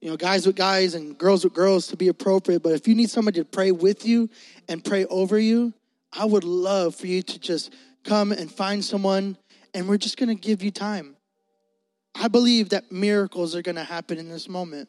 you 0.00 0.10
know, 0.10 0.16
guys 0.16 0.46
with 0.46 0.56
guys 0.56 0.94
and 0.94 1.16
girls 1.16 1.44
with 1.44 1.54
girls 1.54 1.86
to 1.88 1.96
be 1.96 2.08
appropriate, 2.08 2.62
but 2.62 2.72
if 2.72 2.86
you 2.86 2.94
need 2.94 3.08
somebody 3.08 3.40
to 3.40 3.44
pray 3.44 3.72
with 3.72 4.04
you 4.04 4.28
and 4.68 4.84
pray 4.84 5.06
over 5.06 5.38
you, 5.38 5.72
I 6.12 6.26
would 6.26 6.44
love 6.44 6.94
for 6.94 7.06
you 7.06 7.22
to 7.22 7.38
just 7.38 7.72
come 8.04 8.30
and 8.30 8.52
find 8.52 8.84
someone 8.84 9.36
and 9.72 9.88
we're 9.88 9.96
just 9.96 10.16
going 10.16 10.28
to 10.28 10.34
give 10.34 10.62
you 10.62 10.70
time. 10.70 11.16
I 12.14 12.28
believe 12.28 12.68
that 12.68 12.92
miracles 12.92 13.56
are 13.56 13.62
going 13.62 13.74
to 13.76 13.84
happen 13.84 14.18
in 14.18 14.28
this 14.28 14.48
moment. 14.48 14.88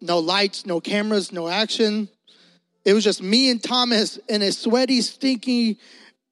No 0.00 0.18
lights, 0.18 0.64
no 0.64 0.80
cameras, 0.80 1.32
no 1.32 1.48
action. 1.48 2.08
It 2.84 2.92
was 2.92 3.04
just 3.04 3.22
me 3.22 3.50
and 3.50 3.62
Thomas 3.62 4.18
in 4.28 4.42
a 4.42 4.52
sweaty, 4.52 5.00
stinky 5.00 5.78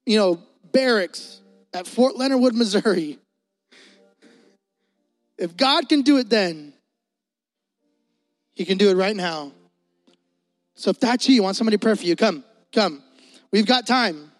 you 0.04 0.18
know, 0.18 0.42
barracks 0.72 1.40
at 1.72 1.86
Fort 1.86 2.16
Leonard 2.16 2.40
Wood, 2.40 2.54
Missouri. 2.54 3.18
If 5.38 5.56
God 5.56 5.88
can 5.88 6.02
do 6.02 6.18
it 6.18 6.28
then, 6.28 6.72
He 8.54 8.64
can 8.64 8.78
do 8.78 8.90
it 8.90 8.94
right 8.94 9.16
now. 9.16 9.52
So 10.74 10.90
if 10.90 11.00
that's 11.00 11.28
you, 11.28 11.34
you 11.34 11.42
want 11.42 11.56
somebody 11.56 11.76
to 11.76 11.80
pray 11.80 11.94
for 11.94 12.04
you, 12.04 12.16
come, 12.16 12.44
come. 12.72 13.02
We've 13.50 13.66
got 13.66 13.86
time. 13.86 14.30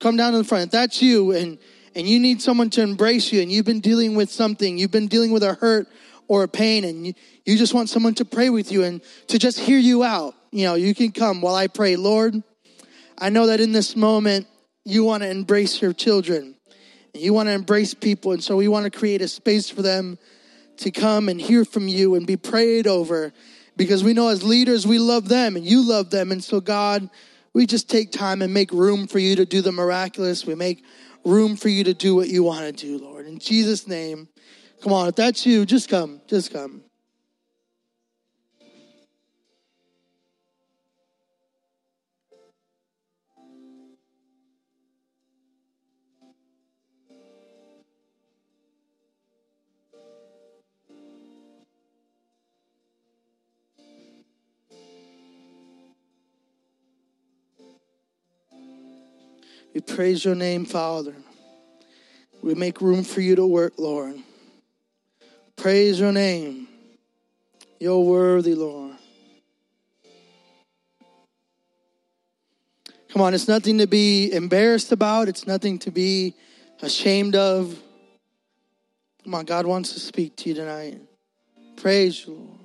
Come 0.00 0.16
down 0.16 0.32
to 0.32 0.38
the 0.38 0.44
front. 0.44 0.66
If 0.66 0.70
that's 0.70 1.02
you 1.02 1.32
and 1.32 1.58
and 1.94 2.08
you 2.08 2.20
need 2.20 2.40
someone 2.40 2.70
to 2.70 2.82
embrace 2.82 3.32
you 3.32 3.42
and 3.42 3.50
you've 3.50 3.64
been 3.66 3.80
dealing 3.80 4.14
with 4.14 4.30
something, 4.30 4.78
you've 4.78 4.92
been 4.92 5.08
dealing 5.08 5.32
with 5.32 5.42
a 5.42 5.54
hurt 5.54 5.88
or 6.28 6.44
a 6.44 6.48
pain 6.48 6.84
and 6.84 7.06
you, 7.06 7.14
you 7.44 7.58
just 7.58 7.74
want 7.74 7.88
someone 7.88 8.14
to 8.14 8.24
pray 8.24 8.48
with 8.48 8.70
you 8.70 8.84
and 8.84 9.02
to 9.26 9.38
just 9.38 9.58
hear 9.58 9.78
you 9.78 10.04
out, 10.04 10.34
you 10.52 10.64
know, 10.64 10.74
you 10.74 10.94
can 10.94 11.12
come 11.12 11.40
while 11.40 11.54
I 11.54 11.68
pray. 11.68 11.96
Lord, 11.96 12.42
I 13.18 13.30
know 13.30 13.46
that 13.46 13.60
in 13.60 13.72
this 13.72 13.94
moment 13.94 14.46
you 14.84 15.04
want 15.04 15.22
to 15.22 15.30
embrace 15.30 15.80
your 15.80 15.92
children. 15.92 16.56
And 17.14 17.22
you 17.22 17.32
want 17.32 17.48
to 17.48 17.52
embrace 17.52 17.94
people. 17.94 18.32
And 18.32 18.42
so 18.42 18.56
we 18.56 18.68
want 18.68 18.84
to 18.84 18.90
create 18.90 19.22
a 19.22 19.28
space 19.28 19.68
for 19.68 19.82
them 19.82 20.18
to 20.78 20.90
come 20.90 21.28
and 21.28 21.40
hear 21.40 21.64
from 21.64 21.88
you 21.88 22.14
and 22.14 22.26
be 22.26 22.36
prayed 22.36 22.86
over 22.86 23.32
because 23.76 24.02
we 24.02 24.12
know 24.12 24.28
as 24.28 24.42
leaders 24.42 24.86
we 24.86 24.98
love 24.98 25.28
them 25.28 25.56
and 25.56 25.64
you 25.64 25.86
love 25.86 26.10
them. 26.10 26.32
And 26.32 26.42
so, 26.42 26.60
God, 26.60 27.08
we 27.52 27.66
just 27.66 27.90
take 27.90 28.12
time 28.12 28.42
and 28.42 28.54
make 28.54 28.72
room 28.72 29.06
for 29.06 29.18
you 29.18 29.36
to 29.36 29.44
do 29.44 29.60
the 29.60 29.72
miraculous. 29.72 30.46
We 30.46 30.54
make 30.54 30.84
room 31.24 31.56
for 31.56 31.68
you 31.68 31.84
to 31.84 31.94
do 31.94 32.14
what 32.14 32.28
you 32.28 32.42
want 32.42 32.64
to 32.64 32.72
do, 32.72 32.98
Lord. 32.98 33.26
In 33.26 33.38
Jesus' 33.38 33.86
name, 33.86 34.28
come 34.82 34.92
on, 34.92 35.08
if 35.08 35.16
that's 35.16 35.44
you, 35.44 35.66
just 35.66 35.88
come, 35.88 36.20
just 36.26 36.52
come. 36.52 36.82
We 59.74 59.80
praise 59.80 60.24
your 60.24 60.34
name, 60.34 60.64
Father. 60.64 61.14
We 62.42 62.54
make 62.54 62.80
room 62.80 63.04
for 63.04 63.20
you 63.20 63.36
to 63.36 63.46
work, 63.46 63.74
Lord. 63.78 64.16
Praise 65.56 66.00
your 66.00 66.12
name. 66.12 66.68
You're 67.78 68.00
worthy, 68.00 68.54
Lord. 68.54 68.96
Come 73.10 73.22
on, 73.22 73.34
it's 73.34 73.48
nothing 73.48 73.78
to 73.78 73.86
be 73.86 74.32
embarrassed 74.32 74.92
about, 74.92 75.28
it's 75.28 75.46
nothing 75.46 75.78
to 75.80 75.90
be 75.90 76.34
ashamed 76.80 77.34
of. 77.34 77.76
Come 79.24 79.34
on, 79.34 79.44
God 79.44 79.66
wants 79.66 79.92
to 79.94 80.00
speak 80.00 80.36
to 80.36 80.48
you 80.48 80.54
tonight. 80.54 81.00
Praise 81.76 82.26
you, 82.26 82.34
Lord. 82.34 82.56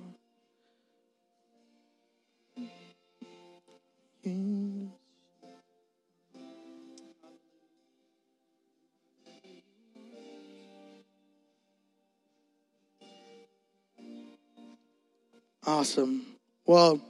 Awesome. 15.66 16.26
Well, 16.66 17.02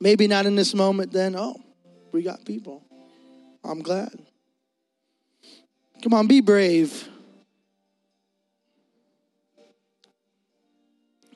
maybe 0.00 0.26
not 0.26 0.46
in 0.46 0.54
this 0.54 0.74
moment 0.74 1.12
then. 1.12 1.36
Oh, 1.36 1.56
we 2.12 2.22
got 2.22 2.44
people. 2.44 2.82
I'm 3.62 3.82
glad. 3.82 4.14
Come 6.02 6.14
on, 6.14 6.26
be 6.26 6.40
brave. 6.40 7.08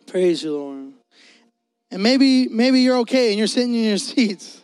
Praise 0.06 0.42
you, 0.42 0.52
Lord. 0.52 0.92
And 1.90 2.02
maybe 2.02 2.48
maybe 2.48 2.80
you're 2.80 2.98
okay 2.98 3.30
and 3.30 3.38
you're 3.38 3.46
sitting 3.46 3.74
in 3.74 3.84
your 3.84 3.98
seats. 3.98 4.60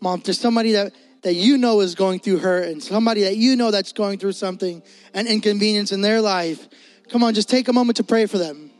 Mom, 0.00 0.20
there's 0.24 0.40
somebody 0.40 0.72
that, 0.72 0.92
that 1.22 1.34
you 1.34 1.56
know 1.56 1.80
is 1.80 1.94
going 1.94 2.18
through 2.18 2.38
hurt 2.38 2.68
and 2.68 2.82
somebody 2.82 3.22
that 3.22 3.36
you 3.36 3.54
know 3.54 3.70
that's 3.70 3.92
going 3.92 4.18
through 4.18 4.32
something, 4.32 4.82
an 5.14 5.28
inconvenience 5.28 5.92
in 5.92 6.00
their 6.00 6.20
life. 6.20 6.66
Come 7.08 7.22
on, 7.22 7.34
just 7.34 7.48
take 7.48 7.68
a 7.68 7.72
moment 7.72 7.98
to 7.98 8.04
pray 8.04 8.26
for 8.26 8.36
them. 8.36 8.71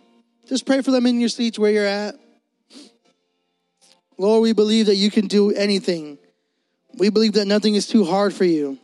Just 0.49 0.67
pray 0.67 0.83
for 0.83 0.91
them 0.91 1.07
in 1.07 1.21
your 1.21 1.29
seats 1.29 1.59
where 1.59 1.71
you're 1.71 1.87
at. 1.87 2.17
Lord, 4.19 4.43
we 4.43 4.53
believe 4.53 4.87
that 4.87 4.97
you 4.97 5.11
can 5.11 5.27
do 5.27 5.53
anything. 5.53 6.19
We 6.99 7.11
believe 7.11 7.35
that 7.35 7.47
nothing 7.47 7.75
is 7.75 7.87
too 7.87 8.05
hard 8.05 8.35
for 8.35 8.45
you. 8.45 8.79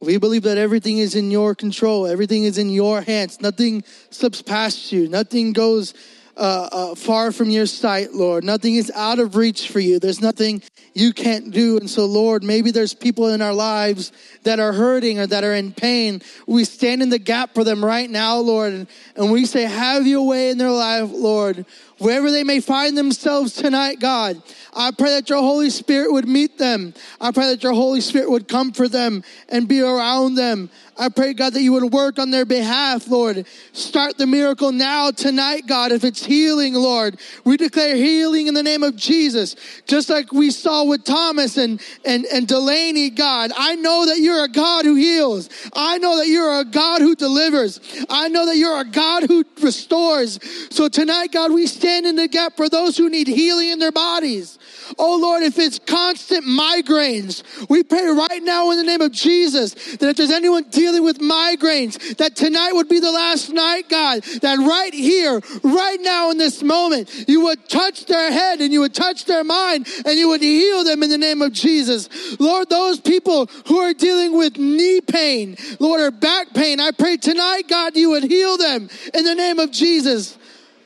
We 0.00 0.18
believe 0.18 0.42
that 0.42 0.58
everything 0.58 0.98
is 0.98 1.14
in 1.14 1.30
your 1.30 1.54
control, 1.54 2.06
everything 2.06 2.44
is 2.44 2.58
in 2.58 2.68
your 2.68 3.00
hands. 3.00 3.40
Nothing 3.40 3.82
slips 4.10 4.42
past 4.42 4.92
you, 4.92 5.08
nothing 5.08 5.52
goes 5.52 5.94
uh, 6.36 6.68
uh, 6.72 6.94
far 6.94 7.32
from 7.32 7.50
your 7.50 7.66
sight, 7.66 8.12
Lord. 8.12 8.44
Nothing 8.44 8.74
is 8.74 8.90
out 8.94 9.18
of 9.18 9.36
reach 9.36 9.68
for 9.70 9.80
you. 9.80 9.98
There's 9.98 10.20
nothing 10.20 10.62
you 10.92 11.12
can't 11.12 11.50
do. 11.50 11.78
And 11.78 11.88
so, 11.88 12.06
Lord, 12.06 12.42
maybe 12.42 12.70
there's 12.70 12.94
people 12.94 13.28
in 13.28 13.42
our 13.42 13.54
lives 13.54 14.12
that 14.42 14.60
are 14.60 14.72
hurting 14.72 15.18
or 15.18 15.26
that 15.26 15.44
are 15.44 15.54
in 15.54 15.72
pain. 15.72 16.22
We 16.46 16.64
stand 16.64 17.02
in 17.02 17.08
the 17.08 17.18
gap 17.18 17.54
for 17.54 17.64
them 17.64 17.84
right 17.84 18.10
now, 18.10 18.38
Lord, 18.38 18.72
and, 18.72 18.86
and 19.16 19.30
we 19.30 19.46
say, 19.46 19.62
Have 19.62 20.06
your 20.06 20.26
way 20.26 20.50
in 20.50 20.58
their 20.58 20.70
life, 20.70 21.10
Lord 21.10 21.66
wherever 21.98 22.30
they 22.30 22.44
may 22.44 22.60
find 22.60 22.96
themselves 22.96 23.54
tonight, 23.54 24.00
God. 24.00 24.42
I 24.74 24.90
pray 24.90 25.10
that 25.10 25.30
your 25.30 25.38
Holy 25.38 25.70
Spirit 25.70 26.12
would 26.12 26.28
meet 26.28 26.58
them. 26.58 26.94
I 27.20 27.30
pray 27.30 27.46
that 27.48 27.62
your 27.62 27.72
Holy 27.72 28.00
Spirit 28.00 28.30
would 28.30 28.48
comfort 28.48 28.92
them 28.92 29.22
and 29.48 29.68
be 29.68 29.80
around 29.80 30.34
them. 30.34 30.70
I 30.96 31.08
pray, 31.08 31.34
God, 31.34 31.54
that 31.54 31.62
you 31.62 31.72
would 31.72 31.92
work 31.92 32.18
on 32.18 32.30
their 32.30 32.44
behalf, 32.44 33.08
Lord. 33.08 33.46
Start 33.72 34.16
the 34.16 34.26
miracle 34.26 34.70
now, 34.70 35.10
tonight, 35.10 35.66
God. 35.66 35.90
If 35.90 36.04
it's 36.04 36.24
healing, 36.24 36.74
Lord, 36.74 37.18
we 37.44 37.56
declare 37.56 37.96
healing 37.96 38.46
in 38.46 38.54
the 38.54 38.62
name 38.62 38.84
of 38.84 38.94
Jesus. 38.94 39.56
Just 39.86 40.08
like 40.08 40.32
we 40.32 40.50
saw 40.50 40.84
with 40.84 41.04
Thomas 41.04 41.56
and, 41.56 41.80
and, 42.04 42.24
and 42.26 42.46
Delaney, 42.46 43.10
God. 43.10 43.50
I 43.56 43.74
know 43.74 44.06
that 44.06 44.18
you're 44.18 44.44
a 44.44 44.48
God 44.48 44.84
who 44.84 44.94
heals. 44.94 45.50
I 45.74 45.98
know 45.98 46.18
that 46.18 46.28
you're 46.28 46.60
a 46.60 46.64
God 46.64 47.00
who 47.00 47.16
delivers. 47.16 47.80
I 48.08 48.28
know 48.28 48.46
that 48.46 48.56
you're 48.56 48.80
a 48.80 48.84
God 48.84 49.24
who 49.24 49.44
restores. 49.60 50.38
So 50.70 50.88
tonight, 50.88 51.32
God, 51.32 51.52
we 51.52 51.66
stand 51.66 52.06
in 52.06 52.14
the 52.14 52.28
gap 52.28 52.56
for 52.56 52.68
those 52.68 52.96
who 52.96 53.10
need 53.10 53.26
healing 53.26 53.70
in 53.70 53.80
their 53.80 53.92
bodies. 53.92 54.58
Oh 54.98 55.18
Lord, 55.20 55.42
if 55.42 55.58
it's 55.58 55.78
constant 55.78 56.44
migraines, 56.44 57.42
we 57.68 57.82
pray 57.82 58.06
right 58.06 58.42
now 58.42 58.70
in 58.70 58.78
the 58.78 58.84
name 58.84 59.00
of 59.00 59.12
Jesus 59.12 59.74
that 59.96 60.10
if 60.10 60.16
there's 60.16 60.30
anyone 60.30 60.64
dealing 60.70 61.02
with 61.02 61.18
migraines, 61.18 62.16
that 62.16 62.36
tonight 62.36 62.72
would 62.72 62.88
be 62.88 63.00
the 63.00 63.10
last 63.10 63.50
night, 63.50 63.88
God, 63.88 64.22
that 64.42 64.58
right 64.58 64.92
here, 64.94 65.40
right 65.62 65.98
now 66.00 66.30
in 66.30 66.38
this 66.38 66.62
moment, 66.62 67.24
you 67.28 67.42
would 67.42 67.68
touch 67.68 68.06
their 68.06 68.30
head 68.30 68.60
and 68.60 68.72
you 68.72 68.80
would 68.80 68.94
touch 68.94 69.24
their 69.24 69.44
mind 69.44 69.88
and 70.04 70.18
you 70.18 70.28
would 70.28 70.42
heal 70.42 70.84
them 70.84 71.02
in 71.02 71.10
the 71.10 71.18
name 71.18 71.42
of 71.42 71.52
Jesus. 71.52 72.08
Lord, 72.40 72.68
those 72.70 73.00
people 73.00 73.46
who 73.66 73.78
are 73.78 73.94
dealing 73.94 74.36
with 74.36 74.58
knee 74.58 75.00
pain, 75.00 75.56
Lord, 75.80 76.00
or 76.00 76.10
back 76.10 76.52
pain, 76.54 76.80
I 76.80 76.90
pray 76.90 77.16
tonight, 77.16 77.68
God, 77.68 77.96
you 77.96 78.10
would 78.10 78.24
heal 78.24 78.56
them 78.56 78.88
in 79.12 79.24
the 79.24 79.34
name 79.34 79.58
of 79.58 79.70
Jesus. 79.70 80.38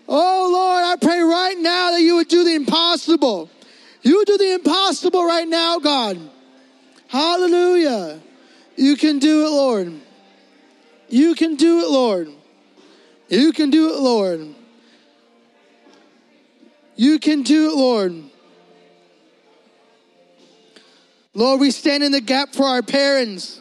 Oh 0.09 0.49
Lord, 0.51 0.85
I 0.85 0.97
pray 0.97 1.21
right 1.21 1.59
now 1.59 1.91
that 1.91 2.01
you 2.01 2.17
would 2.17 2.29
do 2.29 2.45
the 2.45 2.55
impossible. 2.55 3.51
You 4.09 4.25
do 4.25 4.39
the 4.39 4.55
impossible 4.55 5.23
right 5.23 5.47
now, 5.47 5.79
God. 5.81 6.19
Hallelujah. 7.09 8.19
You 8.75 8.97
can 8.97 9.19
do 9.19 9.45
it, 9.45 9.51
Lord. 9.51 10.01
You 11.11 11.35
can 11.35 11.57
do 11.57 11.81
it, 11.81 11.91
Lord. 11.91 12.31
You 13.29 13.53
can 13.53 13.69
do 13.69 13.93
it, 13.93 14.01
Lord. 14.01 14.55
You 16.97 17.19
can 17.19 17.43
do 17.43 17.71
it, 17.71 17.77
Lord. 17.77 18.25
Lord, 21.35 21.61
we 21.61 21.71
stand 21.71 22.03
in 22.03 22.11
the 22.11 22.23
gap 22.23 22.55
for 22.55 22.65
our 22.65 22.81
parents. 22.81 23.61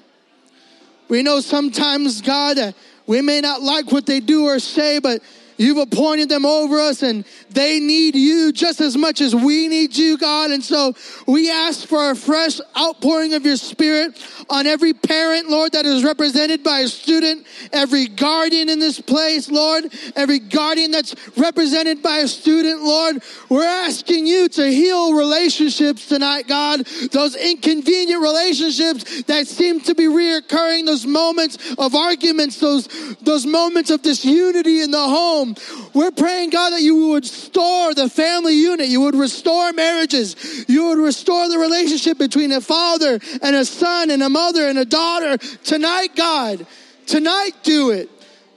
We 1.09 1.23
know 1.23 1.41
sometimes, 1.41 2.21
God, 2.21 2.73
we 3.05 3.21
may 3.21 3.41
not 3.41 3.61
like 3.61 3.91
what 3.91 4.05
they 4.05 4.21
do 4.21 4.45
or 4.45 4.59
say, 4.59 4.99
but 4.99 5.21
You've 5.57 5.77
appointed 5.77 6.29
them 6.29 6.45
over 6.45 6.79
us 6.79 7.01
and 7.01 7.25
they 7.49 7.79
need 7.79 8.15
you 8.15 8.53
just 8.53 8.79
as 8.79 8.95
much 8.95 9.21
as 9.21 9.35
we 9.35 9.67
need 9.67 9.95
you, 9.95 10.17
God. 10.17 10.51
And 10.51 10.63
so 10.63 10.93
we 11.27 11.49
ask 11.49 11.87
for 11.87 12.11
a 12.11 12.15
fresh 12.15 12.59
outpouring 12.77 13.33
of 13.33 13.45
your 13.45 13.57
spirit 13.57 14.23
on 14.49 14.67
every 14.67 14.93
parent, 14.93 15.49
Lord, 15.49 15.71
that 15.71 15.85
is 15.85 16.03
represented 16.03 16.63
by 16.63 16.81
a 16.81 16.87
student, 16.87 17.47
every 17.73 18.07
guardian 18.07 18.69
in 18.69 18.79
this 18.79 19.01
place, 19.01 19.49
Lord, 19.49 19.85
every 20.15 20.39
guardian 20.39 20.91
that's 20.91 21.15
represented 21.35 22.03
by 22.03 22.17
a 22.17 22.27
student, 22.27 22.83
Lord. 22.83 23.23
We're 23.49 23.65
asking 23.65 24.27
you 24.27 24.47
to 24.49 24.67
heal 24.67 25.15
relationships 25.15 26.07
tonight, 26.07 26.47
God. 26.47 26.85
Those 27.11 27.35
inconvenient 27.35 28.21
relationships 28.21 29.23
that 29.23 29.47
seem 29.47 29.81
to 29.81 29.95
be 29.95 30.03
reoccurring, 30.03 30.85
those 30.85 31.07
moments 31.07 31.57
of 31.77 31.95
arguments, 31.95 32.59
those, 32.59 32.87
those 33.21 33.45
moments 33.45 33.89
of 33.89 34.03
disunity 34.03 34.81
in 34.81 34.91
the 34.91 34.99
home 34.99 35.46
home. 35.55 35.89
We're 35.93 36.11
praying, 36.11 36.49
God, 36.51 36.71
that 36.71 36.81
you 36.81 36.95
would 37.09 37.23
restore 37.23 37.93
the 37.93 38.09
family 38.09 38.53
unit. 38.53 38.87
You 38.87 39.01
would 39.01 39.15
restore 39.15 39.73
marriages. 39.73 40.65
You 40.67 40.87
would 40.87 40.97
restore 40.97 41.49
the 41.49 41.57
relationship 41.57 42.17
between 42.17 42.51
a 42.51 42.61
father 42.61 43.19
and 43.41 43.55
a 43.55 43.65
son 43.65 44.09
and 44.09 44.21
a 44.23 44.29
mother 44.29 44.67
and 44.67 44.77
a 44.77 44.85
daughter. 44.85 45.37
Tonight, 45.37 46.15
God, 46.15 46.65
tonight 47.05 47.51
do 47.63 47.91
it. 47.91 48.09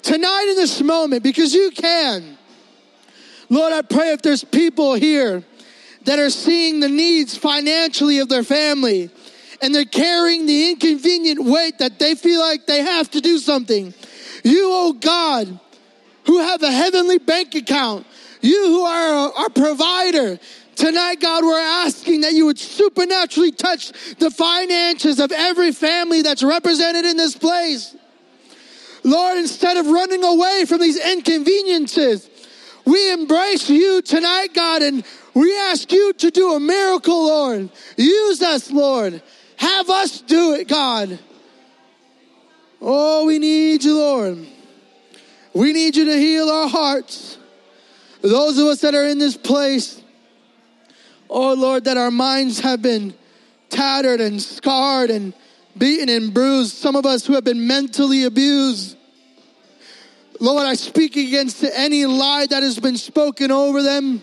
Tonight 0.03 0.47
in 0.49 0.57
this 0.57 0.81
moment, 0.81 1.23
because 1.23 1.53
you 1.55 1.71
can. 1.71 2.39
Lord, 3.49 3.73
I 3.73 3.83
pray 3.83 4.13
if 4.13 4.23
there's 4.23 4.45
people 4.45 4.95
here 4.95 5.43
that 6.05 6.19
are 6.19 6.31
seeing 6.31 6.81
the 6.81 6.89
needs 6.89 7.37
financially 7.37 8.19
of 8.21 8.29
their 8.29 8.45
family 8.45 9.11
and 9.61 9.75
they're 9.75 9.85
carrying 9.85 10.47
the 10.47 10.71
inconvenient 10.71 11.45
weight 11.45 11.79
that 11.79 11.99
they 11.99 12.15
feel 12.15 12.41
like 12.41 12.67
they 12.67 12.83
have 12.83 13.11
to 13.11 13.21
do 13.21 13.37
something. 13.37 13.93
You, 14.43 14.71
oh 14.73 14.93
God, 14.95 15.61
who 16.27 16.39
have 16.39 16.63
a 16.63 16.71
heavenly 16.71 17.19
bank 17.19 17.55
account, 17.55 18.07
you 18.41 18.67
who 18.67 18.83
are 18.83 19.33
our 19.33 19.51
provider. 19.51 20.39
Tonight, 20.77 21.21
God, 21.21 21.45
we're 21.45 21.59
asking 21.59 22.23
that 22.23 22.33
you 22.33 22.47
would 22.47 22.59
supernaturally 22.59 23.53
touch 23.53 23.93
the 24.19 24.31
finances 24.31 25.21
of 25.21 25.31
every 25.33 25.73
family 25.73 26.23
that's 26.23 26.43
represented 26.43 27.05
in 27.05 27.17
this 27.17 27.37
place. 27.37 27.95
Lord, 29.03 29.39
instead 29.39 29.77
of 29.77 29.87
running 29.87 30.25
away 30.25 30.65
from 30.67 30.81
these 30.81 30.99
inconveniences, 30.99 32.29
we 32.85 33.13
embrace 33.13 33.69
you 33.69 34.03
tonight, 34.03 34.55
God, 34.55 34.83
and 34.83 35.05
we 35.35 35.57
ask 35.57 35.91
you 35.93 36.13
to 36.15 36.31
do 36.31 36.55
a 36.55 36.61
miracle, 36.61 37.27
Lord. 37.27 37.71
Use 37.97 38.43
us, 38.43 38.71
Lord. 38.71 39.23
Have 39.57 39.91
us 39.91 40.21
do 40.23 40.55
it, 40.55 40.69
God. 40.69 41.19
Oh, 42.81 43.27
we 43.27 43.39
need 43.39 43.85
you, 43.85 43.99
Lord. 43.99 44.47
We 45.53 45.73
need 45.73 45.97
you 45.97 46.05
to 46.07 46.17
heal 46.17 46.49
our 46.49 46.69
hearts. 46.69 47.39
Those 48.23 48.59
of 48.59 48.67
us 48.67 48.81
that 48.83 48.95
are 48.95 49.07
in 49.07 49.19
this 49.19 49.37
place, 49.37 50.01
oh 51.29 51.55
Lord, 51.55 51.85
that 51.85 51.97
our 51.97 52.11
minds 52.11 52.61
have 52.61 52.83
been 52.83 53.15
tattered 53.69 54.21
and 54.21 54.41
scarred 54.41 55.11
and 55.11 55.33
beaten 55.77 56.09
and 56.09 56.33
bruised. 56.33 56.75
Some 56.77 56.97
of 56.97 57.07
us 57.07 57.27
who 57.27 57.35
have 57.35 57.45
been 57.45 57.67
mentally 57.67 58.25
abused. 58.25 58.97
Lord, 60.39 60.67
I 60.67 60.75
speak 60.75 61.17
against 61.17 61.65
any 61.65 62.07
lie 62.07 62.47
that 62.47 62.63
has 62.63 62.79
been 62.79 62.97
spoken 62.97 63.51
over 63.51 63.83
them 63.83 64.23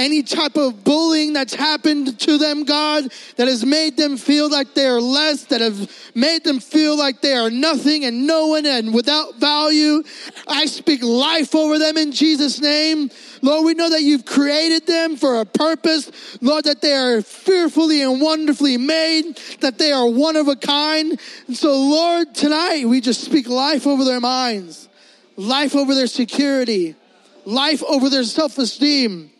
any 0.00 0.22
type 0.22 0.56
of 0.56 0.82
bullying 0.82 1.32
that's 1.32 1.54
happened 1.54 2.18
to 2.20 2.38
them, 2.38 2.64
God, 2.64 3.04
that 3.36 3.48
has 3.48 3.64
made 3.64 3.96
them 3.96 4.16
feel 4.16 4.50
like 4.50 4.74
they 4.74 4.86
are 4.86 5.00
less, 5.00 5.44
that 5.44 5.60
have 5.60 5.90
made 6.14 6.44
them 6.44 6.58
feel 6.60 6.96
like 6.96 7.20
they 7.20 7.34
are 7.34 7.50
nothing 7.50 8.04
and 8.04 8.26
no 8.26 8.48
one 8.48 8.66
and 8.66 8.94
without 8.94 9.36
value. 9.36 10.02
I 10.48 10.66
speak 10.66 11.02
life 11.02 11.54
over 11.54 11.78
them 11.78 11.96
in 11.96 12.12
Jesus' 12.12 12.60
name. 12.60 13.10
Lord, 13.42 13.64
we 13.64 13.74
know 13.74 13.90
that 13.90 14.02
you've 14.02 14.24
created 14.24 14.86
them 14.86 15.16
for 15.16 15.40
a 15.40 15.46
purpose. 15.46 16.10
Lord, 16.40 16.64
that 16.64 16.80
they 16.80 16.92
are 16.92 17.22
fearfully 17.22 18.02
and 18.02 18.20
wonderfully 18.20 18.76
made, 18.76 19.36
that 19.60 19.78
they 19.78 19.92
are 19.92 20.08
one 20.08 20.36
of 20.36 20.48
a 20.48 20.56
kind. 20.56 21.18
And 21.46 21.56
so, 21.56 21.72
Lord, 21.72 22.34
tonight 22.34 22.86
we 22.86 23.00
just 23.00 23.22
speak 23.22 23.48
life 23.48 23.86
over 23.86 24.04
their 24.04 24.20
minds, 24.20 24.88
life 25.36 25.74
over 25.74 25.94
their 25.94 26.06
security, 26.06 26.96
life 27.44 27.82
over 27.84 28.08
their 28.08 28.24
self 28.24 28.58
esteem. 28.58 29.30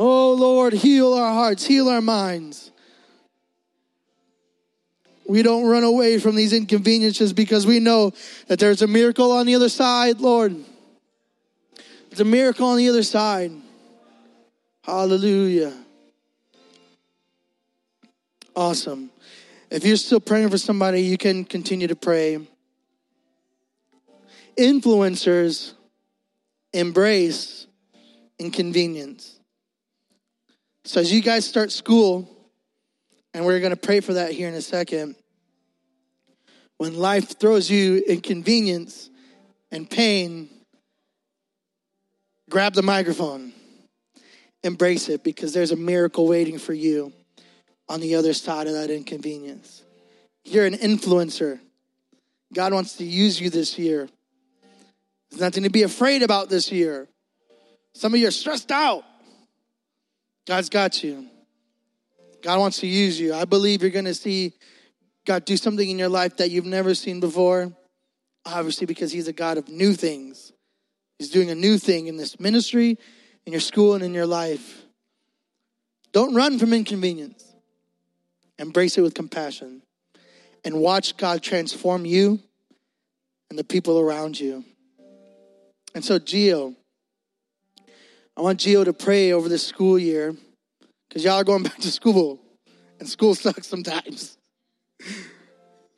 Oh 0.00 0.34
Lord, 0.34 0.74
heal 0.74 1.12
our 1.12 1.34
hearts, 1.34 1.64
heal 1.66 1.88
our 1.88 2.00
minds. 2.00 2.70
We 5.26 5.42
don't 5.42 5.66
run 5.66 5.82
away 5.82 6.20
from 6.20 6.36
these 6.36 6.52
inconveniences 6.52 7.32
because 7.32 7.66
we 7.66 7.80
know 7.80 8.12
that 8.46 8.60
there's 8.60 8.80
a 8.80 8.86
miracle 8.86 9.32
on 9.32 9.46
the 9.46 9.56
other 9.56 9.68
side, 9.68 10.20
Lord. 10.20 10.54
There's 12.08 12.20
a 12.20 12.24
miracle 12.24 12.68
on 12.68 12.76
the 12.76 12.88
other 12.88 13.02
side. 13.02 13.50
Hallelujah. 14.84 15.74
Awesome. 18.54 19.10
If 19.68 19.84
you're 19.84 19.96
still 19.96 20.20
praying 20.20 20.50
for 20.50 20.58
somebody, 20.58 21.02
you 21.02 21.18
can 21.18 21.44
continue 21.44 21.88
to 21.88 21.96
pray. 21.96 22.38
influencers 24.56 25.72
embrace 26.72 27.66
inconvenience. 28.38 29.37
So 30.88 31.02
as 31.02 31.12
you 31.12 31.20
guys 31.20 31.46
start 31.46 31.70
school, 31.70 32.26
and 33.34 33.44
we're 33.44 33.60
going 33.60 33.72
to 33.72 33.76
pray 33.76 34.00
for 34.00 34.14
that 34.14 34.32
here 34.32 34.48
in 34.48 34.54
a 34.54 34.62
second, 34.62 35.16
when 36.78 36.96
life 36.96 37.38
throws 37.38 37.70
you 37.70 37.98
inconvenience 38.08 39.10
and 39.70 39.88
pain, 39.88 40.48
grab 42.48 42.72
the 42.72 42.80
microphone, 42.80 43.52
embrace 44.64 45.10
it 45.10 45.22
because 45.22 45.52
there's 45.52 45.72
a 45.72 45.76
miracle 45.76 46.26
waiting 46.26 46.58
for 46.58 46.72
you 46.72 47.12
on 47.90 48.00
the 48.00 48.14
other 48.14 48.32
side 48.32 48.66
of 48.66 48.72
that 48.72 48.88
inconvenience. 48.88 49.82
You're 50.42 50.64
an 50.64 50.72
influencer. 50.72 51.60
God 52.54 52.72
wants 52.72 52.96
to 52.96 53.04
use 53.04 53.38
you 53.38 53.50
this 53.50 53.78
year. 53.78 54.08
There's 55.28 55.42
nothing 55.42 55.64
to 55.64 55.70
be 55.70 55.82
afraid 55.82 56.22
about 56.22 56.48
this 56.48 56.72
year. 56.72 57.08
Some 57.92 58.14
of 58.14 58.20
you 58.20 58.28
are 58.28 58.30
stressed 58.30 58.70
out. 58.70 59.04
God's 60.48 60.70
got 60.70 61.04
you. 61.04 61.26
God 62.40 62.58
wants 62.58 62.78
to 62.78 62.86
use 62.86 63.20
you. 63.20 63.34
I 63.34 63.44
believe 63.44 63.82
you're 63.82 63.90
going 63.90 64.06
to 64.06 64.14
see 64.14 64.54
God 65.26 65.44
do 65.44 65.58
something 65.58 65.86
in 65.86 65.98
your 65.98 66.08
life 66.08 66.38
that 66.38 66.50
you've 66.50 66.64
never 66.64 66.94
seen 66.94 67.20
before. 67.20 67.70
Obviously, 68.46 68.86
because 68.86 69.12
He's 69.12 69.28
a 69.28 69.32
God 69.34 69.58
of 69.58 69.68
new 69.68 69.92
things. 69.92 70.52
He's 71.18 71.28
doing 71.28 71.50
a 71.50 71.54
new 71.54 71.76
thing 71.76 72.06
in 72.06 72.16
this 72.16 72.40
ministry, 72.40 72.96
in 73.44 73.52
your 73.52 73.60
school, 73.60 73.94
and 73.94 74.02
in 74.02 74.14
your 74.14 74.24
life. 74.24 74.84
Don't 76.12 76.34
run 76.34 76.58
from 76.58 76.72
inconvenience. 76.72 77.44
Embrace 78.58 78.96
it 78.96 79.02
with 79.02 79.12
compassion 79.12 79.82
and 80.64 80.80
watch 80.80 81.18
God 81.18 81.42
transform 81.42 82.06
you 82.06 82.40
and 83.50 83.58
the 83.58 83.64
people 83.64 84.00
around 84.00 84.40
you. 84.40 84.64
And 85.94 86.02
so, 86.02 86.18
Geo, 86.18 86.74
I 88.38 88.40
want 88.40 88.60
Geo 88.60 88.84
to 88.84 88.92
pray 88.92 89.32
over 89.32 89.48
this 89.48 89.66
school 89.66 89.98
year 89.98 90.32
because 91.08 91.24
y'all 91.24 91.34
are 91.34 91.44
going 91.44 91.64
back 91.64 91.78
to 91.78 91.90
school 91.90 92.38
and 93.00 93.08
school 93.08 93.34
sucks 93.34 93.66
sometimes. 93.66 94.38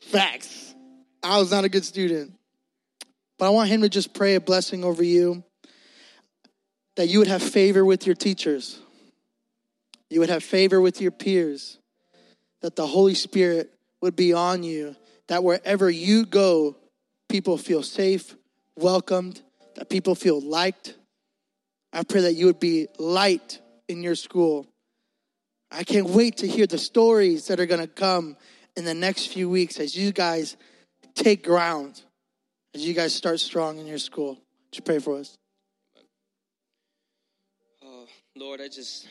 Facts. 0.01 0.75
I 1.23 1.39
was 1.39 1.51
not 1.51 1.65
a 1.65 1.69
good 1.69 1.85
student. 1.85 2.33
But 3.39 3.45
I 3.45 3.51
want 3.51 3.69
him 3.69 3.83
to 3.83 3.91
just 3.91 4.15
pray 4.15 4.37
a 4.37 4.41
blessing 4.41 4.85
over 4.85 5.03
you 5.03 5.45
that 6.97 7.09
you 7.09 7.19
would 7.19 7.29
have 7.29 7.43
favor 7.43 7.85
with 7.85 8.07
your 8.07 8.17
teachers, 8.17 8.79
you 10.09 10.21
would 10.21 10.31
have 10.31 10.43
favor 10.43 10.81
with 10.81 11.03
your 11.03 11.11
peers, 11.11 11.79
that 12.63 12.75
the 12.75 12.87
Holy 12.87 13.15
Spirit 13.15 13.71
would 14.01 14.17
be 14.17 14.33
on 14.33 14.63
you, 14.63 14.97
that 15.29 15.45
wherever 15.45 15.91
you 15.91 16.25
go, 16.25 16.75
people 17.29 17.59
feel 17.59 17.83
safe, 17.83 18.35
welcomed, 18.77 19.43
that 19.75 19.91
people 19.91 20.15
feel 20.15 20.41
liked. 20.41 20.95
I 21.93 22.05
pray 22.05 22.23
that 22.23 22.35
you 22.35 22.47
would 22.47 22.61
be 22.61 22.89
light 22.99 23.61
in 23.89 24.03
your 24.03 24.15
school. 24.15 24.67
I 25.71 25.85
can't 25.85 26.09
wait 26.09 26.39
to 26.39 26.47
hear 26.47 26.67
the 26.67 26.79
stories 26.79 27.49
that 27.49 27.61
are 27.61 27.67
going 27.67 27.81
to 27.81 27.87
come 27.87 28.37
in 28.77 28.85
the 28.85 28.95
next 28.95 29.27
few 29.27 29.49
weeks 29.49 29.79
as 29.79 29.97
you 29.97 30.13
guys 30.13 30.57
take 31.15 31.45
ground, 31.45 32.03
as 32.75 32.87
you 32.87 32.95
guys 32.95 33.15
start 33.15 33.41
strong 33.41 33.79
in 33.79 33.87
your 33.87 33.99
school. 33.99 34.35
Would 34.35 34.77
you 34.77 34.83
pray 34.83 34.99
for 34.99 35.19
us? 35.19 35.37
Oh, 37.85 38.07
Lord, 38.37 38.61
I 38.61 38.69
just 38.69 39.09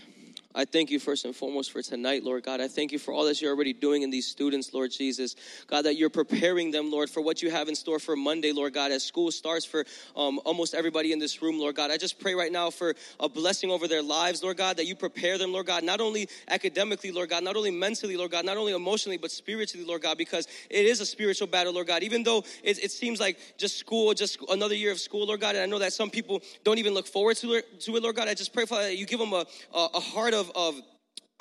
I 0.56 0.66
thank 0.66 0.90
you 0.90 1.00
first 1.00 1.26
and 1.26 1.36
foremost 1.36 1.72
for 1.72 1.84
tonight, 1.84 2.24
Lord 2.24 2.44
God. 2.44 2.60
I 2.60 2.68
thank 2.68 2.92
you 2.92 2.98
for 2.98 3.14
all 3.14 3.24
that 3.26 3.40
you're 3.40 3.54
already 3.54 3.72
doing 3.72 4.02
in 4.02 4.10
these 4.10 4.26
students, 4.26 4.74
Lord 4.74 4.90
Jesus. 4.90 5.36
God, 5.68 5.84
that 5.84 5.96
you're 5.96 6.10
preparing 6.10 6.72
them, 6.72 6.90
Lord, 6.90 7.08
for 7.08 7.22
what 7.22 7.44
you 7.44 7.52
have 7.52 7.68
in 7.68 7.76
store 7.76 8.00
for 8.00 8.16
Monday, 8.16 8.52
Lord 8.52 8.74
God, 8.74 8.92
as 8.92 9.04
school 9.04 9.30
starts 9.30 9.64
for 9.64 9.86
um, 10.16 10.40
almost 10.46 10.74
everybody 10.74 11.12
in 11.12 11.20
this 11.20 11.44
room, 11.44 11.60
Lord 11.60 11.76
God. 11.76 11.92
I 11.92 11.98
just 11.98 12.20
pray 12.20 12.34
right 12.34 12.52
now 12.52 12.72
for 12.72 12.96
a 13.20 13.30
blessing 13.30 13.70
over 13.70 13.88
their 13.88 14.02
lives, 14.02 14.42
Lord 14.42 14.58
God, 14.58 14.78
that 14.78 14.88
you 14.88 14.96
prepare 14.96 15.38
them, 15.38 15.54
Lord 15.54 15.68
God, 15.68 15.84
not 15.84 16.02
only 16.02 16.28
academically, 16.48 17.12
Lord 17.12 17.30
God, 17.30 17.44
not 17.44 17.56
only 17.56 17.70
mentally, 17.70 18.18
Lord 18.18 18.32
God, 18.32 18.44
not 18.44 18.58
only 18.58 18.74
emotionally, 18.74 19.18
but 19.18 19.30
spiritually, 19.30 19.86
Lord 19.86 20.02
God, 20.02 20.18
because 20.18 20.48
it 20.72 20.88
is 20.88 21.00
a 21.00 21.06
spiritual 21.06 21.46
battle, 21.46 21.74
Lord 21.74 21.86
God. 21.86 22.02
Even 22.02 22.24
though 22.24 22.40
it, 22.64 22.84
it 22.84 22.90
seems 22.90 23.20
like 23.20 23.38
just 23.60 23.78
school, 23.78 24.16
just 24.16 24.40
another 24.50 24.74
year 24.74 24.92
of 24.92 25.00
school, 25.00 25.28
Lord 25.28 25.42
God, 25.42 25.54
and 25.54 25.64
I 25.64 25.68
know 25.68 25.78
that 25.78 25.94
some 25.94 26.10
people 26.10 26.42
don't 26.64 26.80
even 26.80 26.96
look 26.96 27.06
forward 27.06 27.38
to 27.38 27.54
it, 27.54 27.82
to 27.82 27.96
it 27.98 28.02
Lord 28.02 28.16
God. 28.16 28.28
I 28.28 28.34
just 28.34 28.52
pray, 28.52 28.66
for 28.66 28.80
that 28.80 28.98
you 28.98 29.06
give 29.06 29.20
them 29.20 29.34
a, 29.34 29.46
a, 29.76 29.90
a 29.94 30.00
heart 30.00 30.34
of, 30.34 30.39
of 30.40 30.52
of 30.56 30.82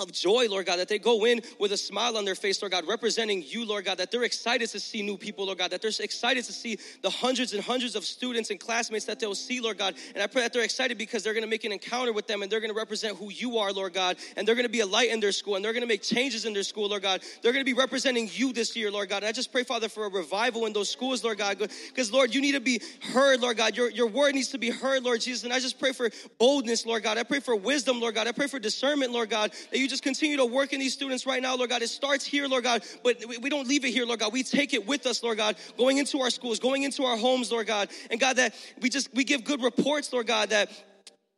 joy, 0.07 0.47
Lord 0.49 0.67
God, 0.67 0.77
that 0.79 0.89
they 0.89 0.99
go 0.99 1.27
in 1.27 1.43
with 1.59 1.73
a 1.73 1.77
smile 1.77 2.17
on 2.17 2.25
their 2.25 2.35
face, 2.35 2.63
Lord 2.63 2.73
God, 2.73 2.87
representing 2.87 3.43
you, 3.45 3.65
Lord 3.67 3.85
God, 3.85 3.99
that 3.99 4.11
they're 4.11 4.23
excited 4.23 4.69
to 4.71 4.81
see 4.81 5.03
new 5.03 5.17
people, 5.17 5.47
Lord 5.47 5.59
God, 5.59 5.73
that 5.73 5.83
they're 5.83 5.91
excited 5.99 6.45
to 6.45 6.53
see 6.53 6.79
the 7.03 7.11
hundreds 7.11 7.53
and 7.53 7.63
hundreds 7.63 7.97
of 7.97 8.05
students 8.05 8.51
and 8.51 8.61
classmates 8.61 9.07
that 9.07 9.19
they'll 9.19 9.35
see, 9.35 9.61
Lord 9.61 9.79
God. 9.79 9.95
And 10.15 10.23
I 10.23 10.29
pray 10.29 10.43
that 10.43 10.53
they're 10.53 10.63
excited 10.63 10.99
because 10.99 11.25
they're 11.25 11.35
to 11.35 11.47
make 11.47 11.65
an 11.65 11.73
encounter 11.73 12.13
with 12.13 12.27
them 12.27 12.43
and 12.43 12.53
they're 12.53 12.61
to 12.61 12.73
represent 12.73 13.17
who 13.17 13.31
you 13.31 13.59
are, 13.59 13.73
Lord 13.73 13.95
God, 13.95 14.17
and 14.37 14.47
they're 14.47 14.55
to 14.55 14.69
be 14.69 14.81
a 14.81 14.87
light 14.87 15.11
in 15.11 15.21
their 15.21 15.33
school 15.33 15.57
and 15.57 15.65
they're 15.65 15.73
to 15.73 15.87
make 15.87 16.03
changes 16.03 16.45
in 16.45 16.53
their 16.53 16.63
school, 16.63 16.89
Lord 16.89 17.03
God. 17.03 17.23
They're 17.43 17.53
to 17.53 17.65
be 17.65 17.75
representing 17.75 18.29
you 18.33 18.53
this 18.53 18.77
year, 18.77 18.91
Lord 18.91 19.09
God. 19.09 19.19
And 19.19 19.27
I 19.27 19.33
just 19.33 19.51
pray, 19.51 19.65
Father, 19.65 19.89
for 19.89 20.07
a 20.07 20.11
revival 20.11 20.67
in 20.67 20.73
those 20.73 20.91
schools, 20.91 21.25
Lord 21.25 21.39
God, 21.39 21.59
because, 21.59 22.13
Lord, 22.13 22.35
you 22.35 22.41
need 22.41 22.53
to 22.53 22.61
be 22.61 22.81
heard, 23.13 23.41
Lord 23.41 23.57
God. 23.57 23.77
Your, 23.77 23.91
your 23.91 24.07
word 24.07 24.35
needs 24.35 24.49
to 24.49 24.59
be 24.59 24.71
heard, 24.71 25.03
Lord 25.03 25.21
Jesus. 25.21 25.45
And 25.45 25.53
I 25.53 25.59
just 25.59 25.79
pray 25.79 25.93
for 25.93 26.11
boldness, 26.39 26.87
Lord 26.87 27.03
God. 27.03 27.19
I 27.19 27.25
pray 27.25 27.41
for 27.41 27.57
wisdom, 27.57 28.01
Lord 28.01 28.15
God. 28.15 28.29
I 28.29 28.33
pray 28.33 28.47
for 28.47 28.59
discernment, 28.59 29.13
Lord 29.13 29.31
God, 29.31 29.53
that 29.71 29.79
you 29.79 29.88
just 29.89 30.03
continue 30.03 30.37
to 30.37 30.47
work 30.47 30.73
in 30.73 30.81
these 30.81 30.93
students 30.93 31.27
right 31.27 31.43
now, 31.43 31.57
Lord 31.57 31.71
God. 31.71 31.83
It 31.83 31.89
starts 31.89 32.25
here, 32.25 32.47
Lord 32.47 32.65
God, 32.65 32.83
but 33.03 33.23
we 33.41 33.51
don't 33.51 33.67
leave 33.67 33.85
it 33.85 33.91
here, 33.91 34.07
Lord 34.07 34.21
God. 34.21 34.33
We 34.33 34.43
take 34.43 34.75
it 34.75 34.87
with 34.87 35.07
us, 35.07 35.23
Lord 35.23 35.39
God, 35.39 35.57
going 35.77 35.99
into 35.99 36.21
our 36.21 36.31
schools, 36.31 36.59
going 36.59 36.83
into 36.83 37.05
our 37.05 37.17
homes, 37.17 37.51
Lord 37.51 37.67
God. 37.67 37.89
And 38.11 38.21
God, 38.21 38.37
that 38.37 38.55
we 38.81 38.89
just, 38.89 39.13
we 39.15 39.25
give 39.25 39.45
good 39.45 39.63
reports, 39.63 40.13
Lord 40.13 40.27
God, 40.27 40.51
that 40.51 40.71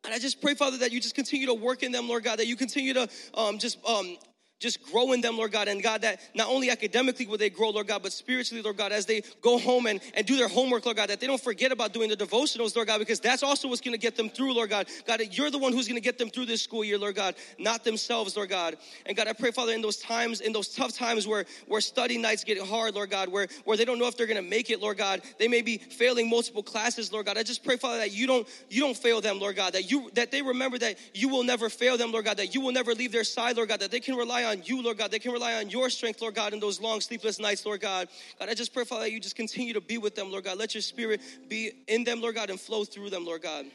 and 0.04 0.14
I 0.14 0.18
just 0.18 0.40
pray, 0.40 0.54
Father, 0.54 0.78
that 0.78 0.92
you 0.92 1.00
just 1.00 1.14
continue 1.14 1.46
to 1.46 1.54
work 1.54 1.82
in 1.82 1.92
them, 1.92 2.08
Lord 2.08 2.24
God, 2.24 2.38
that 2.38 2.46
you 2.46 2.56
continue 2.56 2.94
to 2.94 3.08
um, 3.34 3.58
just 3.58 3.78
um, 3.86 4.16
just 4.60 4.82
grow 4.92 5.12
in 5.12 5.22
them, 5.22 5.38
Lord 5.38 5.52
God, 5.52 5.68
and 5.68 5.82
God, 5.82 6.02
that 6.02 6.20
not 6.34 6.48
only 6.48 6.70
academically 6.70 7.26
will 7.26 7.38
they 7.38 7.48
grow, 7.48 7.70
Lord 7.70 7.88
God, 7.88 8.02
but 8.02 8.12
spiritually, 8.12 8.62
Lord 8.62 8.76
God, 8.76 8.92
as 8.92 9.06
they 9.06 9.22
go 9.40 9.58
home 9.58 9.86
and, 9.86 10.00
and 10.14 10.26
do 10.26 10.36
their 10.36 10.48
homework, 10.48 10.84
Lord 10.84 10.98
God, 10.98 11.08
that 11.08 11.18
they 11.18 11.26
don't 11.26 11.40
forget 11.40 11.72
about 11.72 11.94
doing 11.94 12.10
the 12.10 12.16
devotionals, 12.16 12.76
Lord 12.76 12.86
God, 12.86 12.98
because 12.98 13.20
that's 13.20 13.42
also 13.42 13.68
what's 13.68 13.80
going 13.80 13.94
to 13.94 13.98
get 13.98 14.16
them 14.16 14.28
through, 14.28 14.52
Lord 14.52 14.68
God. 14.68 14.86
God, 15.06 15.22
you're 15.30 15.50
the 15.50 15.58
one 15.58 15.72
who's 15.72 15.88
going 15.88 15.96
to 15.96 16.02
get 16.02 16.18
them 16.18 16.28
through 16.28 16.44
this 16.44 16.62
school 16.62 16.84
year, 16.84 16.98
Lord 16.98 17.14
God, 17.14 17.36
not 17.58 17.84
themselves, 17.84 18.36
Lord 18.36 18.50
God. 18.50 18.76
And 19.06 19.16
God, 19.16 19.28
I 19.28 19.32
pray, 19.32 19.50
Father, 19.50 19.72
in 19.72 19.80
those 19.80 19.96
times, 19.96 20.42
in 20.42 20.52
those 20.52 20.68
tough 20.68 20.92
times 20.92 21.26
where, 21.26 21.46
where 21.66 21.80
study 21.80 22.18
nights 22.18 22.44
get 22.44 22.60
hard, 22.60 22.94
Lord 22.94 23.08
God, 23.08 23.30
where, 23.30 23.48
where 23.64 23.78
they 23.78 23.86
don't 23.86 23.98
know 23.98 24.08
if 24.08 24.16
they're 24.18 24.26
going 24.26 24.42
to 24.42 24.48
make 24.48 24.68
it, 24.68 24.80
Lord 24.80 24.98
God, 24.98 25.22
they 25.38 25.48
may 25.48 25.62
be 25.62 25.78
failing 25.78 26.28
multiple 26.28 26.62
classes, 26.62 27.10
Lord 27.10 27.24
God. 27.24 27.38
I 27.38 27.44
just 27.44 27.64
pray, 27.64 27.78
Father, 27.78 27.98
that 27.98 28.12
you 28.12 28.26
don't, 28.26 28.46
you 28.68 28.82
don't 28.82 28.96
fail 28.96 29.22
them, 29.22 29.40
Lord 29.40 29.56
God, 29.56 29.72
that 29.72 29.90
you, 29.90 30.10
that 30.14 30.30
they 30.30 30.42
remember 30.42 30.76
that 30.78 30.98
you 31.14 31.30
will 31.30 31.44
never 31.44 31.70
fail 31.70 31.96
them, 31.96 32.12
Lord 32.12 32.26
God, 32.26 32.36
that 32.36 32.54
you 32.54 32.60
will 32.60 32.72
never 32.72 32.94
leave 32.94 33.12
their 33.12 33.24
side, 33.24 33.56
Lord 33.56 33.70
God, 33.70 33.80
that 33.80 33.90
they 33.90 34.00
can 34.00 34.16
rely 34.16 34.44
on 34.44 34.49
you, 34.58 34.82
Lord 34.82 34.98
God, 34.98 35.10
they 35.10 35.18
can 35.18 35.30
can 35.30 35.40
rely 35.40 35.54
on 35.54 35.70
your 35.70 35.90
strength, 35.90 36.20
Lord 36.20 36.34
God, 36.34 36.52
in 36.52 36.60
those 36.60 36.80
long 36.80 37.00
sleepless 37.00 37.38
nights, 37.38 37.64
Lord 37.64 37.80
God. 37.80 38.08
God, 38.38 38.48
I 38.48 38.54
just 38.54 38.74
pray, 38.74 38.84
Father, 38.84 39.02
that 39.02 39.12
you 39.12 39.20
just 39.20 39.36
continue 39.36 39.72
to 39.74 39.80
be 39.80 39.98
with 39.98 40.14
them, 40.14 40.30
Lord 40.30 40.44
God. 40.44 40.58
Let 40.58 40.74
your 40.74 40.82
spirit 40.82 41.20
be 41.48 41.72
in 41.86 42.04
them, 42.04 42.20
Lord 42.20 42.34
God, 42.34 42.50
and 42.50 42.58
flow 42.60 42.84
through 42.84 43.10
them, 43.10 43.24
Lord 43.24 43.42
God. 43.42 43.66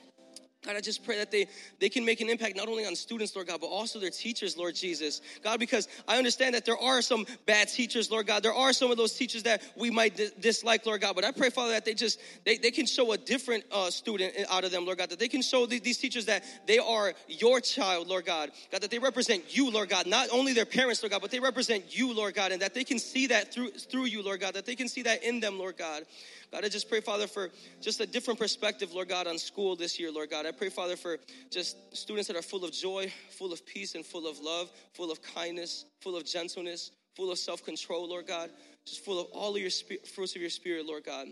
God, 0.66 0.76
I 0.76 0.82
just 0.82 1.06
pray 1.06 1.18
that 1.18 1.32
they, 1.32 1.48
they 1.80 1.90
can 1.90 2.04
make 2.06 2.22
an 2.22 2.30
impact 2.30 2.56
not 2.56 2.68
only 2.68 2.86
on 2.86 2.96
students, 2.96 3.36
Lord 3.36 3.48
God, 3.48 3.62
but 3.62 3.68
also 3.68 4.00
their 4.00 4.10
teachers, 4.10 4.58
Lord 4.58 4.76
Jesus. 4.76 5.22
God, 5.44 5.60
because 5.60 5.88
I 6.08 6.18
understand 6.18 6.56
that 6.56 6.66
there 6.66 6.78
are 6.78 7.02
some 7.02 7.26
bad 7.46 7.68
teachers, 7.68 8.10
Lord 8.10 8.28
God. 8.28 8.42
There 8.44 8.54
are 8.54 8.74
some 8.74 8.92
of 8.92 8.98
those 8.98 9.14
teachers 9.14 9.44
that 9.44 9.62
we 9.76 9.92
might 9.92 10.20
dislike, 10.40 10.86
Lord 10.86 11.02
God. 11.02 11.16
But 11.16 11.24
I 11.24 11.32
pray, 11.32 11.50
Father, 11.50 11.74
that 11.74 11.86
they 11.86 11.94
just, 11.94 12.20
they, 12.46 12.58
they 12.58 12.72
can 12.72 12.86
show 12.86 13.12
a 13.12 13.18
different 13.18 13.64
uh, 13.72 13.90
student 13.92 14.34
out 14.50 14.64
of 14.64 14.72
them, 14.72 14.86
Lord 14.86 14.98
God. 14.98 15.10
That 15.10 15.20
they 15.20 15.28
can 15.28 15.42
show 15.42 15.66
these 15.66 15.98
teachers 15.98 16.26
that 16.26 16.44
they 16.66 16.80
are 16.80 17.14
your 17.28 17.62
child, 17.62 18.08
Lord 18.08 18.26
God. 18.26 18.52
God, 18.72 18.82
that 18.82 18.92
they 18.92 19.00
represent 19.00 19.56
you, 19.56 19.70
Lord 19.70 19.90
God. 19.90 20.08
Not 20.08 20.30
only 20.32 20.54
their 20.54 20.66
parents, 20.66 21.04
Lord 21.04 21.12
God, 21.12 21.22
but 21.22 21.32
they 21.32 21.40
represent 21.40 21.98
you, 21.98 22.14
Lord 22.14 22.34
God. 22.34 22.52
And 22.52 22.62
that 22.62 22.74
they 22.74 22.84
can 22.84 23.00
see 23.00 23.28
that 23.28 23.54
through, 23.54 23.72
through 23.72 24.06
you, 24.06 24.24
Lord 24.24 24.40
God. 24.40 24.56
That 24.56 24.66
they 24.66 24.76
can 24.76 24.88
see 24.88 25.04
that 25.04 25.24
in 25.24 25.40
them, 25.40 25.60
Lord 25.60 25.78
God. 25.78 26.04
God, 26.52 26.66
I 26.66 26.70
just 26.70 26.90
pray, 26.90 27.02
Father, 27.02 27.28
for 27.28 27.50
just 27.82 28.00
a 28.00 28.06
different 28.06 28.40
perspective, 28.40 28.94
Lord 28.94 29.10
God, 29.10 29.28
on 29.28 29.38
school 29.38 29.76
this 29.76 30.00
year, 30.00 30.12
Lord 30.12 30.30
God. 30.30 30.46
I 30.46 30.52
pray, 30.52 30.70
Father, 30.70 30.96
for 30.96 31.18
just 31.52 31.78
students 31.96 32.28
that 32.28 32.38
are 32.38 32.42
full 32.42 32.64
of 32.64 32.72
joy, 32.72 33.12
full 33.32 33.52
of 33.52 33.66
peace, 33.66 33.96
and 33.96 34.06
full 34.06 34.28
of 34.28 34.40
love, 34.40 34.72
full 34.94 35.12
of 35.12 35.22
kindness, 35.22 35.86
full 36.02 36.16
of 36.16 36.26
gentleness, 36.26 36.92
full 37.16 37.32
of 37.32 37.38
self 37.38 37.64
control, 37.64 38.10
Lord 38.10 38.28
God, 38.28 38.50
just 38.86 39.04
full 39.04 39.20
of 39.20 39.28
all 39.34 39.56
of 39.56 39.62
your 39.62 39.70
sp- 39.72 40.06
fruits 40.14 40.36
of 40.36 40.42
your 40.42 40.50
spirit, 40.50 40.86
Lord 40.86 41.04
God. 41.04 41.28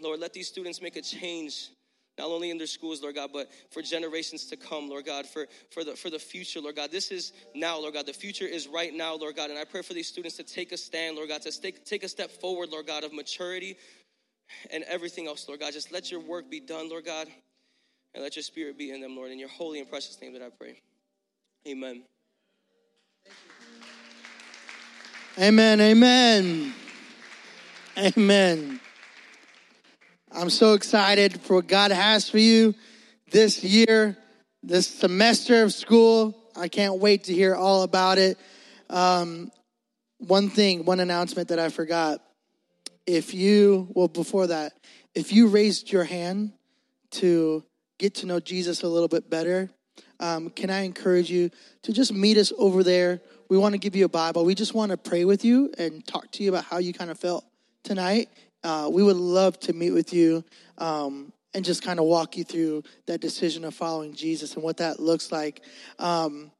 Lord, 0.00 0.20
let 0.20 0.32
these 0.32 0.48
students 0.48 0.82
make 0.82 0.96
a 0.96 1.02
change 1.02 1.68
not 2.18 2.28
only 2.28 2.50
in 2.50 2.58
their 2.58 2.66
schools, 2.66 3.02
Lord 3.02 3.14
God, 3.14 3.30
but 3.32 3.50
for 3.70 3.80
generations 3.80 4.44
to 4.46 4.56
come, 4.56 4.88
Lord 4.88 5.06
God, 5.06 5.26
for, 5.26 5.46
for, 5.70 5.82
the, 5.82 5.92
for 5.96 6.10
the 6.10 6.18
future, 6.18 6.60
Lord 6.60 6.76
God. 6.76 6.90
This 6.90 7.10
is 7.10 7.32
now, 7.54 7.78
Lord 7.78 7.94
God. 7.94 8.06
The 8.06 8.12
future 8.12 8.44
is 8.44 8.68
right 8.68 8.92
now, 8.92 9.14
Lord 9.14 9.36
God. 9.36 9.50
And 9.50 9.58
I 9.58 9.64
pray 9.64 9.82
for 9.82 9.94
these 9.94 10.08
students 10.08 10.36
to 10.36 10.42
take 10.42 10.72
a 10.72 10.76
stand, 10.76 11.16
Lord 11.16 11.30
God, 11.30 11.42
to 11.42 11.60
take, 11.60 11.84
take 11.86 12.04
a 12.04 12.08
step 12.08 12.30
forward, 12.30 12.68
Lord 12.70 12.86
God, 12.86 13.04
of 13.04 13.14
maturity 13.14 13.76
and 14.70 14.84
everything 14.84 15.26
else, 15.26 15.46
Lord 15.48 15.60
God. 15.60 15.72
Just 15.72 15.92
let 15.92 16.10
your 16.10 16.20
work 16.20 16.50
be 16.50 16.60
done, 16.60 16.88
Lord 16.88 17.04
God, 17.04 17.28
and 18.14 18.22
let 18.22 18.36
your 18.36 18.42
spirit 18.42 18.78
be 18.78 18.90
in 18.90 19.00
them, 19.00 19.16
Lord. 19.16 19.30
In 19.30 19.38
your 19.38 19.48
holy 19.48 19.78
and 19.78 19.88
precious 19.88 20.20
name 20.20 20.32
that 20.34 20.42
I 20.42 20.50
pray. 20.50 20.80
Amen. 21.66 22.02
Amen. 25.38 25.80
Amen. 25.80 26.74
Amen. 27.96 28.80
I'm 30.30 30.50
so 30.50 30.74
excited 30.74 31.40
for 31.42 31.56
what 31.56 31.66
God 31.66 31.90
has 31.90 32.28
for 32.28 32.38
you 32.38 32.74
this 33.30 33.62
year, 33.62 34.16
this 34.62 34.86
semester 34.86 35.62
of 35.62 35.72
school. 35.72 36.36
I 36.56 36.68
can't 36.68 36.98
wait 36.98 37.24
to 37.24 37.34
hear 37.34 37.54
all 37.54 37.82
about 37.82 38.18
it. 38.18 38.38
Um, 38.88 39.50
one 40.18 40.48
thing, 40.50 40.84
one 40.84 41.00
announcement 41.00 41.48
that 41.48 41.58
I 41.58 41.68
forgot. 41.68 42.22
If 43.06 43.34
you, 43.34 43.88
well, 43.94 44.08
before 44.08 44.46
that, 44.48 44.72
if 45.14 45.32
you 45.32 45.48
raised 45.48 45.90
your 45.90 46.04
hand 46.04 46.52
to 47.12 47.64
get 47.98 48.14
to 48.16 48.26
know 48.26 48.40
Jesus 48.40 48.82
a 48.82 48.88
little 48.88 49.08
bit 49.08 49.28
better, 49.28 49.70
um, 50.20 50.50
can 50.50 50.70
I 50.70 50.82
encourage 50.82 51.30
you 51.30 51.50
to 51.82 51.92
just 51.92 52.12
meet 52.12 52.36
us 52.36 52.52
over 52.56 52.84
there? 52.84 53.20
We 53.48 53.58
want 53.58 53.72
to 53.72 53.78
give 53.78 53.96
you 53.96 54.04
a 54.04 54.08
Bible. 54.08 54.44
We 54.44 54.54
just 54.54 54.72
want 54.72 54.92
to 54.92 54.96
pray 54.96 55.24
with 55.24 55.44
you 55.44 55.72
and 55.78 56.06
talk 56.06 56.30
to 56.32 56.44
you 56.44 56.50
about 56.50 56.64
how 56.64 56.78
you 56.78 56.92
kind 56.92 57.10
of 57.10 57.18
felt 57.18 57.44
tonight. 57.82 58.28
Uh, 58.62 58.88
we 58.90 59.02
would 59.02 59.16
love 59.16 59.58
to 59.60 59.72
meet 59.72 59.90
with 59.90 60.12
you 60.12 60.44
um, 60.78 61.32
and 61.54 61.64
just 61.64 61.82
kind 61.82 61.98
of 61.98 62.06
walk 62.06 62.36
you 62.36 62.44
through 62.44 62.84
that 63.06 63.20
decision 63.20 63.64
of 63.64 63.74
following 63.74 64.14
Jesus 64.14 64.54
and 64.54 64.62
what 64.62 64.76
that 64.76 65.00
looks 65.00 65.32
like. 65.32 65.62
Um, 65.98 66.51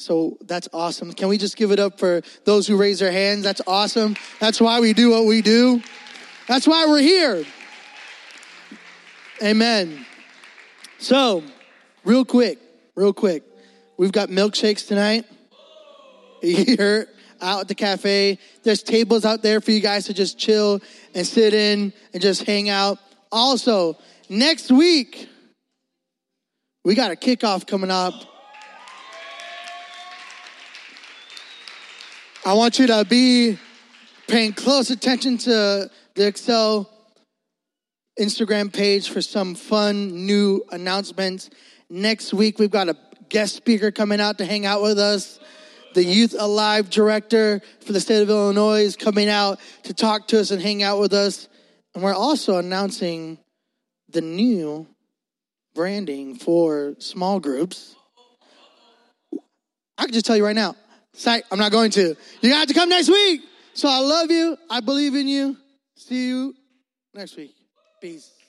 so 0.00 0.36
that's 0.42 0.68
awesome. 0.72 1.12
Can 1.12 1.28
we 1.28 1.38
just 1.38 1.56
give 1.56 1.70
it 1.70 1.78
up 1.78 1.98
for 1.98 2.22
those 2.44 2.66
who 2.66 2.76
raise 2.76 2.98
their 2.98 3.12
hands? 3.12 3.44
That's 3.44 3.60
awesome. 3.66 4.16
That's 4.38 4.60
why 4.60 4.80
we 4.80 4.92
do 4.92 5.10
what 5.10 5.26
we 5.26 5.42
do. 5.42 5.82
That's 6.46 6.66
why 6.66 6.86
we're 6.86 7.00
here. 7.00 7.44
Amen. 9.42 10.04
So, 10.98 11.42
real 12.04 12.24
quick, 12.24 12.58
real 12.94 13.12
quick, 13.12 13.42
we've 13.96 14.12
got 14.12 14.28
milkshakes 14.28 14.86
tonight 14.86 15.24
here 16.42 17.08
out 17.40 17.62
at 17.62 17.68
the 17.68 17.74
cafe. 17.74 18.38
There's 18.62 18.82
tables 18.82 19.24
out 19.24 19.42
there 19.42 19.60
for 19.60 19.70
you 19.70 19.80
guys 19.80 20.06
to 20.06 20.14
just 20.14 20.38
chill 20.38 20.80
and 21.14 21.26
sit 21.26 21.54
in 21.54 21.92
and 22.12 22.22
just 22.22 22.44
hang 22.44 22.68
out. 22.68 22.98
Also, 23.32 23.96
next 24.28 24.70
week, 24.70 25.28
we 26.84 26.94
got 26.94 27.10
a 27.10 27.16
kickoff 27.16 27.66
coming 27.66 27.90
up. 27.90 28.29
I 32.42 32.54
want 32.54 32.78
you 32.78 32.86
to 32.86 33.04
be 33.04 33.58
paying 34.26 34.54
close 34.54 34.88
attention 34.88 35.36
to 35.38 35.90
the 36.14 36.26
Excel 36.26 36.88
Instagram 38.18 38.72
page 38.72 39.10
for 39.10 39.20
some 39.20 39.54
fun 39.54 40.24
new 40.24 40.64
announcements. 40.70 41.50
Next 41.90 42.32
week, 42.32 42.58
we've 42.58 42.70
got 42.70 42.88
a 42.88 42.96
guest 43.28 43.56
speaker 43.56 43.90
coming 43.90 44.22
out 44.22 44.38
to 44.38 44.46
hang 44.46 44.64
out 44.64 44.80
with 44.80 44.98
us. 44.98 45.38
The 45.92 46.02
Youth 46.02 46.34
Alive 46.38 46.88
director 46.88 47.60
for 47.80 47.92
the 47.92 48.00
state 48.00 48.22
of 48.22 48.30
Illinois 48.30 48.84
is 48.84 48.96
coming 48.96 49.28
out 49.28 49.60
to 49.82 49.92
talk 49.92 50.28
to 50.28 50.40
us 50.40 50.50
and 50.50 50.62
hang 50.62 50.82
out 50.82 50.98
with 50.98 51.12
us. 51.12 51.46
And 51.94 52.02
we're 52.02 52.14
also 52.14 52.56
announcing 52.56 53.38
the 54.08 54.22
new 54.22 54.86
branding 55.74 56.36
for 56.36 56.94
small 57.00 57.38
groups. 57.38 57.94
I 59.98 60.04
can 60.04 60.14
just 60.14 60.24
tell 60.24 60.38
you 60.38 60.46
right 60.46 60.56
now, 60.56 60.74
Psych, 61.14 61.44
I'm 61.50 61.58
not 61.58 61.72
going 61.72 61.90
to. 61.92 62.16
You 62.40 62.52
have 62.52 62.68
to 62.68 62.74
come 62.74 62.88
next 62.88 63.08
week. 63.08 63.42
So 63.74 63.88
I 63.88 63.98
love 63.98 64.30
you. 64.30 64.56
I 64.68 64.80
believe 64.80 65.14
in 65.14 65.28
you. 65.28 65.56
See 65.96 66.28
you 66.28 66.54
next 67.14 67.36
week. 67.36 67.54
Peace. 68.00 68.39